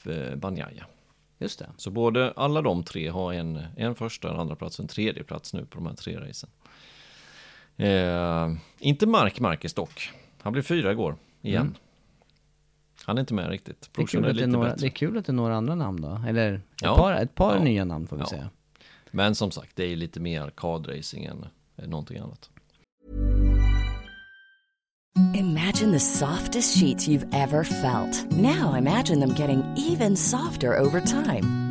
eh, 0.05 0.35
Banjaya. 0.35 0.85
Just 1.39 1.59
det. 1.59 1.65
Så 1.77 1.91
både 1.91 2.31
alla 2.35 2.61
de 2.61 2.83
tre 2.83 3.07
har 3.09 3.33
en, 3.33 3.63
en 3.77 3.95
första, 3.95 4.29
en 4.33 4.39
andra 4.39 4.55
plats 4.55 4.79
och 4.79 4.83
en 4.83 4.89
tredje 4.89 5.23
plats 5.23 5.53
nu 5.53 5.65
på 5.65 5.75
de 5.77 5.85
här 5.87 5.93
tre 5.95 6.17
racen. 6.19 6.49
Eh, 7.77 8.51
inte 8.79 9.07
Mark 9.07 9.39
Marquez 9.39 9.73
dock. 9.73 10.09
Han 10.41 10.53
blev 10.53 10.63
fyra 10.63 10.91
igår, 10.91 11.15
igen. 11.41 11.61
Mm. 11.61 11.75
Han 13.05 13.17
är 13.17 13.21
inte 13.21 13.33
med 13.33 13.49
riktigt. 13.49 13.89
Det 13.95 14.01
är, 14.01 14.15
är 14.15 14.19
att 14.19 14.23
det, 14.23 14.29
är 14.29 14.33
lite 14.33 14.47
några, 14.47 14.69
bättre. 14.69 14.81
det 14.81 14.87
är 14.87 14.95
kul 14.95 15.17
att 15.17 15.25
det 15.25 15.31
är 15.31 15.33
några 15.33 15.55
andra 15.55 15.75
namn 15.75 16.01
då. 16.01 16.21
Eller 16.27 16.53
ett 16.53 16.61
Ja. 16.81 16.95
par, 16.97 17.13
ett 17.13 17.35
par 17.35 17.55
Ja. 17.55 17.63
nya 17.63 17.85
namn 17.85 18.07
får 18.07 18.15
vi 18.15 18.21
Ja. 18.21 18.27
säga. 18.27 18.49
Men 19.15 19.35
som 19.35 19.51
sagt, 19.51 19.75
det 19.75 19.83
är 19.83 19.95
lite 19.95 20.19
mer 20.19 20.41
arkadracing 20.41 21.25
än, 21.25 21.45
än 21.77 21.89
någonting 21.89 22.17
annat. 22.17 22.49
Imagine 25.35 25.91
the 25.91 25.99
softest 25.99 26.77
sheets 26.79 27.07
you've 27.07 27.33
ever 27.33 27.63
felt. 27.63 28.31
Now 28.31 28.75
imagine 28.77 29.19
them 29.19 29.33
getting 29.35 29.63
even 29.77 30.17
softer 30.17 30.79
over 30.79 31.01
time. 31.01 31.64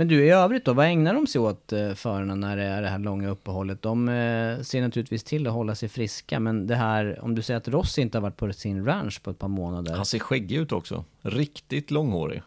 Men 0.00 0.08
du, 0.08 0.24
i 0.24 0.30
övrigt 0.30 0.64
då, 0.64 0.72
vad 0.72 0.86
ägnar 0.86 1.14
de 1.14 1.26
sig 1.26 1.40
åt 1.40 1.72
eh, 1.72 1.94
förarna 1.94 2.34
när 2.34 2.56
det 2.56 2.62
är 2.62 2.82
det 2.82 2.88
här 2.88 2.98
långa 2.98 3.28
uppehållet? 3.28 3.82
De 3.82 4.08
eh, 4.08 4.60
ser 4.60 4.80
naturligtvis 4.82 5.24
till 5.24 5.46
att 5.46 5.52
hålla 5.52 5.74
sig 5.74 5.88
friska, 5.88 6.40
men 6.40 6.66
det 6.66 6.74
här, 6.76 7.18
om 7.22 7.34
du 7.34 7.42
säger 7.42 7.58
att 7.58 7.68
Rossi 7.68 8.00
inte 8.00 8.18
har 8.18 8.22
varit 8.22 8.36
på 8.36 8.52
sin 8.52 8.84
ranch 8.84 9.22
på 9.22 9.30
ett 9.30 9.38
par 9.38 9.48
månader. 9.48 9.96
Han 9.96 10.06
ser 10.06 10.18
skäggig 10.18 10.56
ut 10.56 10.72
också. 10.72 11.04
Riktigt 11.22 11.90
långhårig. 11.90 12.42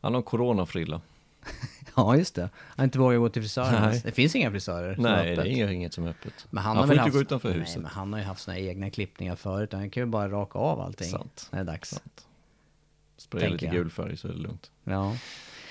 Han 0.00 0.14
har 0.14 0.22
coronafrilla. 0.22 1.00
Ja, 1.96 2.16
just 2.16 2.34
det. 2.34 2.42
Han 2.42 2.50
har 2.76 2.84
inte 2.84 2.98
vågat 2.98 3.20
gå 3.20 3.28
till 3.28 3.42
frisören. 3.42 3.82
Nej. 3.82 4.00
Det 4.04 4.12
finns 4.12 4.36
inga 4.36 4.50
frisörer 4.50 4.96
Nej, 4.98 5.36
det 5.36 5.42
är 5.42 5.68
inget- 5.68 5.94
som 5.94 6.04
är 6.04 6.10
öppet. 6.10 6.46
Men 6.50 6.64
han 6.64 6.76
har 6.76 6.84
får 6.86 6.92
inte 6.94 7.02
haft- 7.02 7.12
gå 7.14 7.20
utanför 7.20 7.48
Nej, 7.50 7.58
huset. 7.58 7.76
men 7.82 7.90
han 7.90 8.12
har 8.12 8.20
ju 8.20 8.26
haft 8.26 8.42
sina 8.44 8.58
egna 8.58 8.90
klippningar 8.90 9.36
förut. 9.36 9.72
Han 9.72 9.90
kan 9.90 10.02
ju 10.02 10.06
bara 10.06 10.28
raka 10.28 10.58
av 10.58 10.80
allting. 10.80 11.08
Sant. 11.08 11.48
När 11.50 11.58
det 11.64 11.70
är 11.70 11.72
dags. 11.72 11.90
Sant. 11.90 12.26
Spraya 13.16 13.48
lite 13.48 13.64
jag. 13.64 13.74
gul 13.74 13.90
färg 13.90 14.16
så 14.16 14.28
är 14.28 14.32
det 14.32 14.38
lugnt. 14.38 14.70
Ja. 14.84 15.16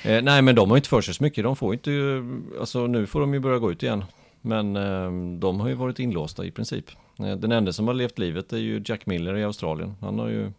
Eh, 0.03 0.23
nej, 0.23 0.41
men 0.41 0.55
de 0.55 0.69
har 0.69 0.77
inte 0.77 0.89
för 0.89 1.01
sig 1.01 1.13
så 1.13 1.23
mycket. 1.23 1.43
De 1.43 1.55
får 1.55 1.73
inte, 1.73 1.91
eh, 1.93 2.59
alltså 2.59 2.87
nu 2.87 3.07
får 3.07 3.19
de 3.19 3.33
ju 3.33 3.39
börja 3.39 3.59
gå 3.59 3.71
ut 3.71 3.83
igen. 3.83 4.03
Men 4.41 4.75
eh, 4.75 5.39
de 5.39 5.59
har 5.59 5.67
ju 5.67 5.73
varit 5.73 5.99
inlåsta 5.99 6.45
i 6.45 6.51
princip. 6.51 6.85
Eh, 7.19 7.35
den 7.35 7.51
enda 7.51 7.73
som 7.73 7.87
har 7.87 7.93
levt 7.93 8.19
livet 8.19 8.53
är 8.53 8.57
ju 8.57 8.81
Jack 8.85 9.05
Miller 9.05 9.37
i 9.37 9.43
Australien. 9.43 9.95
Han 10.01 10.19
har 10.19 10.27
ju 10.27 10.51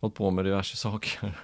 hållit 0.00 0.14
på 0.14 0.30
med 0.30 0.44
diverse 0.44 0.76
saker. 0.76 1.34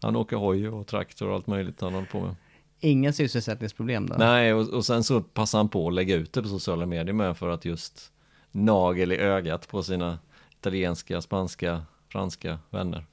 Han 0.00 0.16
åker 0.16 0.36
hoj 0.36 0.68
och 0.68 0.86
traktor 0.86 1.28
och 1.28 1.34
allt 1.34 1.46
möjligt 1.46 1.80
han 1.80 1.94
håller 1.94 2.06
på 2.06 2.20
med. 2.20 2.34
Inga 2.80 3.12
sysselsättningsproblem 3.12 4.06
då? 4.06 4.14
Nej, 4.18 4.54
och, 4.54 4.68
och 4.68 4.84
sen 4.84 5.04
så 5.04 5.20
passar 5.20 5.58
han 5.58 5.68
på 5.68 5.88
att 5.88 5.94
lägga 5.94 6.14
ut 6.14 6.32
det 6.32 6.42
på 6.42 6.48
sociala 6.48 6.86
medier 6.86 7.12
med 7.12 7.36
för 7.36 7.48
att 7.48 7.64
just 7.64 8.12
nagel 8.50 9.12
i 9.12 9.16
ögat 9.16 9.68
på 9.68 9.82
sina 9.82 10.18
italienska, 10.58 11.20
spanska, 11.20 11.82
franska 12.08 12.58
vänner. 12.70 13.06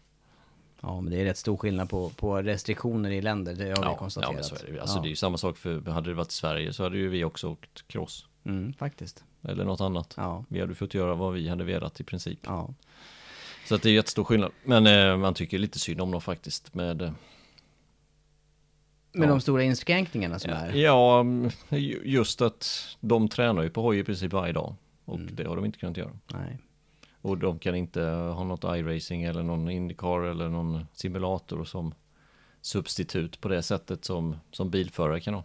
Ja, 0.81 1.01
men 1.01 1.11
det 1.13 1.21
är 1.21 1.25
rätt 1.25 1.37
stor 1.37 1.57
skillnad 1.57 1.89
på, 1.89 2.09
på 2.09 2.41
restriktioner 2.41 3.11
i 3.11 3.21
länder, 3.21 3.53
det 3.55 3.63
har 3.63 3.75
vi 3.75 3.81
ja, 3.89 3.95
konstaterat. 3.97 4.33
men 4.35 4.43
så 4.43 4.55
är 4.55 4.71
det. 4.73 4.79
Alltså 4.81 4.97
ja. 4.97 5.01
det 5.01 5.07
är 5.07 5.09
ju 5.09 5.15
samma 5.15 5.37
sak 5.37 5.57
för, 5.57 5.81
hade 5.91 6.09
det 6.09 6.13
varit 6.13 6.31
Sverige 6.31 6.73
så 6.73 6.83
hade 6.83 6.97
ju 6.97 7.09
vi 7.09 7.23
också 7.23 7.49
åkt 7.49 7.87
cross. 7.87 8.25
Mm, 8.43 8.73
faktiskt. 8.73 9.23
Eller 9.43 9.65
något 9.65 9.81
annat. 9.81 10.13
Ja. 10.17 10.45
Vi 10.49 10.59
hade 10.59 10.75
fått 10.75 10.93
göra 10.93 11.15
vad 11.15 11.33
vi 11.33 11.49
hade 11.49 11.63
velat 11.63 11.99
i 11.99 12.03
princip. 12.03 12.39
Ja. 12.45 12.73
Så 13.67 13.75
att 13.75 13.81
det 13.81 13.89
är 13.89 13.93
jättestor 13.93 14.23
skillnad. 14.23 14.51
Men 14.63 14.87
eh, 14.87 15.17
man 15.17 15.33
tycker 15.33 15.57
lite 15.57 15.79
synd 15.79 16.01
om 16.01 16.11
dem 16.11 16.21
faktiskt 16.21 16.73
med 16.73 17.01
eh, 17.01 17.11
Med 19.11 19.25
Ja. 19.27 19.29
de 19.29 19.41
stora 19.41 19.63
inskränkningarna 19.63 20.39
som 20.39 20.51
är. 20.51 20.73
Ja, 20.73 21.19
mm, 21.19 21.51
ju- 21.69 22.01
just 22.05 22.41
att 22.41 22.87
de 22.99 23.29
tränar 23.29 23.63
ju 23.63 23.69
på 23.69 23.81
hoj 23.81 23.99
i 23.99 24.03
princip 24.03 24.33
varje 24.33 24.53
dag. 24.53 24.75
Och 25.05 25.15
Mm. 25.19 25.35
det 25.35 25.43
har 25.47 25.55
de 25.55 25.65
inte 25.65 25.79
kunnat 25.79 25.97
göra. 25.97 26.11
Nej. 26.33 26.57
Och 27.21 27.38
de 27.38 27.60
kan 27.60 27.75
inte 27.75 28.01
ha 28.01 28.43
något 28.43 28.63
iRacing 28.63 29.23
eller 29.23 29.43
någon 29.43 29.69
Indycar 29.69 30.21
eller 30.21 30.49
någon 30.49 30.86
simulator 30.93 31.63
som 31.63 31.93
substitut 32.62 33.41
på 33.41 33.47
det 33.47 33.62
sättet 33.62 34.05
som, 34.05 34.36
som 34.51 34.69
bilförare 34.69 35.19
kan 35.19 35.34
ha. 35.34 35.43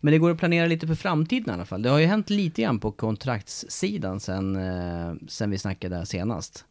Men 0.00 0.12
det 0.12 0.18
går 0.18 0.30
att 0.30 0.38
planera 0.38 0.66
lite 0.66 0.86
för 0.86 0.94
framtiden 0.94 1.50
i 1.50 1.52
alla 1.52 1.64
fall. 1.64 1.82
Det 1.82 1.88
har 1.90 1.98
ju 1.98 2.06
hänt 2.06 2.30
lite 2.30 2.62
grann 2.62 2.80
på 2.80 2.92
kontraktssidan 2.92 4.20
sen, 4.20 4.56
eh, 4.56 5.14
sen 5.28 5.50
vi 5.50 5.58
snackade 5.58 5.96
där 5.96 6.04
senast. 6.04 6.64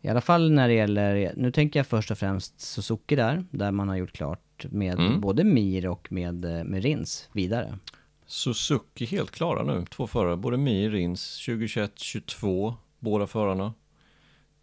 I 0.00 0.08
alla 0.08 0.20
fall 0.20 0.50
när 0.52 0.68
det 0.68 0.74
gäller, 0.74 1.32
nu 1.36 1.52
tänker 1.52 1.78
jag 1.78 1.86
först 1.86 2.10
och 2.10 2.18
främst 2.18 2.60
Suzuki 2.60 3.16
där, 3.16 3.44
där 3.50 3.70
man 3.70 3.88
har 3.88 3.96
gjort 3.96 4.12
klart 4.12 4.66
med 4.70 4.98
Mm. 4.98 5.20
både 5.20 5.44
Mir 5.44 5.86
och 5.88 6.12
med, 6.12 6.44
eh, 6.44 6.64
med 6.64 6.82
Rins 6.82 7.28
vidare. 7.32 7.78
Suzuki 8.26 9.04
helt 9.04 9.30
klara 9.30 9.62
nu, 9.62 9.84
två 9.90 10.06
förare, 10.06 10.36
både 10.36 10.56
Mir, 10.56 10.90
Rins, 10.90 11.44
2021, 11.46 11.98
22, 11.98 12.74
båda 12.98 13.26
förarna. 13.26 13.74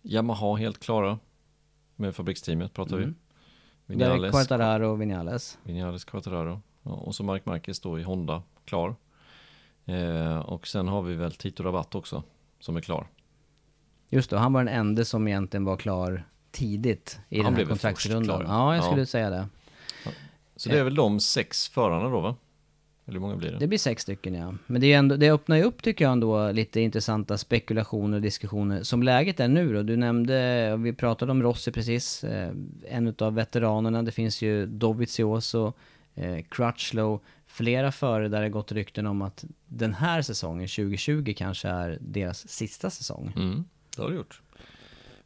Yamaha 0.01 0.55
helt 0.55 0.79
klara, 0.79 1.19
med 1.95 2.15
fabriksteamet 2.15 2.73
pratar 2.73 2.97
Mm. 2.97 3.15
vi. 3.85 3.93
Vinales, 3.93 4.31
Quartararo 4.31 4.87
och 4.87 5.01
Vinales. 5.01 5.57
Vinales 5.63 6.03
Quattararo. 6.05 6.61
Ja, 6.83 6.91
och 6.91 7.15
så 7.15 7.23
Mark 7.23 7.45
Marquez 7.45 7.79
då 7.79 7.99
i 7.99 8.03
Honda, 8.03 8.43
klar. 8.65 8.95
Eh, 9.85 10.37
och 10.39 10.67
sen 10.67 10.87
har 10.87 11.01
vi 11.01 11.13
väl 11.15 11.31
Tito 11.31 11.63
Rabatt 11.63 11.95
också, 11.95 12.23
som 12.59 12.77
är 12.77 12.81
klar. 12.81 13.07
Just 14.09 14.29
det, 14.29 14.37
han 14.37 14.53
var 14.53 14.63
den 14.63 14.73
enda 14.73 15.05
som 15.05 15.27
egentligen 15.27 15.65
var 15.65 15.77
klar 15.77 16.23
tidigt 16.51 17.19
i 17.29 17.41
Han 17.41 17.53
den 17.53 17.61
här 17.61 17.69
kontraktsrundan. 17.69 18.41
Ja, 18.47 18.75
jag 18.75 18.83
ja. 18.83 18.87
skulle 18.87 19.05
säga 19.05 19.29
det. 19.29 19.47
Så 20.55 20.69
det 20.69 20.79
är 20.79 20.83
väl 20.83 20.95
de 20.95 21.19
sex 21.19 21.67
förarna 21.69 22.09
då 22.09 22.19
va? 22.19 22.35
Eller 23.05 23.13
hur 23.13 23.19
många 23.19 23.35
blir 23.35 23.51
det? 23.51 23.57
Det 23.57 23.67
blir 23.67 23.79
sex 23.79 24.03
stycken 24.03 24.33
ja. 24.33 24.53
Men 24.67 24.81
det, 24.81 24.93
är 24.93 24.97
ändå, 24.97 25.15
det 25.15 25.31
öppnar 25.31 25.57
ju 25.57 25.63
upp 25.63 25.83
tycker 25.83 26.05
jag 26.05 26.11
ändå 26.11 26.51
lite 26.51 26.81
intressanta 26.81 27.37
spekulationer 27.37 28.15
och 28.17 28.21
diskussioner. 28.21 28.83
Som 28.83 29.03
läget 29.03 29.39
är 29.39 29.47
nu 29.47 29.73
då. 29.73 29.83
Du 29.83 29.97
nämnde, 29.97 30.77
vi 30.77 30.93
pratade 30.93 31.31
om 31.31 31.43
Rossi 31.43 31.71
precis. 31.71 32.23
Eh, 32.23 32.51
en 32.89 33.07
utav 33.07 33.33
veteranerna. 33.33 34.03
Det 34.03 34.11
finns 34.11 34.41
ju 34.41 34.65
Dovizioso, 34.65 35.73
eh, 36.15 36.43
Crutchlow. 36.49 37.21
Flera 37.45 37.91
före 37.91 38.27
där 38.27 38.41
det 38.41 38.49
gått 38.49 38.71
rykten 38.71 39.07
om 39.07 39.21
att 39.21 39.45
den 39.65 39.93
här 39.93 40.21
säsongen, 40.21 40.67
2020, 40.67 41.33
kanske 41.37 41.69
är 41.69 41.97
deras 42.01 42.49
sista 42.49 42.89
säsong. 42.89 43.33
Mm, 43.35 43.63
det 43.95 44.01
har 44.01 44.09
det 44.09 44.15
gjort. 44.15 44.41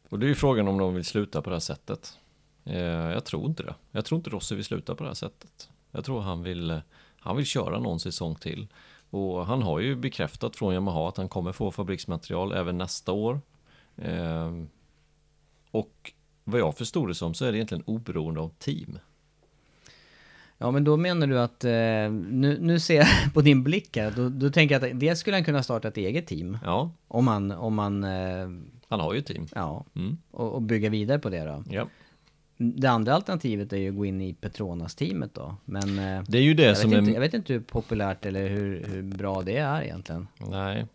Och 0.09 0.19
det 0.19 0.25
är 0.25 0.27
ju 0.27 0.35
frågan 0.35 0.67
om 0.67 0.77
de 0.77 0.95
vill 0.95 1.05
sluta 1.05 1.41
på 1.41 1.49
det 1.49 1.55
här 1.55 1.59
sättet. 1.59 2.17
Eh, 2.65 2.77
jag 2.79 3.25
tror 3.25 3.45
inte 3.45 3.63
det. 3.63 3.75
Jag 3.91 4.05
tror 4.05 4.17
inte 4.17 4.29
Rossi 4.29 4.55
vill 4.55 4.65
sluta 4.65 4.95
på 4.95 5.03
det 5.03 5.09
här 5.09 5.15
sättet. 5.15 5.69
Jag 5.91 6.05
tror 6.05 6.21
han 6.21 6.43
vill, 6.43 6.81
han 7.19 7.37
vill 7.37 7.45
köra 7.45 7.79
någon 7.79 7.99
säsong 7.99 8.35
till. 8.35 8.67
Och 9.09 9.45
han 9.45 9.61
har 9.61 9.79
ju 9.79 9.95
bekräftat 9.95 10.55
från 10.55 10.73
Yamaha 10.73 11.09
att 11.09 11.17
han 11.17 11.29
kommer 11.29 11.51
få 11.51 11.71
fabriksmaterial 11.71 12.51
även 12.51 12.77
nästa 12.77 13.11
år. 13.11 13.41
Eh, 13.97 14.51
och 15.71 16.11
vad 16.43 16.59
jag 16.61 16.77
förstod 16.77 17.07
det 17.07 17.15
som 17.15 17.33
så 17.33 17.45
är 17.45 17.51
det 17.51 17.57
egentligen 17.57 17.83
oberoende 17.87 18.39
av 18.41 18.49
team. 18.59 18.99
Ja 20.57 20.71
men 20.71 20.83
då 20.83 20.97
menar 20.97 21.27
du 21.27 21.39
att, 21.39 21.63
eh, 21.63 21.71
nu, 22.31 22.57
nu 22.61 22.79
ser 22.79 22.95
jag 22.95 23.07
på 23.33 23.41
din 23.41 23.63
blick 23.63 23.97
här, 23.97 24.11
då, 24.15 24.29
då 24.29 24.49
tänker 24.49 24.75
jag 24.81 24.91
att 24.91 24.99
dels 24.99 25.19
skulle 25.19 25.35
han 25.35 25.43
kunna 25.43 25.63
starta 25.63 25.87
ett 25.87 25.97
eget 25.97 26.27
team. 26.27 26.57
Ja, 26.63 26.91
Om 27.07 27.25
man, 27.25 27.51
om 27.51 27.75
man, 27.75 28.03
eh, 28.03 28.49
han 28.87 28.99
har 28.99 29.13
ju 29.13 29.19
ett 29.19 29.25
team. 29.25 29.47
ja, 29.55 29.85
Mm. 29.95 30.17
och, 30.31 30.53
och 30.53 30.61
bygga 30.61 30.89
vidare 30.89 31.19
på 31.19 31.29
det 31.29 31.43
då. 31.43 31.63
Ja. 31.69 31.87
Det 32.61 32.87
andra 32.87 33.13
alternativet 33.15 33.73
är 33.73 33.77
ju 33.77 33.89
att 33.89 33.95
gå 33.95 34.05
in 34.05 34.21
i 34.21 34.33
Petronas-teamet 34.33 35.33
då. 35.33 35.55
Men 35.65 35.99
eh, 35.99 36.23
Det 36.27 36.37
är 36.37 36.41
ju 36.41 36.53
det 36.53 36.63
jag, 36.63 36.77
som 36.77 36.89
vet 36.89 36.97
är... 36.97 36.99
inte, 37.01 37.11
jag 37.11 37.19
vet 37.19 37.33
inte 37.33 37.53
hur 37.53 37.59
populärt 37.59 38.25
eller 38.25 38.47
hur, 38.49 38.83
hur 38.87 39.01
bra 39.01 39.41
det 39.41 39.57
är 39.57 39.81
egentligen. 39.81 40.27
Nej, 40.37 40.85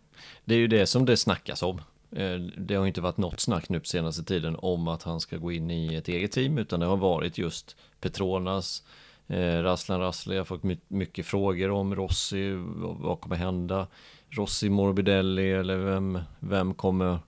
det 0.44 0.54
är 0.54 0.58
ju 0.58 0.66
det 0.68 0.86
som 0.86 1.04
det 1.04 1.16
snackas 1.16 1.62
om. 1.62 1.80
Eh, 2.10 2.36
Det 2.58 2.74
har 2.74 2.86
inte 2.86 3.00
varit 3.00 3.16
något 3.16 3.40
snack 3.40 3.68
nu 3.68 3.80
på 3.80 3.86
senaste 3.86 4.24
tiden 4.24 4.56
om 4.58 4.88
att 4.88 5.02
han 5.02 5.20
ska 5.20 5.36
gå 5.36 5.52
in 5.52 5.70
i 5.70 5.94
ett 5.94 6.08
eget 6.08 6.32
team, 6.32 6.58
utan 6.58 6.80
det 6.80 6.86
har 6.86 6.96
varit 6.96 7.38
just 7.38 7.76
Petronas, 8.00 8.82
eh, 9.26 9.62
Rasslan 9.62 10.00
Rassle, 10.00 10.34
jag 10.34 10.40
har 10.40 10.44
fått 10.44 10.62
my- 10.62 10.78
mycket 10.88 11.26
frågor 11.26 11.70
om 11.70 11.94
Rossi, 11.94 12.52
vad 12.56 12.96
vad 12.96 13.20
kommer 13.20 13.36
hända? 13.36 13.86
Rossi 14.30 14.68
Morbidelli 14.70 15.52
eller 15.52 15.76
vem, 15.76 16.18
vem 16.40 16.74
kommer 16.74 17.18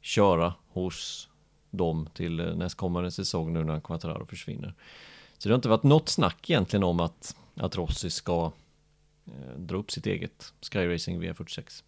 köra 0.00 0.54
hos 0.68 1.27
dem 1.70 2.08
till 2.14 2.36
nästkommande 2.36 3.10
säsong 3.10 3.52
nu 3.52 3.64
när 3.64 3.80
Quattararo 3.80 4.26
försvinner? 4.26 4.74
Så 5.38 5.48
det 5.48 5.52
har 5.52 5.58
inte 5.58 5.68
varit 5.68 5.82
något 5.82 6.08
snack 6.08 6.50
egentligen 6.50 6.84
om 6.84 7.00
att, 7.00 7.36
att 7.54 7.76
Rossi 7.76 8.10
ska 8.10 8.52
eh, 9.26 9.58
dra 9.58 9.76
upp 9.76 9.90
sitt 9.90 10.06
eget 10.06 10.52
Sky 10.72 10.94
Racing 10.94 11.22
V46. 11.22 11.82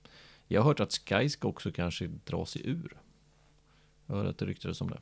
Jag 0.48 0.60
har 0.60 0.68
hört 0.68 0.80
att 0.80 0.92
Sky 0.92 1.28
ska 1.28 1.48
också 1.48 1.72
kanske 1.72 2.10
dra 2.24 2.46
sig 2.46 2.62
ur. 2.64 2.96
Jag 4.06 4.14
hörde 4.14 4.30
att 4.30 4.38
det 4.38 4.46
ryktades 4.46 4.80
om 4.80 4.90
det. 4.90 4.98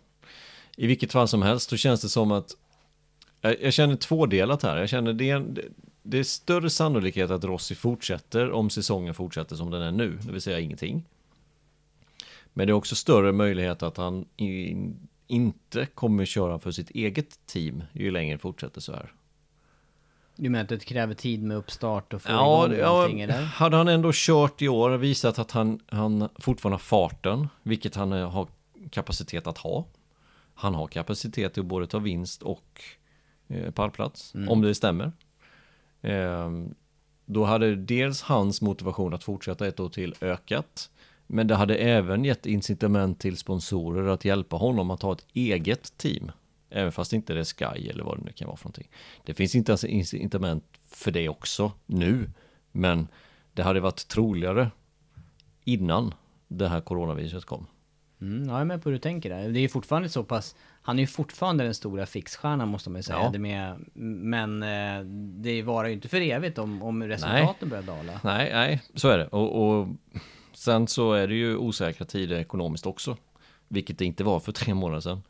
I 0.77 0.87
vilket 0.87 1.13
fall 1.13 1.29
som 1.29 1.43
helst 1.43 1.71
så 1.71 1.77
känns 1.77 2.01
det 2.01 2.09
som 2.09 2.33
att 2.33 2.57
jag, 3.41 3.63
jag 3.63 3.73
känner 3.73 3.97
tvådelat 3.97 4.63
här. 4.63 4.77
Jag 4.77 4.89
känner 4.89 5.13
det, 5.13 5.39
det, 5.39 5.65
det 6.03 6.19
är 6.19 6.25
större 6.25 6.71
sannolikhet 6.71 7.31
att 7.31 7.45
Rossi 7.45 7.75
fortsätter 7.75 8.51
om 8.51 8.71
säsongen 8.71 9.15
fortsätter 9.15 9.57
som 9.57 9.71
den 9.71 9.83
är 9.83 9.93
nu, 9.93 10.19
det 10.23 10.33
vill 10.33 10.43
säga 10.43 10.61
ingenting. 10.61 11.05
Men 12.59 12.67
det 12.67 12.71
är 12.71 12.75
också 12.75 12.95
större 12.95 13.33
möjlighet 13.33 13.83
att 13.83 13.97
han 13.97 14.25
in, 14.37 15.09
inte 15.27 15.87
kommer 15.87 16.25
köra 16.25 16.59
för 16.59 16.71
sitt 16.71 16.91
eget 16.91 17.47
team 17.47 17.83
ju 17.93 18.11
längre 18.11 18.35
det 18.35 18.39
fortsätter 18.39 18.81
så 18.81 18.93
här. 18.93 19.13
Du 20.37 20.51
menar 20.51 20.63
att 20.63 20.69
det 20.69 20.85
kräver 20.85 21.15
tid 21.15 21.43
med 21.43 21.57
uppstart 21.57 22.15
och 22.15 22.23
få 22.23 22.29
Ja, 22.31 22.67
igång 22.67 22.79
ja 22.79 23.03
allting 23.03 23.21
eller? 23.21 23.43
hade 23.43 23.77
han 23.77 23.89
ändå 23.89 24.11
kört 24.15 24.63
i 24.63 24.69
år, 24.69 24.91
visat 24.91 25.39
att 25.39 25.51
han, 25.51 25.81
han 25.89 26.29
fortfarande 26.39 26.75
har 26.75 26.79
farten, 26.79 27.49
vilket 27.63 27.95
han 27.95 28.13
eh, 28.13 28.31
har 28.31 28.49
kapacitet 28.91 29.47
att 29.47 29.59
ha. 29.59 29.87
Han 30.55 30.75
har 30.75 30.87
kapacitet 30.87 31.55
till 31.55 31.61
att 31.61 31.67
både 31.67 31.87
ta 31.87 31.99
vinst 31.99 32.43
och 32.43 32.83
eh, 33.49 33.71
pallplats, 33.71 34.35
om 34.49 34.63
det 34.63 34.75
stämmer. 34.75 35.13
Ehm, 36.03 36.75
då 37.27 37.45
hade 37.45 37.77
dels 37.77 38.23
hans 38.23 38.63
motivation 38.63 39.15
att 39.15 39.25
fortsätta 39.25 39.67
ett 39.67 39.81
år 39.81 39.89
till 39.89 40.15
ökat. 40.21 40.91
Men 41.31 41.47
det 41.47 41.55
hade 41.55 41.77
även 41.77 42.25
gett 42.25 42.47
incitament 42.47 43.21
till 43.21 43.37
sponsorer 43.37 44.09
att 44.09 44.25
hjälpa 44.25 44.57
honom 44.57 44.91
att 44.91 45.03
ha 45.03 45.13
ett 45.13 45.27
eget 45.33 45.99
team. 45.99 46.31
Även 46.71 46.93
fast 46.93 47.13
inte 47.13 47.35
det 47.35 47.41
är 47.41 47.45
Sky 47.45 47.89
eller 47.89 48.05
vad 48.05 48.19
det 48.19 48.25
nu 48.25 48.33
kan 48.33 48.47
vara 48.47 48.57
för 48.57 48.65
någonting. 48.65 48.89
Det 49.25 49.35
finns 49.35 49.55
inte 49.55 49.73
ens 49.73 49.85
incitament 49.85 50.65
för 50.87 51.11
det 51.11 51.29
också 51.29 51.73
nu. 51.87 52.31
Men 52.73 53.09
det 53.53 53.63
hade 53.63 53.81
varit 53.81 54.09
troligare 54.09 54.71
innan 55.65 56.15
det 56.49 56.69
här 56.69 56.81
coronaviruset 56.81 57.45
kom. 57.45 57.67
Mm, 58.21 58.49
ja, 58.49 58.53
jag 58.53 58.61
är 58.61 58.65
med 58.65 58.83
på 58.83 58.89
hur 58.89 58.97
du 58.97 59.01
tänker 59.01 59.31
där. 59.31 59.49
Det 59.49 59.61
är 59.61 59.69
fortfarande 59.69 60.09
så 60.09 60.25
pass, 60.25 60.57
han 60.83 60.99
är 60.99 61.01
ju 61.01 61.07
fortfarande 61.07 61.65
den 61.65 61.75
stora 61.75 62.07
fixstjärnan 62.07 62.69
måste 62.69 62.91
man 62.91 62.99
ju 62.99 63.03
säga. 63.03 63.19
Ja. 63.19 63.31
Det 63.33 63.39
med, 63.39 63.85
men 63.95 64.63
eh, 64.63 65.05
det 65.43 65.63
varar 65.63 65.89
ju 65.89 65.95
inte 65.95 66.09
för 66.09 66.21
evigt 66.21 66.59
om, 66.59 66.83
om 66.83 67.03
resultaten 67.03 67.69
börjar 67.69 67.83
dala. 67.83 68.21
Nej, 68.25 68.51
nej, 68.53 68.83
så 68.95 69.09
är 69.09 69.19
det. 69.19 69.27
Och, 69.27 69.79
och 69.79 69.89
sen 70.59 70.89
så 70.89 71.13
är 71.13 71.29
det 71.29 71.35
ju 71.35 71.57
osäkra 71.57 72.07
tider 72.07 72.37
ekonomiskt 72.37 72.87
också. 72.87 73.17
Vilket 73.69 73.99
det 73.99 74.05
inte 74.05 74.25
var 74.25 74.41
för 74.41 74.53
tre 74.53 74.75
månader 74.75 75.01
sedan. 75.01 75.23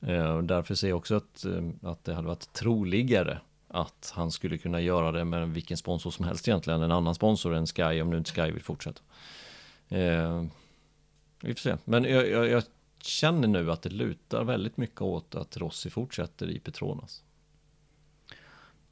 Eh, 0.00 0.38
därför 0.38 0.74
ser 0.74 0.88
jag 0.88 0.98
också 0.98 1.14
att, 1.14 1.44
eh, 1.44 1.90
att 1.90 2.04
det 2.04 2.14
hade 2.14 2.28
varit 2.28 2.52
troligare 2.52 3.40
att 3.68 4.12
han 4.14 4.30
skulle 4.30 4.58
kunna 4.58 4.80
göra 4.80 5.12
det 5.12 5.24
med 5.24 5.48
vilken 5.48 5.76
sponsor 5.76 6.10
som 6.10 6.24
helst 6.24 6.48
egentligen. 6.48 6.82
En 6.82 6.92
annan 6.92 7.14
sponsor 7.14 7.54
än 7.54 7.66
Sky 7.66 8.00
om 8.00 8.10
nu 8.10 8.18
inte 8.18 8.30
Sky 8.30 8.50
vill 8.50 8.62
fortsätta. 8.62 9.00
Eh, 9.88 10.44
vi 11.40 11.54
får 11.54 11.60
se. 11.60 11.76
Men 11.84 12.04
jag, 12.04 12.30
jag, 12.30 12.48
jag 12.48 12.62
känner 13.00 13.48
nu 13.48 13.72
att 13.72 13.82
det 13.82 13.90
lutar 13.90 14.44
väldigt 14.44 14.76
mycket 14.76 15.02
åt 15.02 15.34
att 15.34 15.56
Rossi 15.56 15.90
fortsätter 15.90 16.50
i 16.50 16.58
Petronas. 16.58 17.22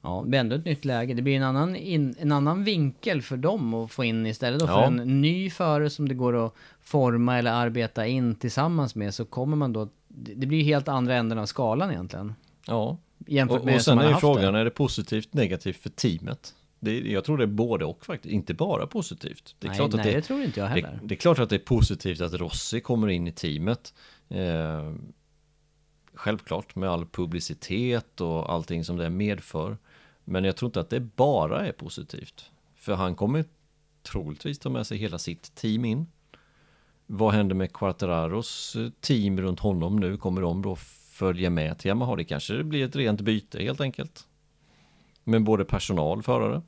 Ja, 0.03 0.20
det 0.24 0.28
blir 0.30 0.40
ändå 0.40 0.57
ett 0.57 0.64
nytt 0.64 0.84
läge. 0.84 1.14
Det 1.14 1.22
blir 1.22 1.36
en 1.36 1.42
annan, 1.42 1.76
in, 1.76 2.14
en 2.18 2.32
annan 2.32 2.64
vinkel 2.64 3.22
för 3.22 3.36
dem 3.36 3.74
att 3.74 3.90
få 3.90 4.05
in 4.05 4.26
istället 4.26 4.61
då 4.61 4.66
för 4.66 4.72
Ja. 4.72 4.86
en 4.86 5.20
ny 5.20 5.51
förare 5.51 5.90
som 5.90 6.09
det 6.09 6.14
går 6.14 6.46
att 6.46 6.55
forma 6.80 7.38
eller 7.38 7.53
arbeta 7.53 8.07
in 8.07 8.34
tillsammans 8.34 8.94
med 8.94 9.14
så 9.14 9.24
kommer 9.24 9.57
man 9.57 9.72
då, 9.72 9.88
det 10.09 10.34
det 10.34 10.46
blir 10.46 10.59
ju 10.59 10.64
helt 10.64 10.88
andra 10.88 11.14
änden 11.16 11.38
av 11.38 11.46
skalan 11.46 11.90
egentligen. 11.90 12.34
Ja, 12.66 12.96
Jämfört 13.26 13.61
och, 13.61 13.64
med 13.66 13.74
och 13.74 13.82
som 13.82 13.98
sen 13.98 14.07
är 14.07 14.11
ju 14.12 14.16
frågan, 14.16 14.55
det. 14.55 14.61
är 14.61 14.64
det 14.64 14.70
positivt, 14.70 15.34
negativt 15.34 15.76
för 15.76 15.90
teamet? 15.90 16.55
Det, 16.80 17.01
jag 17.01 17.24
tror 17.24 17.38
det 17.38 17.44
är 17.44 17.46
både 17.46 17.84
och 17.84 18.07
faktiskt, 18.07 18.32
inte 18.32 18.55
bara 18.55 18.86
positivt. 18.86 19.55
Det 19.59 19.66
är, 19.66 19.68
nej, 19.68 19.76
klart, 19.78 19.92
nej, 19.92 20.01
att 20.01 20.07
det, 20.07 20.12
det 20.12 20.22
tror 20.22 20.42
inte 20.42 20.61
jag 20.61 20.68
det, 20.68 20.72
heller. 20.74 20.98
det 21.03 21.14
är 21.14 21.16
klart 21.16 21.38
att 21.38 21.48
det 21.51 21.57
är 21.57 21.59
positivt 21.59 22.20
att 22.20 22.34
Rossi 22.34 22.80
kommer 22.80 23.09
in 23.09 23.26
i 23.26 23.32
teamet. 23.32 23.94
Eh, 24.28 24.92
självklart 26.14 26.76
med 26.76 26.90
all 26.90 27.07
publicitet 27.07 28.20
och 28.20 28.53
allting 28.53 28.84
som 28.84 28.96
det 28.96 29.11
medför. 29.11 29.76
Men 30.31 30.45
jag 30.45 30.57
tror 30.57 30.68
inte 30.68 30.81
att 30.81 30.91
det 30.91 31.01
bara 31.01 31.66
är 31.66 31.72
positivt. 31.72 32.51
För 32.74 32.95
han 32.95 33.14
kommer 33.14 33.45
troligtvis 34.03 34.59
ta 34.59 34.70
med 34.70 34.87
sig 34.87 34.99
hela 34.99 35.18
sitt 35.18 35.55
team 35.55 35.85
in. 35.85 36.07
Vad 37.07 37.35
händer 37.35 37.55
med 37.55 37.72
Quartararos 37.72 38.76
eh, 38.76 38.91
team 39.01 39.41
runt 39.41 39.61
honom 39.61 39.97
nu? 39.97 40.16
Kommer 40.16 40.43
de 40.43 40.62
då 40.62 40.76
följa 41.12 41.51
med 41.51 41.78
till 41.78 41.89
Yamaha? 41.89 42.16
Det 42.16 42.24
kanske 42.24 42.64
blir 42.64 42.85
ett 42.85 42.97
rent 42.97 43.20
byte 43.20 43.62
helt 43.62 43.81
enkelt. 43.81 44.26
Med 45.24 45.45
både 45.45 45.64
personal, 45.64 46.22
förare. 46.22 46.62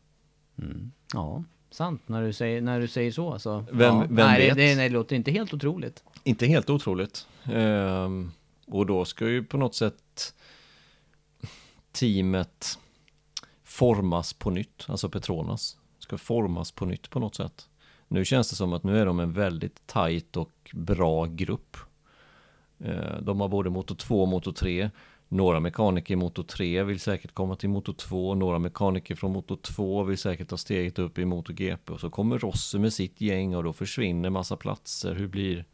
Ja, 1.15 1.45
sant 1.71 2.03
när 2.07 2.23
du 2.23 2.33
säger, 2.33 2.61
när 2.61 2.81
du 2.81 2.89
säger 2.89 3.13
så. 3.13 3.39
så 3.39 3.65
Vem- 3.73 3.81
ja. 3.81 4.01
vem 4.01 4.15
nej, 4.15 4.49
vet? 4.49 4.57
Det, 4.57 4.75
det, 4.75 4.83
det 4.83 4.89
låter 4.89 5.17
inte 5.17 5.31
helt 5.31 5.55
otroligt. 5.55 6.05
Inte 6.25 6.47
helt 6.47 6.71
otroligt. 6.71 7.27
Ehm, 7.45 8.31
och 8.67 8.87
då 8.87 9.05
ska 9.05 9.29
ju 9.29 9.45
på 9.45 9.57
något 9.57 9.75
sätt 9.75 10.35
teamet 11.93 12.79
formas 13.73 14.33
på 14.33 14.51
nytt, 14.51 14.85
alltså 14.89 15.09
Petronas 15.09 15.77
ska 15.99 16.19
formas 16.19 16.73
på 16.73 16.85
nytt 16.85 17.11
på 17.11 17.21
något 17.21 17.35
sätt. 17.35 17.69
Nu 18.09 18.25
känns 18.25 18.51
det 18.51 18.57
som 18.57 18.73
att 18.73 18.85
nu 18.85 18.99
är 18.99 19.07
de 19.07 19.21
en 19.21 19.33
väldigt 19.33 19.87
tajt 19.87 20.37
och 20.37 20.71
bra 20.73 21.25
grupp. 21.25 21.77
Eh, 22.79 23.17
de 23.21 23.41
har 23.41 23.49
både 23.49 23.71
motor 23.71 23.95
2 23.95 24.23
och 24.23 24.29
motor 24.29 24.53
3. 24.53 24.91
Några 25.29 25.61
mekaniker 25.61 26.15
i 26.15 26.17
motor 26.17 26.43
3 26.43 26.83
vill 26.83 27.01
säkert 27.01 27.35
komma 27.35 27.57
till 27.57 27.69
motor 27.69 27.93
2. 27.93 28.35
Några 28.35 28.59
mekaniker 28.59 29.15
från 29.15 29.33
motor 29.33 29.57
2 29.57 30.03
vill 30.03 30.19
säkert 30.19 30.49
ta 30.49 30.57
steget 30.57 30.99
upp 30.99 31.19
i 31.19 31.25
motor 31.25 31.55
GP. 31.55 31.93
Och 31.93 32.01
så 32.01 32.11
kommer 32.11 32.39
Rossi 32.39 32.79
med 32.79 32.93
sitt 32.93 33.21
gäng 33.21 33.57
och 33.57 33.65
då 33.65 33.73
försvinner 33.73 34.31
massa 34.31 34.57
platser. 34.57 35.15
Hur 35.15 35.29
blir 35.29 35.65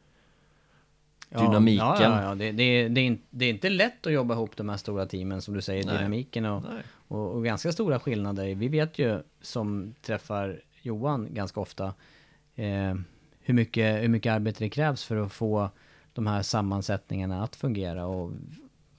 dynamiken? 1.29 1.87
Ja, 1.87 2.03
ja, 2.03 2.23
ja. 2.23 2.35
Det, 2.35 2.53
det, 2.53 2.89
det, 2.89 3.01
är 3.01 3.05
inte, 3.05 3.23
det 3.31 3.45
är 3.45 3.51
inte 3.51 3.71
lätt 3.71 4.07
att 4.07 4.13
jobba 4.13 4.35
ihop 4.35 4.57
de 4.57 4.69
här 4.69 4.77
stora 4.77 5.07
teamen 5.07 5.43
som 5.43 5.55
du 5.55 5.63
säger, 5.63 5.87
Nej. 5.87 5.97
dynamiken 5.97 6.45
och, 6.45 6.63
och, 7.09 7.31
och 7.31 7.45
ganska 7.45 7.73
stora 7.73 8.01
skillnader. 8.01 8.55
Vi 8.55 8.69
vet 8.69 8.99
ju 8.99 9.23
som 9.41 9.95
träffar 10.03 10.61
Johan 10.83 11.29
ganska 11.31 11.61
ofta 11.61 11.95
eh, 12.55 12.95
hur 13.41 13.55
mycket, 13.55 14.03
hur 14.03 14.09
mycket 14.09 14.33
arbete 14.33 14.65
det 14.65 14.71
krävs 14.71 15.05
för 15.05 15.17
att 15.17 15.33
få 15.33 15.71
de 16.13 16.27
här 16.27 16.43
sammansättningarna 16.43 17.43
att 17.43 17.57
fungera 17.57 18.07
och 18.07 18.33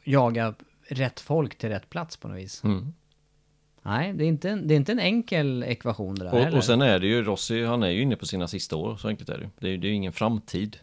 jaga 0.04 0.54
rätt 0.88 1.20
folk 1.20 1.58
till 1.58 1.70
rätt 1.70 1.90
plats 1.90 2.18
på 2.18 2.28
något 2.28 2.38
vis. 2.38 2.64
Mm. 2.64 2.94
Nej, 3.82 4.14
det 4.14 4.24
är, 4.24 4.28
inte 4.28 4.50
en, 4.50 4.68
det 4.68 4.74
är 4.74 4.76
inte 4.76 4.92
en 4.92 5.00
enkel 5.00 5.64
ekvation 5.64 6.16
det 6.16 6.26
där 6.26 6.48
Och, 6.48 6.58
och 6.58 6.64
sen 6.64 6.82
är 6.82 7.00
det 7.00 7.08
ju, 7.08 7.24
Rossi 7.24 7.66
han 7.66 7.84
är 7.84 7.90
ju 7.90 8.02
inne 8.02 8.16
på 8.16 8.26
sina 8.26 8.48
sista 8.48 8.76
år, 8.76 8.96
så 8.96 9.08
enkelt 9.08 9.30
är 9.30 9.38
det 9.38 9.44
ju. 9.44 9.50
Det 9.60 9.68
är 9.68 9.72
ju 9.72 9.78
det 9.78 9.88
är 9.88 9.90
ju 9.90 9.96
ingen 9.96 10.14
framtid. 10.14 10.78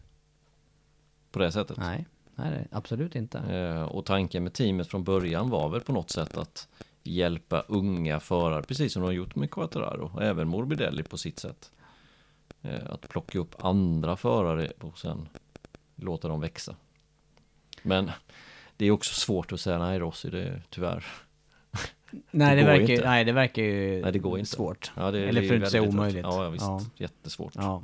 På 1.37 1.43
det 1.43 1.53
sättet. 1.53 1.77
Nej, 1.77 2.07
nej 2.35 2.51
det 2.51 2.77
absolut 2.77 3.15
inte. 3.15 3.39
Eh, 3.39 3.83
och 3.83 4.05
tanken 4.05 4.43
med 4.43 4.53
teamet 4.53 4.89
från 4.89 5.05
början 5.05 5.51
var 5.51 5.69
väl 5.69 5.81
på 5.81 5.93
något 5.93 6.11
sätt 6.11 6.37
att 6.37 6.69
hjälpa 7.03 7.61
unga 7.61 8.21
förare, 8.21 8.63
precis 8.63 8.93
som 8.93 9.03
de 9.03 9.07
har 9.07 9.13
gjort 9.13 9.35
med 9.35 9.51
Quattararo, 9.51 10.11
och 10.15 10.23
även 10.23 10.49
Morbidelli 10.49 11.03
på 11.03 11.17
sitt 11.17 11.39
sätt. 11.39 11.71
Eh, 12.63 12.91
att 12.91 13.09
plocka 13.09 13.39
upp 13.39 13.65
andra 13.65 14.17
förare 14.17 14.73
och 14.81 14.99
sen 14.99 15.29
låta 15.97 16.29
dem 16.29 16.41
växa. 16.41 16.77
Men 17.83 18.11
det 18.77 18.87
är 18.87 18.91
också 18.91 19.15
svårt 19.15 19.53
att 19.53 19.61
säga 19.61 19.79
nej 19.79 19.99
Rossi, 19.99 20.31
det 20.31 20.43
är 20.43 20.63
tyvärr. 20.71 21.05
Nej, 22.31 22.55
det, 22.55 22.61
ju 22.61 22.67
verkar, 22.67 22.87
ju- 22.87 22.95
inte. 22.95 23.07
nej, 23.09 23.25
det 23.25 23.33
verkar 23.33 23.63
ju 23.63 24.03
Nej, 24.03 24.13
det 24.13 24.19
går 24.19 24.39
inte. 24.39 24.51
svårt. 24.51 24.93
Ja, 24.97 25.11
det, 25.11 25.29
Eller 25.29 25.41
det 25.41 25.49
för 25.49 25.55
att 25.55 25.59
inte 25.59 25.71
säga 25.71 25.83
omöjligt. 25.83 26.23
Ja, 26.23 26.45
ja, 26.45 26.51
visst. 26.51 26.65
Ja. 26.67 26.81
Jättesvårt. 26.97 27.53
Ja. 27.55 27.83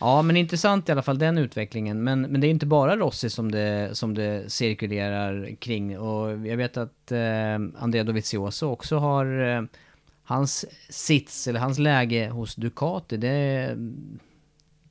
Ja, 0.00 0.22
men 0.22 0.36
intressant 0.36 0.88
i 0.88 0.92
alla 0.92 1.02
fall 1.02 1.18
den 1.18 1.38
utvecklingen. 1.38 2.04
Men, 2.04 2.22
men 2.22 2.40
det 2.40 2.46
är 2.46 2.50
inte 2.50 2.66
bara 2.66 2.96
Rossi 2.96 3.30
som 3.30 3.50
det, 3.50 3.90
som 3.92 4.14
det 4.14 4.52
cirkulerar 4.52 5.54
kring. 5.58 5.98
Och 5.98 6.46
jag 6.46 6.56
vet 6.56 6.76
att 6.76 7.12
eh, 7.12 7.54
Andrea 7.78 8.04
Dovizioso 8.04 8.66
också 8.66 8.96
har 8.96 9.56
eh, 9.56 9.62
hans 10.22 10.64
sits, 10.88 11.48
eller 11.48 11.60
hans 11.60 11.78
läge 11.78 12.28
hos 12.28 12.54
Ducati, 12.54 13.16
det... 13.16 13.28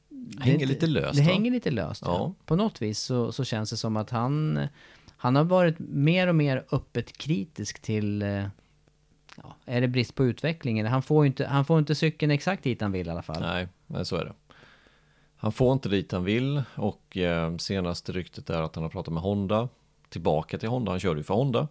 det 0.09 0.43
Hänger 0.43 0.65
lite 0.65 0.87
löst, 0.87 1.17
Det 1.17 1.23
va? 1.23 1.31
hänger 1.31 1.51
lite 1.51 1.71
löst, 1.71 2.03
ja. 2.05 2.11
Ja. 2.11 2.33
På 2.45 2.55
något 2.55 2.81
vis 2.81 2.99
så, 2.99 3.31
så 3.31 3.43
känns 3.43 3.69
det 3.69 3.77
som 3.77 3.97
att 3.97 4.09
han, 4.09 4.67
han 5.17 5.35
har 5.35 5.43
varit 5.43 5.75
mer 5.79 6.27
och 6.27 6.35
mer 6.35 6.65
öppet 6.71 7.17
kritisk 7.17 7.79
till 7.81 8.21
eh, 8.21 8.43
Ja, 9.43 9.55
är 9.65 9.81
det 9.81 9.87
brist 9.87 10.15
på 10.15 10.25
utveckling? 10.25 10.85
Han 10.85 11.01
får 11.01 11.23
ju 11.23 11.27
inte, 11.27 11.45
han 11.45 11.65
får 11.65 11.79
inte 11.79 11.95
cykeln 11.95 12.31
exakt 12.31 12.63
dit 12.63 12.81
han 12.81 12.91
vill 12.91 13.07
i 13.07 13.09
alla 13.09 13.21
fall. 13.21 13.41
Nej, 13.41 13.67
men 13.87 14.05
så 14.05 14.15
är 14.15 14.25
det. 14.25 14.33
Han 15.41 15.51
får 15.51 15.73
inte 15.73 15.89
dit 15.89 16.11
han 16.11 16.23
vill 16.23 16.63
och 16.75 17.17
eh, 17.17 17.57
senaste 17.57 18.11
ryktet 18.11 18.49
är 18.49 18.61
att 18.61 18.75
han 18.75 18.83
har 18.83 18.89
pratat 18.89 19.13
med 19.13 19.23
Honda. 19.23 19.69
Tillbaka 20.09 20.57
till 20.57 20.69
Honda, 20.69 20.91
han 20.91 20.99
körde 20.99 21.19
ju 21.19 21.23
för 21.23 21.33
Honda. 21.33 21.67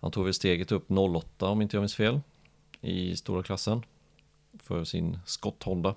Han 0.00 0.10
tog 0.10 0.24
väl 0.24 0.34
steget 0.34 0.72
upp 0.72 0.90
08 0.90 1.48
om 1.48 1.62
inte 1.62 1.76
jag 1.76 1.80
minns 1.82 1.94
fel. 1.94 2.20
I 2.80 3.16
stora 3.16 3.42
klassen. 3.42 3.82
För 4.58 4.84
sin 4.84 5.18
Scott 5.26 5.62
Honda. 5.62 5.94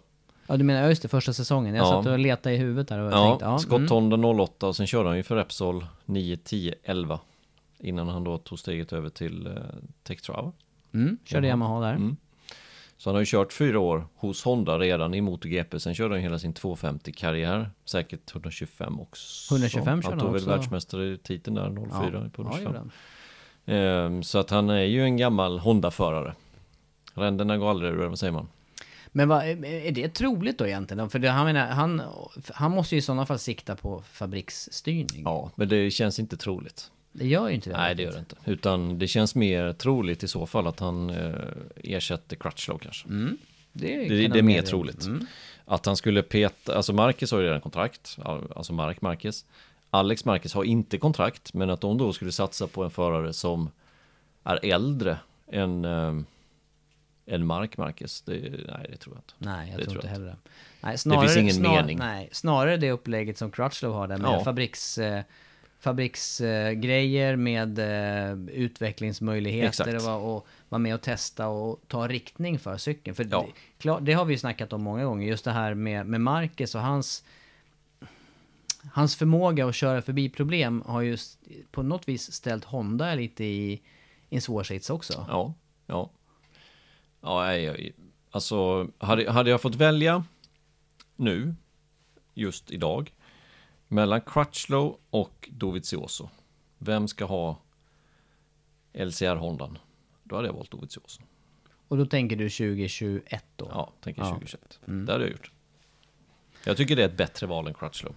Ja 0.48 0.58
du 0.58 0.64
menar, 0.64 0.90
just 0.90 1.02
det, 1.02 1.08
första 1.08 1.34
säsongen. 1.34 1.76
Jag 1.76 1.86
Ja. 1.86 1.90
satt 1.90 2.06
och 2.12 2.20
letade 2.20 2.56
i 2.56 2.58
huvudet 2.58 2.88
där 2.88 3.00
och 3.00 3.12
Ja, 3.12 3.28
tänkte, 3.40 3.46
ja, 3.70 3.76
mm. 3.78 3.88
Honda 3.90 4.44
08 4.44 4.68
och 4.68 4.76
sen 4.76 4.88
körde 4.88 5.08
han 5.10 5.18
ju 5.18 5.24
för 5.24 5.36
Repsol 5.36 5.86
9, 6.06 6.38
10, 6.38 6.76
11. 6.84 7.20
Innan 7.80 8.08
han 8.08 8.24
då 8.24 8.38
tog 8.38 8.60
steget 8.60 8.94
över 8.94 9.10
till 9.10 9.48
eh, 9.48 9.54
Tektrava. 10.04 10.52
Mm, 10.94 11.18
körde. 11.26 11.48
Yamaha 11.48 11.80
där. 11.80 11.94
Mm. 11.94 12.18
Så 13.02 13.10
han 13.10 13.16
har 13.16 13.22
ju 13.22 13.26
kört 13.26 13.54
fyra 13.54 13.80
år 13.80 14.08
hos 14.16 14.44
Honda 14.44 14.80
redan 14.80 15.14
i 15.14 15.22
MotoGP. 15.22 15.80
Sen 15.80 15.96
körde 15.96 16.16
han 16.16 16.22
hela 16.22 16.40
sin 16.40 16.54
250-karriär. 16.54 17.70
Säkert 17.86 18.32
125 18.32 19.00
också. 19.00 19.54
125 19.54 20.02
körde 20.02 20.16
Han 20.16 20.20
tog 20.20 20.34
väl 20.34 20.46
världsmästartiteln 20.46 21.56
där 21.56 21.70
04 21.70 22.30
på 22.34 22.44
Ja, 22.44 22.58
125. 22.58 22.64
gjorde 22.64 22.78
han. 22.78 22.92
Ehm, 23.66 24.24
så 24.24 24.40
att 24.40 24.50
han 24.50 24.70
är 24.70 24.84
ju 24.84 25.04
en 25.04 25.18
gammal 25.18 25.60
Honda-förare. 25.60 26.36
Ränderna 27.14 27.58
går 27.58 27.70
aldrig 27.70 27.92
ur, 27.92 28.08
vad 28.08 28.20
säger 28.20 28.34
man? 28.34 28.48
Men 29.08 29.30
vad, 29.30 29.46
är 29.46 29.92
det 29.92 30.10
troligt 30.10 30.58
då 30.58 30.68
egentligen? 30.68 31.10
För 31.10 31.20
det, 31.20 31.30
han, 31.30 31.46
menar, 31.46 31.68
han, 31.68 32.02
han 32.54 32.72
måste 32.72 32.96
ju 32.96 33.00
i 33.00 33.02
sådana 33.02 33.26
fall 33.26 33.40
sikta 33.40 33.76
på 33.76 34.02
fabriksstyrning. 34.02 35.24
Ja, 35.24 35.52
men 35.56 35.70
det 35.70 35.92
känns 35.92 36.20
inte 36.20 36.38
troligt. 36.38 36.92
Det 37.12 37.28
gör 37.28 37.48
ju 37.48 37.56
inte 37.56 37.70
det. 37.70 37.78
Nej, 37.78 37.96
det 37.96 38.04
gör 38.04 38.12
det 38.12 38.20
inte. 38.20 38.36
Utan 38.46 39.00
det 39.00 39.08
känns 39.08 39.36
mer 39.36 39.74
troligt 39.74 40.24
i 40.24 40.28
så 40.28 40.46
fall 40.46 40.68
att 40.68 40.80
han 40.80 41.10
eh, 41.10 41.34
ersätter 41.84 42.36
Crutchlow 42.36 42.78
kanske. 42.78 43.08
Mm. 43.08 43.38
Det, 43.74 43.88
Det, 44.10 44.22
kan 44.24 44.32
det 44.32 44.40
är 44.40 44.44
mer 44.44 44.62
troligt. 44.62 45.06
Mm. 45.06 45.26
Att 45.66 45.86
han 45.86 45.98
skulle 45.98 46.22
peta, 46.22 46.76
alltså 46.76 46.94
Marcus 46.94 47.32
har 47.32 47.40
ju 47.40 47.46
redan 47.46 47.62
kontrakt, 47.62 48.18
alltså 48.56 48.74
Mark 48.74 49.02
Marquez. 49.02 49.46
Alex 49.90 50.26
Marquez 50.26 50.54
har 50.54 50.64
inte 50.64 50.98
kontrakt, 50.98 51.54
men 51.54 51.70
att 51.70 51.82
de 51.82 51.98
då 51.98 52.14
skulle 52.14 52.32
satsa 52.32 52.68
på 52.68 52.84
en 52.84 52.92
förare 52.92 53.34
som 53.34 53.70
är 54.44 54.60
äldre 54.66 55.18
än, 55.52 55.86
eh, 55.86 56.16
än 57.26 57.46
Mark 57.46 57.78
Marquez, 57.78 58.22
det, 58.22 58.34
nej 58.68 58.88
det 58.90 58.98
tror 58.98 59.16
jag 59.16 59.20
inte. 59.20 59.34
Nej, 59.38 59.70
jag 59.72 59.80
Det 59.80 59.86
tror 59.86 59.96
inte 59.96 60.08
heller 60.08 60.26
det. 60.26 60.36
Nej, 60.82 60.98
snarare, 60.98 61.28
finns 61.28 61.38
ingen 61.38 61.54
snar, 61.56 61.76
mening. 61.76 61.98
Nej, 61.98 62.30
snarare 62.32 62.78
det 62.78 62.92
upplägget 62.92 63.38
som 63.38 63.52
Crutchlow 63.52 63.94
har 63.94 64.08
där 64.08 64.18
med 64.18 64.32
Ja. 64.32 64.44
fabriks... 64.44 64.98
Eh, 64.98 65.24
fabriksgrejer 65.82 67.36
med 67.36 67.80
eh, 67.80 68.34
utvecklingsmöjligheter 68.56 69.68
Exakt. 69.68 69.94
och, 69.94 70.02
vara- 70.02 70.16
och 70.36 70.48
vara 70.70 70.80
med 70.80 70.96
och 70.96 71.02
testa 71.02 71.48
och 71.48 71.80
ta 71.88 72.08
riktning 72.08 72.60
för 72.60 72.78
cykeln. 72.78 73.16
För 73.16 73.28
Ja. 73.32 73.48
det, 73.82 73.98
det 74.02 74.14
har 74.14 74.26
vi 74.26 74.34
ju 74.34 74.38
snackat 74.38 74.74
om 74.74 74.82
många 74.84 75.04
gånger, 75.06 75.28
just 75.28 75.46
det 75.46 75.52
här 75.52 75.74
med, 75.74 76.06
med 76.06 76.22
Marcus 76.22 76.76
och 76.76 76.82
hans 76.82 77.24
Hans 78.94 79.16
förmåga 79.16 79.66
att 79.68 79.76
köra 79.76 80.02
förbi 80.02 80.30
problem 80.30 80.84
har 80.86 81.02
ju 81.02 81.18
på 81.72 81.84
något 81.84 82.08
vis 82.08 82.32
ställt 82.32 82.64
Honda 82.66 83.16
lite 83.16 83.44
i, 83.44 83.72
i 84.30 84.36
en 84.36 84.42
svår 84.42 84.64
sits 84.64 84.90
också. 84.90 85.26
Ja, 85.30 85.54
ja. 85.88 86.10
Ja, 87.22 87.56
jag, 87.58 87.92
alltså 88.32 88.88
hade, 88.98 89.32
hade 89.32 89.50
jag 89.50 89.62
fått 89.62 89.76
välja 89.76 90.24
nu, 91.16 91.56
just 92.34 92.72
idag, 92.72 93.12
mellan 93.92 94.22
Crutchlow 94.22 94.98
och 95.10 95.50
Dovizioso, 95.52 96.30
vem 96.78 97.08
ska 97.08 97.26
ha 97.26 97.58
LCR-Hondan? 98.94 99.78
Då 100.24 100.36
hade 100.36 100.48
jag 100.48 100.54
valt 100.54 100.72
Dovizioso. 100.72 101.22
Och 101.88 101.98
då 101.98 102.06
tänker 102.06 102.36
du 102.36 102.50
2021 102.50 103.46
då? 103.56 103.68
Ja, 103.72 103.92
tänker 104.02 104.22
Ja. 104.22 104.28
2021. 104.30 104.80
Det 104.86 105.12
hade 105.12 105.24
jag 105.24 105.32
gjort. 105.32 105.52
Jag 106.66 106.78
tycker 106.78 106.96
det 106.96 107.02
är 107.04 107.08
ett 107.10 107.18
bättre 107.18 107.48
val 107.48 107.68
än 107.68 107.74
Crutchlow. 107.74 108.14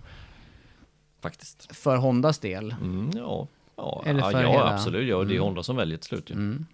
Faktiskt. 1.21 1.77
För 1.77 1.97
Hondas 1.97 2.39
del? 2.39 2.71
Mm, 2.71 3.11
ja, 3.15 3.47
ja, 3.77 4.03
Eller 4.07 4.23
för 4.31 4.43
ja 4.43 4.51
hela- 4.51 4.75
absolut. 4.75 5.09
Ja, 5.09 5.17
det 5.17 5.23
är 5.23 5.37
Mm. 5.37 5.43
Honda 5.43 5.63
som 5.63 5.77
väljer 5.77 5.99
till 5.99 6.09
slut 6.09 6.31
ju. 6.31 6.35
Mm. 6.35 6.67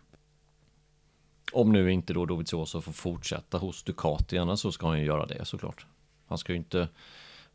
Om 1.53 1.73
nu 1.73 1.93
inte 1.93 2.13
då 2.13 2.27
Dovizioso 2.27 2.81
får 2.81 2.93
fortsätta 2.93 3.59
hos 3.59 3.83
Ducati, 3.83 4.39
annars 4.39 4.61
så 4.61 4.73
ska 4.73 4.87
han 4.89 4.99
ju 4.99 5.05
göra 5.05 5.27
det 5.27 5.45
såklart. 5.45 5.87
Han 6.27 6.39
ska 6.39 6.53
ju 6.53 6.59
inte... 6.59 6.89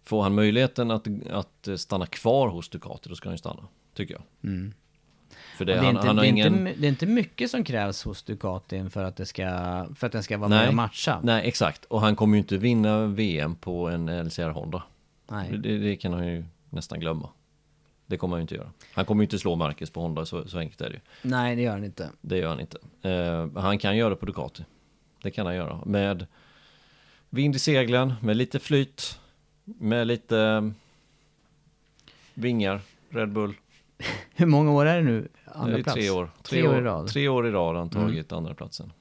Får 0.06 0.24
han 0.24 0.36
möjligheten 0.36 0.92
att, 0.92 1.08
att 1.32 1.68
stanna 1.80 2.06
kvar 2.06 2.48
hos 2.48 2.70
Ducati, 2.70 3.10
då 3.10 3.16
ska 3.16 3.30
han 3.30 3.34
ju 3.34 3.38
stanna. 3.38 3.64
Tycker 3.94 4.14
jag. 4.14 4.24
Mm. 4.44 4.74
För 5.58 5.66
det, 5.66 5.74
Det 5.74 5.80
är, 5.80 5.84
han, 5.84 5.96
inte, 5.96 6.08
han 6.08 6.18
har 6.18 6.24
det, 6.24 6.28
är 6.28 6.32
ingen... 6.32 6.48
inte, 6.48 6.60
my- 6.64 6.74
det 6.78 6.88
är 6.88 6.90
inte 6.90 7.06
mycket 7.06 7.52
som 7.52 7.64
krävs 7.64 8.04
hos 8.04 8.24
Ducatin 8.24 8.90
för 8.90 9.04
att, 9.04 9.16
det 9.16 9.26
ska, 9.26 9.46
för 9.96 10.06
att 10.08 10.12
den 10.12 10.24
ska 10.24 10.38
vara 10.38 10.50
med 10.50 10.68
och 10.68 10.74
matcha. 10.74 11.20
nej, 11.24 11.48
exakt. 11.48 11.86
Och 11.86 12.02
han 12.02 12.16
kommer 12.16 12.36
ju 12.36 12.40
inte 12.40 12.58
vinna 12.58 13.06
VM 13.06 13.56
på 13.56 13.90
en 13.90 14.26
LCR 14.28 14.50
Honda. 14.50 14.84
Nej. 15.28 15.58
Det, 15.58 15.78
det 15.78 15.96
kan 15.96 16.14
han 16.14 16.28
ju 16.28 16.46
nästan 16.70 17.00
glömma. 17.00 17.30
Det 18.08 18.18
kommer 18.18 18.36
han 18.36 18.40
ju 18.40 18.42
inte 18.42 18.56
göra. 18.56 18.72
Han 18.94 19.06
kommer 19.06 19.22
ju 19.22 19.26
inte 19.26 19.40
slå 19.40 19.56
Marcus 19.56 19.90
på 19.90 20.02
Honda, 20.02 20.26
så, 20.26 20.48
så 20.48 20.58
enkelt 20.60 20.82
är 20.82 20.90
det 20.90 20.94
ju. 20.96 21.00
Nej, 21.22 21.56
det 21.56 21.62
gör 21.62 21.76
den 21.76 21.84
inte. 21.84 22.10
Det 22.22 22.38
gör 22.38 22.50
han 22.50 22.60
inte. 22.60 22.78
Eh, 23.10 23.62
han 23.62 23.78
kan 23.78 23.98
göra 23.98 24.10
det 24.10 24.16
på 24.16 24.26
Ducati. 24.26 24.64
Det 25.24 25.32
kan 25.32 25.46
han 25.46 25.56
göra. 25.56 25.80
Med 25.86 26.26
vind 27.30 27.56
i 27.56 27.60
seglen, 27.60 28.14
med 28.22 28.38
lite 28.38 28.60
flyt, 28.60 29.20
med 29.66 30.08
lite 30.08 30.40
eh, 30.40 30.62
vingar, 32.34 32.82
Red 33.10 33.32
Bull. 33.32 33.54
Hur 34.36 34.46
många 34.46 34.72
år 34.72 34.86
är 34.86 34.96
det 34.96 35.04
nu? 35.04 35.28
Andra 35.46 35.74
det 35.74 35.80
är 35.80 35.84
plats? 35.84 35.94
tre 35.96 36.10
år. 36.10 36.30
Tre, 36.44 36.68
år 36.68 36.78
i 36.78 36.82
rad. 36.82 37.08
Tre 37.08 37.28
år 37.28 37.48
i 37.48 37.52
rad 37.52 37.76
har 37.76 37.82
han 37.82 37.90
Mm. 37.96 38.08
tagit 38.08 38.32
andra 38.32 38.54
platsen. 38.54 38.92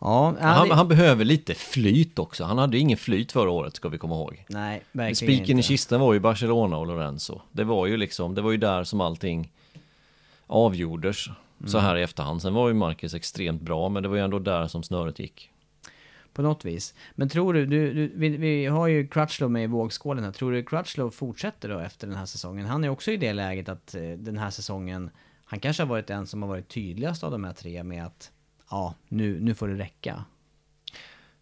Ja, 0.00 0.34
Han, 0.40 0.68
det- 0.68 0.74
han 0.74 0.88
behöver 0.88 1.24
lite 1.24 1.54
flyt 1.54 2.18
också. 2.18 2.44
Han 2.44 2.58
hade 2.58 2.78
ingen 2.78 2.98
flyt 2.98 3.32
förra 3.32 3.50
året, 3.50 3.76
ska 3.76 3.88
vi 3.88 3.98
komma 3.98 4.14
ihåg. 4.14 4.44
Nej, 4.48 4.82
verkligen 4.92 5.16
Spiken 5.16 5.56
i 5.56 5.60
inte. 5.60 5.62
kistan 5.68 6.00
var 6.00 6.12
ju 6.14 6.20
Barcelona 6.20 6.76
och 6.76 6.86
Lorenzo. 6.86 7.40
Det 7.52 7.64
var 7.64 7.86
ju 7.86 7.96
liksom, 7.96 8.34
det 8.34 8.42
var 8.42 8.50
ju 8.50 8.56
där 8.56 8.84
som 8.84 9.00
allting 9.00 9.52
avgjordes. 10.46 11.26
Mm. 11.26 11.68
Så 11.70 11.78
här 11.78 11.96
i 11.96 12.02
efterhand. 12.02 12.42
Sen 12.42 12.54
var 12.54 12.68
ju 12.68 12.74
Marcus 12.74 13.14
extremt 13.14 13.62
bra, 13.62 13.88
men 13.88 14.02
det 14.02 14.08
var 14.08 14.16
ju 14.16 14.22
ändå 14.22 14.38
där 14.38 14.66
som 14.66 14.82
snöret 14.82 15.18
gick. 15.18 15.50
På 16.32 16.42
något 16.42 16.64
vis. 16.64 16.94
Men 17.14 17.28
tror 17.28 17.54
du, 17.54 17.66
du, 17.66 17.94
du 17.94 18.12
vi, 18.14 18.28
vi 18.28 18.66
har 18.66 18.86
ju 18.86 19.08
Crutchlow 19.08 19.50
med 19.50 19.64
i 19.64 19.66
vågskålen 19.66 20.24
här. 20.24 20.32
Tror 20.32 20.52
du 20.52 20.62
Crutchlow 20.62 21.10
fortsätter 21.10 21.68
då 21.68 21.78
efter 21.78 22.06
den 22.06 22.16
här 22.16 22.26
säsongen? 22.26 22.66
Han 22.66 22.84
är 22.84 22.88
också 22.88 23.10
i 23.10 23.16
det 23.16 23.32
läget 23.32 23.68
att 23.68 23.94
eh, 23.94 24.02
den 24.02 24.38
här 24.38 24.50
säsongen, 24.50 25.10
han 25.44 25.60
kanske 25.60 25.82
har 25.82 25.88
varit 25.88 26.06
den 26.06 26.26
som 26.26 26.42
har 26.42 26.48
varit 26.48 26.68
tydligast 26.68 27.24
av 27.24 27.30
de 27.30 27.44
här 27.44 27.52
tre 27.52 27.82
med 27.82 28.06
att 28.06 28.30
ja, 28.70 28.94
nu, 29.08 29.40
nu 29.40 29.54
får 29.54 29.68
det 29.68 29.74
räcka. 29.74 30.24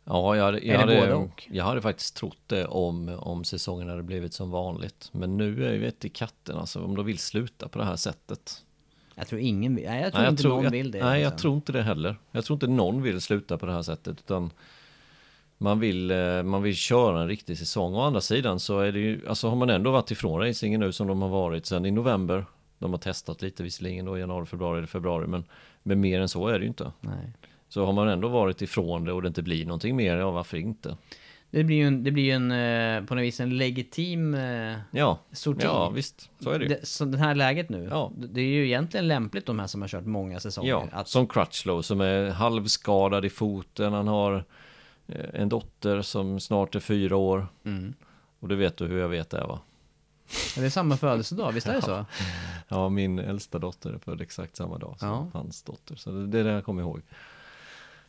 Ja, 0.08 0.36
jag, 0.36 0.64
jag, 0.64 0.78
hade, 0.78 1.28
jag 1.50 1.64
hade 1.64 1.82
faktiskt 1.82 2.16
trott 2.16 2.38
det 2.46 2.66
om, 2.66 3.08
om 3.08 3.44
säsongen 3.44 3.88
hade 3.88 4.02
blivit 4.02 4.34
som 4.34 4.50
vanligt. 4.50 5.08
Men 5.12 5.36
nu 5.36 5.66
är 5.66 5.72
ju 5.72 5.88
ett 5.88 6.04
i 6.04 6.08
katten, 6.08 6.56
alltså 6.56 6.84
om 6.84 6.96
de 6.96 7.06
vill 7.06 7.18
sluta 7.18 7.68
på 7.68 7.78
det 7.78 7.84
här 7.84 7.96
sättet. 7.96 8.62
Jag 9.14 9.26
tror 9.26 9.40
ingen 9.40 9.74
vill, 9.74 9.84
nej 9.84 10.02
jag 10.02 10.12
tror 10.12 10.22
Nej, 10.22 10.30
inte 10.30 10.48
någon 10.48 10.64
jag, 10.64 10.70
vill 10.70 10.90
det. 10.90 11.04
Nej, 11.04 11.20
jag 11.20 11.30
liksom. 11.30 11.38
tror 11.38 11.54
inte 11.54 11.72
det 11.72 11.82
heller. 11.82 12.16
Jag 12.30 12.44
tror 12.44 12.56
inte 12.56 12.66
någon 12.66 13.02
vill 13.02 13.20
sluta 13.20 13.58
på 13.58 13.66
det 13.66 13.72
här 13.72 13.82
sättet, 13.82 14.18
utan 14.18 14.50
man 15.58 15.80
vill, 15.80 16.10
eh, 16.10 16.42
man 16.42 16.62
vill 16.62 16.74
köra 16.76 17.20
en 17.20 17.28
riktig 17.28 17.58
säsong. 17.58 17.94
Å 17.94 18.00
andra 18.00 18.20
sidan 18.20 18.60
så 18.60 18.80
är 18.80 18.92
det 18.92 18.98
ju, 19.00 19.28
alltså 19.28 19.48
har 19.48 19.56
man 19.56 19.70
ändå 19.70 19.90
varit 19.90 20.10
ifrån 20.10 20.40
racingen 20.40 20.80
nu 20.80 20.92
som 20.92 21.06
de 21.06 21.22
har 21.22 21.28
varit 21.28 21.66
sedan 21.66 21.86
i 21.86 21.90
november. 21.90 22.44
De 22.78 22.90
har 22.90 22.98
testat 22.98 23.42
lite 23.42 23.62
visserligen 23.62 24.04
då 24.04 24.16
i 24.16 24.20
januari, 24.20 24.46
februari 24.46 24.78
eller 24.78 24.86
februari 24.88 25.26
men, 25.26 25.44
men 25.82 26.00
mer 26.00 26.20
än 26.20 26.28
så 26.28 26.48
är 26.48 26.52
det 26.58 26.62
ju 26.62 26.68
inte. 26.68 26.92
Nej. 27.00 27.32
Så 27.68 27.84
har 27.86 27.92
man 27.92 28.08
ändå 28.08 28.28
varit 28.28 28.62
ifrån 28.62 29.04
det 29.04 29.12
och 29.12 29.22
det 29.22 29.28
inte 29.28 29.42
blir 29.42 29.64
någonting 29.66 29.96
mer, 29.96 30.16
ja 30.16 30.30
varför 30.30 30.56
inte? 30.56 30.96
Det 31.50 31.64
blir 31.64 31.76
ju 31.76 31.86
en, 31.86 32.04
det 32.04 32.10
blir 32.10 32.22
ju 32.24 32.30
en 32.30 32.50
eh, 32.50 33.06
på 33.08 33.14
något 33.14 33.22
vis 33.24 33.40
en 33.40 33.56
legitim 33.56 34.34
eh, 34.34 34.74
Ja, 34.90 35.18
sorti. 35.32 35.60
ja 35.64 35.90
visst, 35.90 36.30
så 36.40 36.50
är 36.50 36.58
det 36.58 36.64
ju. 36.64 36.68
Det, 36.68 36.86
så 36.86 37.04
det 37.04 37.18
här 37.18 37.34
läget 37.34 37.68
nu, 37.68 37.88
Ja. 37.90 38.12
det 38.16 38.40
är 38.40 38.44
ju 38.44 38.66
egentligen 38.66 39.08
lämpligt 39.08 39.46
de 39.46 39.58
här 39.58 39.66
som 39.66 39.80
har 39.80 39.88
kört 39.88 40.04
många 40.06 40.40
säsonger. 40.40 40.70
Ja, 40.70 40.88
att, 40.92 41.08
som 41.08 41.26
Crutchlow 41.26 41.82
som 41.82 42.00
är 42.00 42.30
halvskadad 42.30 43.24
i 43.24 43.30
foten, 43.30 43.92
han 43.92 44.08
har 44.08 44.44
en 45.08 45.48
dotter 45.48 46.02
som 46.02 46.40
snart 46.40 46.74
är 46.74 46.80
fyra 46.80 47.16
år. 47.16 47.46
Mm. 47.64 47.94
Och 48.40 48.48
det 48.48 48.56
vet 48.56 48.76
du 48.76 48.86
hur 48.86 48.98
jag 48.98 49.08
vet 49.08 49.30
det 49.30 49.40
va? 49.40 49.60
Är 50.56 50.62
det 50.62 50.70
samma 50.70 50.96
födelsedag, 50.96 51.52
visst 51.52 51.66
är 51.66 51.74
det 51.74 51.82
så? 51.82 52.04
Ja, 52.68 52.88
min 52.88 53.18
äldsta 53.18 53.58
dotter 53.58 53.90
är 53.92 53.98
född 53.98 54.20
exakt 54.20 54.56
samma 54.56 54.78
dag 54.78 54.96
som 54.98 55.08
Ja. 55.08 55.30
hans 55.32 55.62
dotter. 55.62 55.94
Så 55.94 56.10
det, 56.10 56.38
är 56.40 56.44
det 56.44 56.50
jag 56.50 56.64
kommer 56.64 56.82
ihåg. 56.82 57.02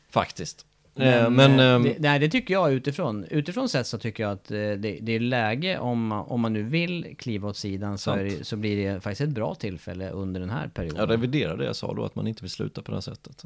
Faktiskt. 0.10 0.66
Men, 0.94 1.34
Men, 1.34 1.56
men 1.56 1.60
eh, 1.60 1.76
ehm, 1.76 1.84
det, 1.84 1.96
nej, 2.00 2.20
det 2.20 2.30
tycker 2.30 2.54
jag 2.54 2.74
utifrån. 2.74 3.24
Utifrån 3.24 3.70
sett 3.70 3.88
så 3.88 3.98
tycker 3.98 4.24
jag 4.24 4.32
att 4.32 4.52
eh, 4.52 4.58
det, 4.58 4.98
det 5.02 5.12
är 5.12 5.20
läge 5.20 5.80
om, 5.80 6.12
om 6.12 6.42
man 6.42 6.54
nu 6.54 6.64
vill 6.64 7.16
kliva 7.18 7.50
åt 7.50 7.58
sidan 7.58 7.98
så, 7.98 8.16
det, 8.16 8.48
så 8.48 8.56
blir 8.56 8.94
det 8.94 9.02
faktiskt 9.02 9.22
ett 9.22 9.30
bra 9.30 9.56
tillfälle 9.56 10.10
under 10.10 10.40
den 10.40 10.50
här 10.50 10.68
perioden. 10.68 11.00
jag 11.00 11.10
reviderar 11.10 11.58
det 11.58 11.66
jag 11.66 11.76
sa 11.76 11.94
då, 11.94 12.06
att 12.06 12.16
man 12.16 12.28
inte 12.28 12.44
vill 12.44 12.52
sluta 12.52 12.82
på 12.82 12.92
det 12.92 12.96
här 12.96 13.02
sättet. 13.02 13.44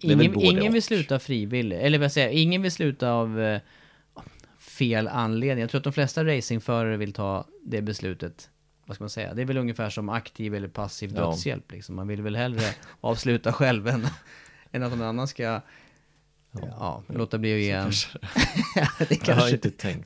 Ingen, 0.00 0.40
ingen 0.40 0.72
vill 0.72 0.82
sluta 0.82 1.18
frivilligt, 1.18 1.80
eller 1.80 1.98
vad 1.98 2.04
jag 2.04 2.12
säger, 2.12 2.28
ingen 2.28 2.62
vill 2.62 2.72
sluta 2.72 3.10
av 3.12 3.40
eh, 3.40 3.60
fel 4.58 5.08
anledning. 5.08 5.60
Jag 5.60 5.70
tror 5.70 5.78
att 5.78 5.84
de 5.84 5.92
flesta 5.92 6.24
racingförare 6.24 6.96
vill 6.96 7.12
ta 7.12 7.46
det 7.64 7.82
beslutet, 7.82 8.50
vad 8.86 8.94
ska 8.94 9.04
man 9.04 9.10
säga, 9.10 9.34
det 9.34 9.42
är 9.42 9.46
väl 9.46 9.58
ungefär 9.58 9.90
som 9.90 10.08
aktiv 10.08 10.54
eller 10.54 10.68
passiv 10.68 11.12
Ja. 11.16 11.20
dödshjälp 11.26 11.72
liksom. 11.72 11.96
Man 11.96 12.08
vill 12.08 12.22
väl 12.22 12.36
hellre 12.36 12.62
avsluta 13.00 13.52
själv 13.52 13.88
än, 13.88 14.06
än 14.72 14.82
att 14.82 14.90
någon 14.90 15.02
annan 15.02 15.28
ska 15.28 15.60
Ja, 16.52 17.02
låta 17.06 17.38
bli 17.38 17.54
att 17.54 17.60
ge 17.60 17.70
en... 17.70 17.90
det 19.08 19.26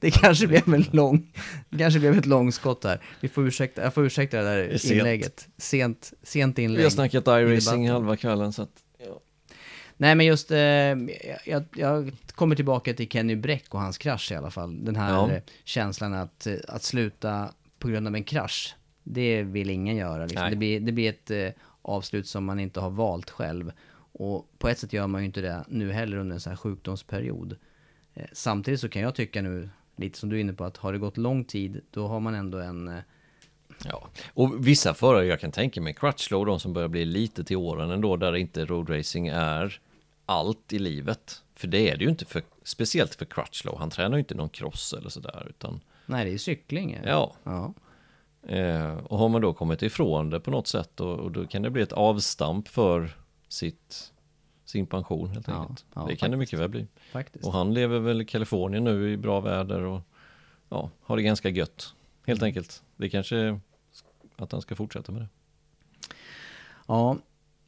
Jag 0.00 0.12
kanske, 0.12 0.46
det 0.46 0.64
blev 0.66 0.74
en 0.74 0.84
lång, 0.90 1.32
det 1.70 1.78
kanske 1.78 2.00
blev 2.00 2.18
ett 2.18 2.26
långskott 2.26 2.84
här. 2.84 3.00
Vi 3.20 3.28
får 3.28 3.46
ursäkta, 3.46 3.82
jag 3.82 3.94
får 3.94 4.06
ursäkta 4.06 4.42
det 4.42 4.50
är 4.50 4.68
där 4.68 4.92
inlägget. 4.92 5.48
Sent, 5.56 6.12
sent 6.22 6.58
inlägg. 6.58 6.78
Vi 6.78 6.82
har 6.84 6.90
snackat 6.90 7.26
iRacing 7.26 7.90
halva 7.90 8.16
kvällen 8.16 8.52
så 8.52 8.62
att, 8.62 8.70
ja. 8.76 8.83
Nej 9.96 10.14
men 10.14 10.26
just, 10.26 10.50
eh, 10.50 10.58
jag, 11.44 11.64
jag 11.76 12.12
kommer 12.34 12.56
tillbaka 12.56 12.94
till 12.94 13.08
Kenny 13.08 13.36
Bräck 13.36 13.74
och 13.74 13.80
hans 13.80 13.98
krasch 13.98 14.32
i 14.32 14.34
alla 14.34 14.50
fall. 14.50 14.84
Den 14.84 14.96
här 14.96 15.12
Ja. 15.12 15.30
eh, 15.32 15.42
känslan 15.64 16.14
att, 16.14 16.46
eh, 16.46 16.54
att 16.68 16.82
sluta 16.82 17.48
på 17.78 17.88
grund 17.88 18.06
av 18.06 18.14
en 18.14 18.24
krasch. 18.24 18.74
Det 19.02 19.42
vill 19.42 19.70
ingen 19.70 19.96
göra. 19.96 20.26
Liksom. 20.26 20.50
Det, 20.50 20.56
blir, 20.56 20.80
det 20.80 20.92
blir 20.92 21.08
ett 21.10 21.30
eh, 21.30 21.48
avslut 21.82 22.26
som 22.26 22.44
man 22.44 22.60
inte 22.60 22.80
har 22.80 22.90
valt 22.90 23.30
själv. 23.30 23.72
Och 24.12 24.48
på 24.58 24.68
ett 24.68 24.78
sätt 24.78 24.92
gör 24.92 25.06
man 25.06 25.20
ju 25.20 25.26
inte 25.26 25.40
det 25.40 25.64
nu 25.68 25.92
heller 25.92 26.16
under 26.16 26.34
en 26.34 26.40
sån 26.40 26.50
här 26.50 26.56
sjukdomsperiod. 26.56 27.56
Eh, 28.14 28.24
samtidigt 28.32 28.80
så 28.80 28.88
kan 28.88 29.02
jag 29.02 29.14
tycka 29.14 29.42
nu, 29.42 29.68
lite 29.96 30.18
som 30.18 30.28
du 30.28 30.36
är 30.36 30.40
inne 30.40 30.52
på, 30.52 30.64
att 30.64 30.76
har 30.76 30.92
det 30.92 30.98
gått 30.98 31.16
lång 31.16 31.44
tid, 31.44 31.80
då 31.90 32.06
har 32.08 32.20
man 32.20 32.34
ändå 32.34 32.58
en... 32.58 32.98
Ja, 33.84 34.08
och 34.34 34.66
vissa 34.68 34.94
förare, 34.94 35.26
jag 35.26 35.40
kan 35.40 35.52
tänka 35.52 35.80
mig 35.80 35.94
Crutchlow, 35.94 36.46
de 36.46 36.60
som 36.60 36.72
börjar 36.72 36.88
bli 36.88 37.04
lite 37.04 37.44
till 37.44 37.56
åren 37.56 37.90
ändå, 37.90 38.16
där 38.16 38.36
inte 38.36 38.64
roadracing 38.64 39.28
är 39.28 39.80
allt 40.26 40.72
i 40.72 40.78
livet. 40.78 41.42
För 41.54 41.68
det 41.68 41.90
är 41.90 41.96
det 41.96 42.04
ju 42.04 42.10
inte, 42.10 42.24
för, 42.24 42.42
speciellt 42.62 43.14
för 43.14 43.24
Crutchlow. 43.24 43.78
Han 43.78 43.90
tränar 43.90 44.16
ju 44.16 44.18
inte 44.18 44.34
någon 44.34 44.48
cross 44.48 44.92
eller 44.98 45.08
sådär, 45.08 45.46
utan 45.50 45.80
nej, 46.06 46.24
det 46.24 46.30
är 46.30 46.32
ju 46.32 46.38
cykling. 46.38 46.92
eh. 46.92 47.00
ja. 47.04 47.34
ja. 47.44 47.74
Eh, 48.48 48.96
och 48.96 49.18
har 49.18 49.28
man 49.28 49.40
då 49.42 49.52
kommit 49.52 49.82
ifrån 49.82 50.30
det 50.30 50.40
på 50.40 50.50
något 50.50 50.66
sätt, 50.66 51.00
och, 51.00 51.18
och 51.18 51.30
då 51.32 51.46
kan 51.46 51.62
det 51.62 51.70
bli 51.70 51.82
ett 51.82 51.92
avstamp 51.92 52.68
för 52.68 53.16
sitt, 53.48 54.12
sin 54.64 54.86
pension 54.86 55.28
helt 55.30 55.48
Ja, 55.48 55.54
enkelt. 55.60 55.84
ja, 55.94 56.04
det 56.08 56.16
kan 56.16 56.30
det 56.30 56.36
faktiskt. 56.36 56.38
mycket 56.38 56.58
väl 56.58 56.68
bli. 56.68 56.86
Faktiskt. 57.12 57.44
Och 57.46 57.52
han 57.52 57.74
lever 57.74 57.98
väl 57.98 58.20
i 58.22 58.24
Kalifornien 58.24 58.84
nu 58.84 59.12
i 59.12 59.16
bra 59.16 59.40
väder 59.40 59.80
och 59.80 60.00
ja, 60.68 60.90
har 61.02 61.16
det 61.16 61.22
ganska 61.22 61.48
gött. 61.48 61.94
Helt 62.26 62.40
Mm. 62.40 62.46
enkelt. 62.48 62.82
Det 62.96 63.10
kanske 63.10 63.60
att 64.36 64.52
han 64.52 64.60
ska 64.60 64.74
fortsätta 64.74 65.12
med 65.12 65.22
det. 65.22 65.28
Ja, 66.86 67.16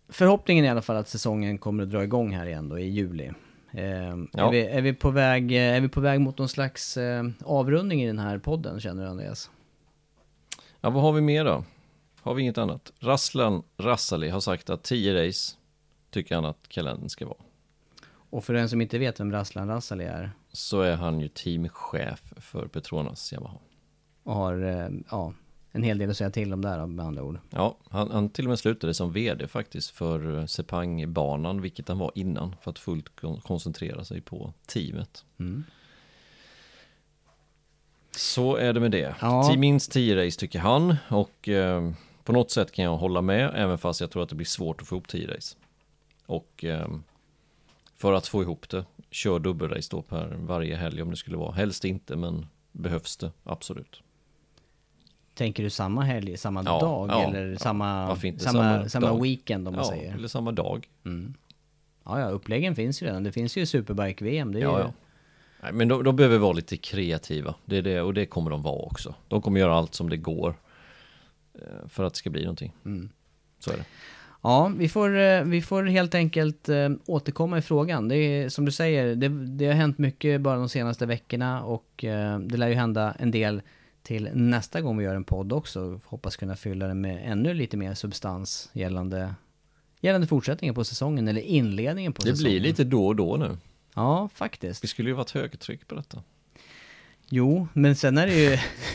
förhoppningen 0.09 0.65
är 0.65 0.69
i 0.69 0.71
alla 0.71 0.83
fall 0.83 0.97
att 0.97 1.09
säsongen 1.09 1.59
kommer 1.59 1.83
att 1.83 1.91
dra 1.91 2.05
igång 2.05 2.33
här 2.35 2.47
igen 2.47 2.69
då 2.69 2.79
i 2.79 2.89
juli. 2.89 3.31
Eh, 3.73 3.83
Ja. 4.33 4.47
är, 4.47 4.51
vi, 4.51 4.67
är, 4.67 4.83
vi 4.83 4.93
på 4.95 5.11
väg, 5.11 5.53
är 5.53 5.81
vi 5.81 5.89
på 5.89 6.01
väg 6.01 6.21
mot 6.21 6.39
någon 6.39 6.49
slags 6.49 6.97
eh, 6.97 7.25
avrundning 7.45 8.03
i 8.03 8.07
den 8.07 8.19
här 8.19 8.39
podden, 8.39 8.81
känner 8.81 9.03
du 9.03 9.09
Andreas? 9.09 9.51
Ja, 10.81 10.91
vad 10.91 11.03
har 11.03 11.13
vi 11.13 11.21
mer 11.21 11.45
då? 11.45 11.65
Har 12.21 12.35
vi 12.35 12.43
inget 12.43 12.59
annat? 12.59 12.93
Rasslan 13.01 13.63
Rassali 13.77 14.29
har 14.29 14.41
sagt 14.41 14.71
att 14.71 14.83
10 14.83 15.29
race 15.29 15.57
tycker 16.11 16.35
han 16.35 16.45
att 16.45 16.69
kalendern 16.69 17.09
ska 17.09 17.27
vara. 17.27 17.39
Och 18.31 18.45
för 18.45 18.55
den 18.55 18.69
som 18.69 18.81
inte 18.81 18.99
vet 18.99 19.21
vem 19.21 19.33
Rasslan 19.33 19.69
Rassali 19.69 20.05
är 20.05 20.31
Så 20.53 20.81
är 20.81 20.97
han 20.97 21.21
ju 21.21 21.29
teamchef 21.29 22.33
för 22.37 22.69
Petronas 22.69 23.33
Yamaha. 23.33 23.59
Och 24.27 24.35
har 24.35 24.63
eh, 24.63 24.89
ja, 25.11 25.33
en 25.73 25.83
hel 25.83 25.99
del 25.99 26.11
att 26.11 26.17
säga 26.17 26.31
till 26.31 26.53
om 26.53 26.63
där 26.63 26.87
med 26.87 27.07
andra 27.07 27.23
ord. 27.23 27.39
Ja, 27.51 27.77
han, 27.91 28.11
han 28.11 28.29
till 28.31 28.45
och 28.45 28.49
med 28.49 28.59
slutade 28.59 28.95
som 28.95 29.13
vd 29.13 29.49
faktiskt 29.49 29.91
för 29.91 30.39
eh, 30.39 30.47
Sepang-banan, 30.47 31.61
vilket 31.61 31.89
han 31.89 31.99
var 31.99 32.13
innan, 32.15 32.57
för 32.61 32.71
att 32.71 32.79
fullt 32.79 33.21
kon- 33.21 33.41
koncentrera 33.41 34.05
sig 34.05 34.21
på 34.21 34.53
teamet. 34.67 35.25
Mm. 35.39 35.65
Så 38.17 38.57
är 38.57 38.73
det 38.73 38.81
med 38.81 38.91
det. 38.91 39.15
Ja. 39.21 39.55
Minst 39.57 39.93
10 39.93 40.27
race 40.27 40.41
tycker 40.41 40.59
han 40.59 40.97
och 41.09 41.49
eh, 41.49 41.93
på 42.25 42.33
något 42.33 42.51
sätt 42.51 42.73
kan 42.73 42.85
jag 42.85 42.97
hålla 42.97 43.21
med, 43.23 43.53
även 43.55 43.79
fast 43.79 44.01
jag 44.01 44.11
tror 44.11 44.23
att 44.23 44.29
det 44.29 44.35
blir 44.35 44.47
svårt 44.47 44.83
att 44.83 44.89
få 44.89 44.95
ihop 44.95 45.09
10 45.09 45.35
race. 45.37 45.57
Och 46.27 46.65
eh, 46.65 46.89
för 47.97 48.13
att 48.13 48.27
få 48.27 48.43
ihop 48.43 48.69
det, 48.69 48.85
kör 49.11 49.39
dubbelrace 49.39 49.89
då 49.91 50.03
per 50.03 50.37
varje 50.41 50.77
helg 50.77 51.03
om 51.03 51.11
det 51.11 51.17
skulle 51.17 51.37
vara. 51.37 51.53
Helst 51.53 51.85
inte, 51.85 52.17
men 52.17 52.47
behövs 52.73 53.17
det 53.17 53.33
absolut. 53.45 54.03
Tänker 55.37 55.63
du 55.63 55.71
samma 55.71 56.03
helg, 56.03 56.37
samma 56.37 56.63
Ja, 56.65 56.81
dag 56.81 57.09
ja, 57.11 57.23
eller 57.23 57.51
ja. 57.51 57.59
samma, 57.59 58.17
samma, 58.17 58.39
samma 58.39 58.89
samma, 58.89 59.23
weekend 59.23 59.69
om 59.69 59.75
man 59.75 59.85
säger? 59.85 60.15
eller 60.15 60.29
samma 60.29 60.53
dag. 60.53 60.89
Mm. 61.05 61.35
Ja, 62.05 62.21
ja, 62.21 62.29
uppläggen 62.29 62.75
finns 62.75 63.03
ju 63.03 63.07
redan. 63.07 63.23
Det 63.25 63.33
finns 63.33 63.57
ju 63.57 63.67
Superbike-VM. 63.67 64.53
Det 64.53 64.59
är 64.59 64.63
Ja, 64.63 64.79
ju... 64.79 64.85
Nej, 65.63 65.73
men 65.73 65.89
de, 65.89 66.05
de 66.05 66.17
behöver 66.17 66.39
vara 66.39 66.53
lite 66.53 66.77
kreativa. 66.77 67.55
Det 67.65 67.77
är 67.77 67.83
det, 67.83 68.01
och 68.01 68.15
det 68.15 68.27
kommer 68.27 68.51
de 68.51 68.63
vara 68.63 68.83
också. 68.83 69.15
De 69.29 69.43
kommer 69.43 69.61
göra 69.61 69.75
allt 69.75 69.95
som 69.95 70.11
det 70.11 70.17
går 70.17 70.55
eh, 71.55 71.89
för 71.89 72.05
att 72.05 72.13
det 72.15 72.19
ska 72.19 72.31
bli 72.31 72.43
någonting. 72.43 72.73
Mm. 72.85 73.09
Så 73.59 73.71
är 73.71 73.77
det. 73.77 73.85
Ja, 74.43 74.73
vi 74.77 74.89
får, 74.89 75.19
eh, 75.19 75.43
vi 75.43 75.63
får 75.63 75.85
helt 75.85 76.15
enkelt 76.15 76.69
eh, 76.69 76.89
återkomma 77.07 77.59
i 77.59 77.63
frågan. 77.63 78.09
Det 78.09 78.17
är 78.17 78.49
som 78.49 78.65
du 78.65 78.73
säger, 78.73 79.15
det, 79.15 79.29
det 79.29 79.67
har 79.67 79.75
hänt 79.75 79.99
mycket 79.99 80.41
bara 80.41 80.57
de 80.57 80.69
senaste 80.69 81.07
veckorna 81.07 81.63
och 81.63 82.05
det 82.41 82.57
lär 82.57 82.69
ju 82.69 82.75
hända 82.75 83.15
en 83.19 83.31
del 83.31 83.63
till 84.07 84.31
nästa 84.35 84.81
gång 84.81 84.99
vi 84.99 85.05
gör 85.05 85.15
en 85.15 85.25
podd 85.25 85.53
också. 85.53 86.01
Hoppas 86.05 86.37
kunna 86.37 86.57
fylla 86.57 86.87
den 86.87 87.01
med 87.01 87.33
ännu 87.33 87.55
lite 87.55 87.77
mer 87.77 87.95
substans 87.95 88.71
gällande, 88.73 89.35
gällande 90.01 90.27
fortsättningen 90.27 90.75
på 90.75 90.85
säsongen 90.85 91.29
eller 91.29 91.41
inledningen 91.41 92.13
på 92.13 92.23
Det 92.23 92.31
säsongen. 92.31 92.51
blir 92.53 92.61
lite 92.61 92.85
då 92.85 93.07
och 93.07 93.17
då 93.17 93.37
nu. 93.37 93.57
Ja, 93.95 94.29
faktiskt. 94.35 94.83
Det 94.83 94.89
skulle 94.89 95.11
ju 95.11 95.15
varit 95.15 95.31
högtryck 95.31 95.89
på 95.89 95.95
detta. 95.95 96.23
Jo, 97.29 97.69
men 97.73 97.97
sen 97.97 98.19
är 98.19 98.27
det 98.27 98.35
ju... 98.35 98.51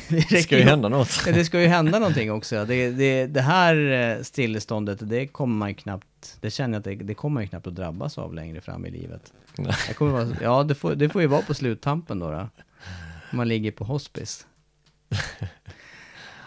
Det, 0.09 0.30
Det 0.30 0.41
ska 0.41 0.57
ju 0.57 0.64
hända 0.64 0.89
något. 0.89 1.22
Det 1.26 1.45
ska 1.45 1.62
ju 1.62 1.68
hända 1.68 1.99
någonting 1.99 2.32
också. 2.32 2.66
Det, 2.66 2.91
det, 2.91 3.28
det 3.28 3.41
här 3.41 3.76
eh, 3.91 4.24
stilleståndet, 4.24 5.09
det 5.09 5.28
kommer 5.28 5.55
man 5.55 5.74
knappt, 5.76 6.38
det 6.41 6.51
känner 6.51 6.74
jag 6.74 6.80
att 6.80 6.99
det, 6.99 7.05
det 7.05 7.14
kommer 7.14 7.34
man 7.41 7.47
knappt 7.47 7.68
att 7.68 7.76
drabbas 7.76 8.18
av 8.18 8.34
längre 8.34 8.62
fram 8.62 8.86
i 8.86 8.91
livet. 8.91 9.34
Nej. 9.57 9.74
Jag 9.88 9.95
kommer 9.95 10.12
vara, 10.12 10.28
ja, 10.41 10.64
det 10.64 10.76
får, 10.76 10.95
det 10.95 11.09
får 11.09 11.22
ju 11.22 11.28
vara 11.28 11.41
på 11.41 11.53
sluttampen 11.53 12.20
då. 12.20 12.32
då. 12.32 12.47
Man 13.32 13.47
ligger 13.47 13.72
på 13.72 13.84
hospice. 13.84 14.45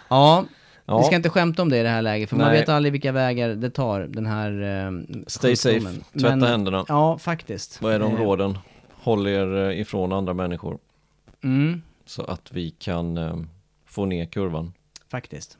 Ja, 0.08 0.44
Ja. 0.86 0.98
vi 0.98 1.04
ska 1.04 1.16
inte 1.16 1.30
skämta 1.30 1.62
om 1.62 1.68
det 1.68 1.78
i 1.78 1.82
det 1.82 1.88
här 1.88 2.02
läget, 2.02 2.28
för 2.30 2.36
man 2.36 2.46
Nej. 2.48 2.60
vet 2.60 2.68
aldrig 2.68 2.92
vilka 2.92 3.12
vägar 3.12 3.48
det 3.48 3.70
tar, 3.70 4.00
den 4.00 4.26
här 4.26 4.62
eh, 4.86 4.90
Stay 5.26 5.56
safe, 5.56 5.80
tvätta 6.12 6.36
Men- 6.36 6.42
händerna. 6.42 6.84
Ja, 6.88 7.18
faktiskt. 7.18 7.82
Vad 7.82 7.92
är 7.94 7.98
de 7.98 8.12
Eh, 8.16 8.18
råden? 8.22 8.58
Håll 8.94 9.26
er 9.26 9.70
eh, 9.70 9.80
ifrån 9.80 10.12
andra 10.12 10.34
människor. 10.34 10.78
Mm, 11.44 11.82
Så 12.04 12.22
att 12.24 12.52
vi 12.52 12.70
kan 12.70 13.16
eh, 13.16 13.36
få 13.86 14.04
ner 14.06 14.24
kurvan. 14.24 14.72
faktiskt. 15.10 15.58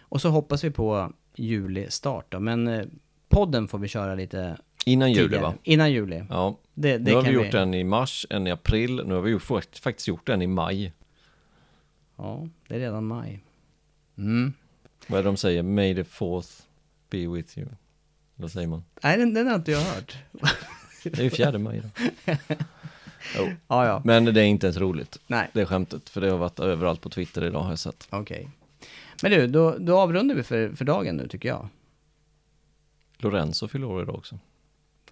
Och 0.00 0.20
så 0.20 0.28
hoppas 0.28 0.64
vi 0.64 0.70
på 0.70 1.12
julistart 1.36 2.26
då, 2.28 2.40
men 2.40 2.68
eh, 2.68 2.82
podden 3.28 3.68
får 3.68 3.78
vi 3.78 3.88
köra 3.88 4.14
lite 4.14 4.56
Innan 4.86 5.12
juli 5.12 5.22
tidigare. 5.22 5.42
va? 5.42 5.54
Innan 5.62 5.92
juli. 5.92 6.24
Ja. 6.30 6.58
Det, 6.74 6.98
det 6.98 7.10
Nu 7.10 7.14
har 7.16 7.22
vi 7.22 7.30
gjort 7.30 7.54
en 7.54 7.74
i 7.74 7.84
mars, 7.84 8.26
en 8.30 8.46
i 8.46 8.50
april. 8.50 9.02
Nu 9.06 9.14
har 9.14 9.22
vi 9.22 9.30
ju 9.30 9.38
faktiskt 9.82 10.08
gjort 10.08 10.28
en 10.28 10.42
i 10.42 10.46
maj. 10.46 10.92
Ja, 12.22 12.48
det 12.68 12.74
är 12.74 12.78
redan 12.78 13.06
maj. 13.06 13.44
Mm. 14.18 14.52
Vad 15.06 15.18
är 15.18 15.22
det 15.22 15.28
de 15.28 15.36
säger? 15.36 15.62
May 15.62 15.94
the 15.94 16.04
fourth 16.04 16.48
be 17.10 17.26
with 17.26 17.58
you. 17.58 17.68
Vad 18.34 18.50
säger 18.50 18.68
man? 18.68 18.84
Nej, 19.02 19.18
den, 19.18 19.34
den 19.34 19.46
har 19.46 19.54
inte 19.54 19.70
jag 19.70 19.80
hört. 19.80 20.16
Det 21.02 21.18
är 21.18 21.22
ju 21.22 21.30
fjärde 21.30 21.58
maj 21.58 21.82
då. 21.82 22.32
Jo. 23.36 23.48
Ja, 23.68 23.86
ja. 23.86 24.02
Men 24.04 24.24
det 24.24 24.40
är 24.40 24.44
inte 24.44 24.66
ens 24.66 24.76
roligt. 24.76 25.18
Nej. 25.26 25.50
Det 25.52 25.66
skämtet, 25.66 26.08
för 26.08 26.20
det 26.20 26.30
har 26.30 26.38
varit 26.38 26.60
överallt 26.60 27.00
på 27.00 27.10
Twitter 27.10 27.44
idag 27.44 27.60
har 27.60 27.70
jag 27.70 27.78
sett. 27.78 28.08
Okej. 28.10 28.48
Men 29.22 29.30
du, 29.30 29.46
då, 29.46 29.76
då 29.78 29.98
avrundar 29.98 30.34
vi 30.34 30.42
för, 30.42 30.72
för 30.76 30.84
dagen 30.84 31.16
nu 31.16 31.28
tycker 31.28 31.48
jag. 31.48 31.68
Lorenzo 33.18 33.68
fyller 33.68 33.86
år 33.86 34.02
idag 34.02 34.14
också. 34.14 34.38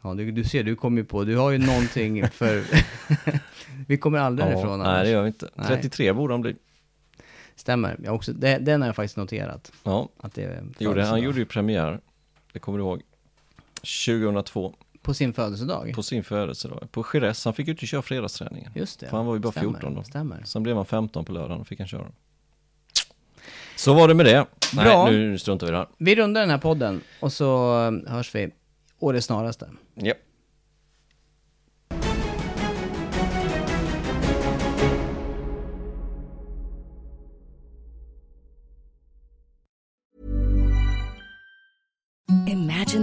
Ja, 0.03 0.15
du, 0.15 0.31
du 0.31 0.45
ser, 0.45 0.65
du 0.65 0.77
kommer 0.77 0.99
ju 0.99 1.05
på, 1.05 1.25
du 1.25 1.37
har 1.37 1.51
ju 1.51 1.59
någonting 1.59 2.29
för... 2.29 2.65
vi 3.87 3.99
kommer 3.99 4.19
aldrig 4.19 4.49
ifrån 4.49 4.79
nej, 4.79 5.05
det 5.05 5.11
gör 5.11 5.23
vi 5.23 5.29
inte. 5.29 5.51
Nej. 5.55 5.67
33 5.67 6.13
borde 6.13 6.35
han 6.35 6.41
bli. 6.41 6.57
Stämmer, 7.59 7.97
jag 8.05 8.15
också, 8.15 8.33
det, 8.33 8.59
den 8.59 8.81
har 8.81 8.89
jag 8.89 8.97
faktiskt 8.97 9.17
noterat. 9.17 9.73
Ja, 9.83 10.09
Att 10.17 10.35
det 10.35 10.61
gjorde, 10.79 11.05
han 11.05 11.23
gjorde 11.23 11.39
ju 11.39 11.45
premiär, 11.47 12.01
det 12.53 12.59
kommer 12.59 12.79
du 12.79 12.85
ihåg, 12.85 13.03
2002 14.07 14.75
På 15.03 15.15
sin 15.15 15.33
födelsedag? 15.33 15.93
på 15.95 16.03
sin 16.03 16.25
födelsedag. 16.25 16.89
På 16.93 17.05
Jerez, 17.15 17.45
han 17.45 17.55
fick 17.55 17.67
ju 17.67 17.73
inte 17.73 17.87
köra 17.87 18.03
fredagsträningen. 18.03 18.73
Just 18.75 19.01
det. 19.01 19.07
För 19.07 19.17
han 19.17 19.27
var 19.27 19.35
ju 19.35 19.41
bara 19.41 19.53
Stämmer, 19.53 19.71
14 19.71 19.95
då. 19.95 20.03
Stämmer. 20.03 20.43
Sen 20.45 20.63
blev 20.63 20.77
han 20.77 20.87
15 20.87 21.25
på 21.25 21.33
lördagen 21.33 21.61
och 21.61 21.67
fick 21.67 21.79
han 21.79 21.89
köra. 21.89 22.07
Så 23.77 23.95
var 23.95 24.09
det 24.09 24.15
med 24.15 24.27
det. 24.27 24.47
Bra. 24.75 25.05
Nej, 25.05 25.13
nu 25.15 25.39
struntar 25.39 25.67
vi 25.67 25.73
här. 25.73 25.87
Vi 25.99 26.17
rundar 26.17 26.41
den 26.41 26.51
här 26.51 26.59
podden 26.59 27.01
och 27.21 27.33
så 27.33 27.81
eh, 27.87 28.13
hörs 28.13 28.35
vi 28.35 28.51
å 28.99 29.13
det 29.13 29.23
snaraste. 29.23 29.71
Ja. 29.95 30.15